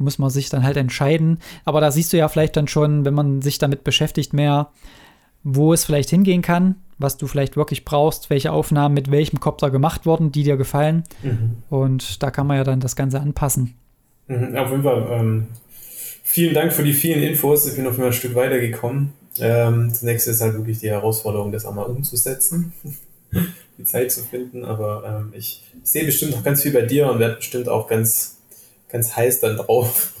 muss 0.01 0.19
man 0.19 0.29
sich 0.29 0.49
dann 0.49 0.63
halt 0.63 0.77
entscheiden. 0.77 1.39
Aber 1.65 1.81
da 1.81 1.91
siehst 1.91 2.13
du 2.13 2.17
ja 2.17 2.27
vielleicht 2.27 2.57
dann 2.57 2.67
schon, 2.67 3.05
wenn 3.05 3.13
man 3.13 3.41
sich 3.41 3.57
damit 3.57 3.83
beschäftigt, 3.83 4.33
mehr, 4.33 4.71
wo 5.43 5.73
es 5.73 5.83
vielleicht 5.83 6.09
hingehen 6.09 6.41
kann, 6.41 6.75
was 6.97 7.17
du 7.17 7.27
vielleicht 7.27 7.55
wirklich 7.57 7.85
brauchst, 7.85 8.29
welche 8.29 8.51
Aufnahmen 8.51 8.93
mit 8.93 9.09
welchem 9.09 9.39
Kopter 9.39 9.71
gemacht 9.71 10.05
wurden, 10.05 10.31
die 10.31 10.43
dir 10.43 10.57
gefallen. 10.57 11.03
Mhm. 11.23 11.57
Und 11.69 12.21
da 12.21 12.31
kann 12.31 12.47
man 12.47 12.57
ja 12.57 12.63
dann 12.63 12.79
das 12.79 12.95
Ganze 12.95 13.19
anpassen. 13.19 13.75
Mhm, 14.27 14.55
auf 14.55 14.69
jeden 14.69 14.83
Fall. 14.83 15.07
Ähm, 15.09 15.47
vielen 16.23 16.53
Dank 16.53 16.73
für 16.73 16.83
die 16.83 16.93
vielen 16.93 17.23
Infos. 17.23 17.67
Ich 17.67 17.75
bin 17.75 17.85
auf 17.85 17.93
jeden 17.93 18.03
Fall 18.03 18.11
ein 18.11 18.13
Stück 18.13 18.35
weitergekommen. 18.35 19.13
Ähm, 19.39 19.93
zunächst 19.93 20.27
ist 20.27 20.41
halt 20.41 20.53
wirklich 20.53 20.79
die 20.79 20.89
Herausforderung, 20.89 21.51
das 21.51 21.65
einmal 21.65 21.85
umzusetzen, 21.85 22.73
die 23.77 23.83
Zeit 23.83 24.11
zu 24.11 24.21
finden. 24.21 24.63
Aber 24.63 25.03
ähm, 25.05 25.33
ich, 25.35 25.63
ich 25.83 25.89
sehe 25.89 26.05
bestimmt 26.05 26.31
noch 26.31 26.43
ganz 26.43 26.61
viel 26.61 26.71
bei 26.71 26.83
dir 26.83 27.09
und 27.09 27.19
werde 27.19 27.35
bestimmt 27.35 27.67
auch 27.67 27.87
ganz 27.87 28.40
ganz 28.91 29.15
heiß 29.15 29.39
dann 29.39 29.57
drauf. 29.57 30.13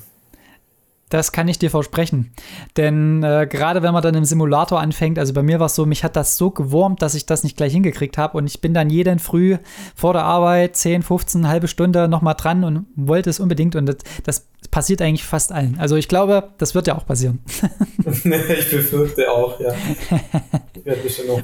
Das 1.11 1.33
kann 1.33 1.49
ich 1.49 1.59
dir 1.59 1.69
versprechen. 1.69 2.31
Denn 2.77 3.21
äh, 3.21 3.45
gerade 3.45 3.83
wenn 3.83 3.91
man 3.91 4.01
dann 4.01 4.15
im 4.15 4.23
Simulator 4.23 4.79
anfängt, 4.79 5.19
also 5.19 5.33
bei 5.33 5.43
mir 5.43 5.59
war 5.59 5.65
es 5.65 5.75
so, 5.75 5.85
mich 5.85 6.05
hat 6.05 6.15
das 6.15 6.37
so 6.37 6.51
gewurmt, 6.51 7.01
dass 7.01 7.15
ich 7.15 7.25
das 7.25 7.43
nicht 7.43 7.57
gleich 7.57 7.73
hingekriegt 7.73 8.17
habe. 8.17 8.37
Und 8.37 8.47
ich 8.47 8.61
bin 8.61 8.73
dann 8.73 8.89
jeden 8.89 9.19
Früh 9.19 9.57
vor 9.93 10.13
der 10.13 10.23
Arbeit 10.23 10.77
10, 10.77 11.03
15, 11.03 11.49
halbe 11.49 11.67
Stunde 11.67 12.07
nochmal 12.07 12.35
dran 12.35 12.63
und 12.63 12.85
wollte 12.95 13.29
es 13.29 13.41
unbedingt. 13.41 13.75
Und 13.75 13.87
das, 13.87 13.97
das, 14.23 14.47
passiert 14.69 15.01
eigentlich 15.01 15.25
fast 15.25 15.51
allen. 15.51 15.75
Also 15.79 15.97
ich 15.97 16.07
glaube, 16.07 16.51
das 16.57 16.75
wird 16.75 16.87
ja 16.87 16.95
auch 16.95 17.05
passieren. 17.05 17.39
ich 18.05 18.71
befürchte 18.71 19.29
auch, 19.29 19.59
ja. 19.59 19.73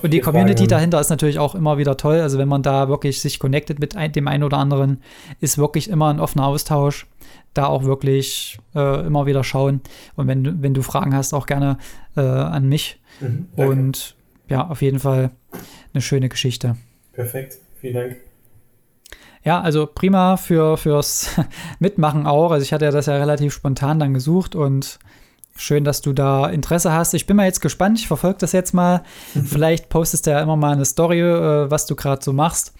und 0.02 0.14
die 0.14 0.22
Community 0.22 0.60
Fragen. 0.60 0.70
dahinter 0.70 1.02
ist 1.02 1.10
natürlich 1.10 1.38
auch 1.38 1.54
immer 1.54 1.78
wieder 1.78 1.98
toll. 1.98 2.22
Also 2.22 2.38
wenn 2.38 2.48
man 2.48 2.64
da 2.64 2.88
wirklich 2.88 3.20
sich 3.20 3.40
connectet 3.40 3.80
mit 3.80 3.96
dem 4.16 4.28
einen 4.30 4.44
oder 4.44 4.58
anderen, 4.58 5.02
ist 5.42 5.58
wirklich 5.58 5.90
immer 5.90 6.10
ein 6.10 6.22
offener 6.22 6.46
Austausch 6.46 7.06
da 7.58 7.66
auch 7.68 7.84
wirklich 7.84 8.58
äh, 8.76 9.06
immer 9.06 9.26
wieder 9.26 9.44
schauen. 9.44 9.82
Und 10.16 10.28
wenn, 10.28 10.62
wenn 10.62 10.74
du 10.74 10.82
Fragen 10.82 11.16
hast, 11.16 11.34
auch 11.34 11.46
gerne 11.46 11.78
äh, 12.16 12.22
an 12.22 12.68
mich. 12.68 13.02
Mhm, 13.20 13.48
und 13.56 14.16
ja, 14.50 14.68
auf 14.68 14.82
jeden 14.82 15.00
Fall 15.00 15.32
eine 15.94 16.02
schöne 16.02 16.30
Geschichte. 16.30 16.78
Perfekt, 17.14 17.58
vielen 17.80 17.96
Dank. 17.96 18.18
Ja, 19.44 19.62
also 19.62 19.88
prima 19.88 20.38
für, 20.38 20.78
fürs 20.78 21.30
Mitmachen 21.80 22.28
auch. 22.28 22.52
Also 22.52 22.64
ich 22.64 22.74
hatte 22.74 22.86
ja 22.86 22.92
das 22.92 23.06
ja 23.06 23.16
relativ 23.16 23.54
spontan 23.54 24.00
dann 24.00 24.14
gesucht 24.14 24.56
und 24.56 25.00
schön, 25.56 25.84
dass 25.84 26.02
du 26.02 26.14
da 26.14 26.48
Interesse 26.48 26.92
hast. 26.92 27.14
Ich 27.14 27.26
bin 27.26 27.38
mal 27.38 27.46
jetzt 27.46 27.62
gespannt, 27.62 28.00
ich 28.00 28.08
verfolge 28.08 28.40
das 28.40 28.52
jetzt 28.52 28.74
mal. 28.74 29.04
Vielleicht 29.46 29.90
postest 29.90 30.28
du 30.28 30.32
ja 30.32 30.42
immer 30.42 30.56
mal 30.56 30.74
eine 30.74 30.86
Story, 30.86 31.22
äh, 31.22 31.72
was 31.72 31.86
du 31.86 31.96
gerade 31.96 32.24
so 32.24 32.34
machst. 32.34 32.74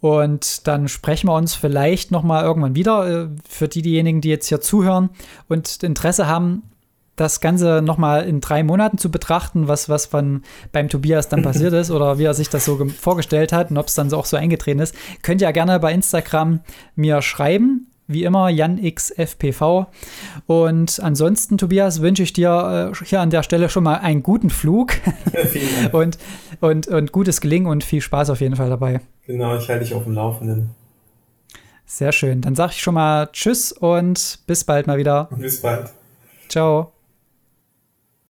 Und 0.00 0.66
dann 0.66 0.88
sprechen 0.88 1.28
wir 1.28 1.34
uns 1.34 1.54
vielleicht 1.54 2.10
noch 2.10 2.22
mal 2.22 2.44
irgendwann 2.44 2.74
wieder 2.74 3.24
äh, 3.24 3.28
für 3.48 3.68
die, 3.68 3.82
diejenigen, 3.82 4.20
die 4.20 4.28
jetzt 4.28 4.48
hier 4.48 4.60
zuhören 4.60 5.10
und 5.48 5.82
Interesse 5.82 6.26
haben, 6.26 6.62
das 7.16 7.40
Ganze 7.40 7.80
noch 7.82 7.96
mal 7.96 8.24
in 8.24 8.40
drei 8.40 8.62
Monaten 8.62 8.98
zu 8.98 9.10
betrachten, 9.10 9.68
was, 9.68 9.88
was 9.88 10.04
von 10.04 10.42
beim 10.70 10.90
Tobias 10.90 11.28
dann 11.28 11.42
passiert 11.42 11.72
ist 11.72 11.90
oder 11.90 12.18
wie 12.18 12.24
er 12.24 12.34
sich 12.34 12.50
das 12.50 12.66
so 12.66 12.86
vorgestellt 12.88 13.52
hat 13.52 13.70
und 13.70 13.78
ob 13.78 13.86
es 13.86 13.94
dann 13.94 14.12
auch 14.12 14.26
so 14.26 14.36
eingetreten 14.36 14.80
ist. 14.80 14.94
Könnt 15.22 15.40
ihr 15.40 15.52
gerne 15.52 15.80
bei 15.80 15.92
Instagram 15.92 16.60
mir 16.94 17.22
schreiben 17.22 17.85
wie 18.06 18.24
immer 18.24 18.48
JanXFPV. 18.48 19.86
Und 20.46 21.00
ansonsten, 21.00 21.58
Tobias, 21.58 22.00
wünsche 22.02 22.22
ich 22.22 22.32
dir 22.32 22.92
äh, 22.92 23.04
hier 23.04 23.20
an 23.20 23.30
der 23.30 23.42
Stelle 23.42 23.68
schon 23.68 23.84
mal 23.84 23.96
einen 23.96 24.22
guten 24.22 24.50
Flug 24.50 24.94
und, 25.92 26.18
und, 26.60 26.88
und 26.88 27.12
gutes 27.12 27.40
Gelingen 27.40 27.66
und 27.66 27.84
viel 27.84 28.00
Spaß 28.00 28.30
auf 28.30 28.40
jeden 28.40 28.56
Fall 28.56 28.70
dabei. 28.70 29.00
Genau, 29.26 29.56
ich 29.56 29.68
halte 29.68 29.84
dich 29.84 29.94
auf 29.94 30.04
dem 30.04 30.14
Laufenden. 30.14 30.70
Sehr 31.84 32.12
schön. 32.12 32.40
Dann 32.40 32.54
sage 32.54 32.72
ich 32.72 32.82
schon 32.82 32.94
mal 32.94 33.28
Tschüss 33.32 33.72
und 33.72 34.40
bis 34.46 34.64
bald 34.64 34.86
mal 34.86 34.98
wieder. 34.98 35.28
Bis 35.36 35.60
bald. 35.60 35.90
Ciao. 36.48 36.95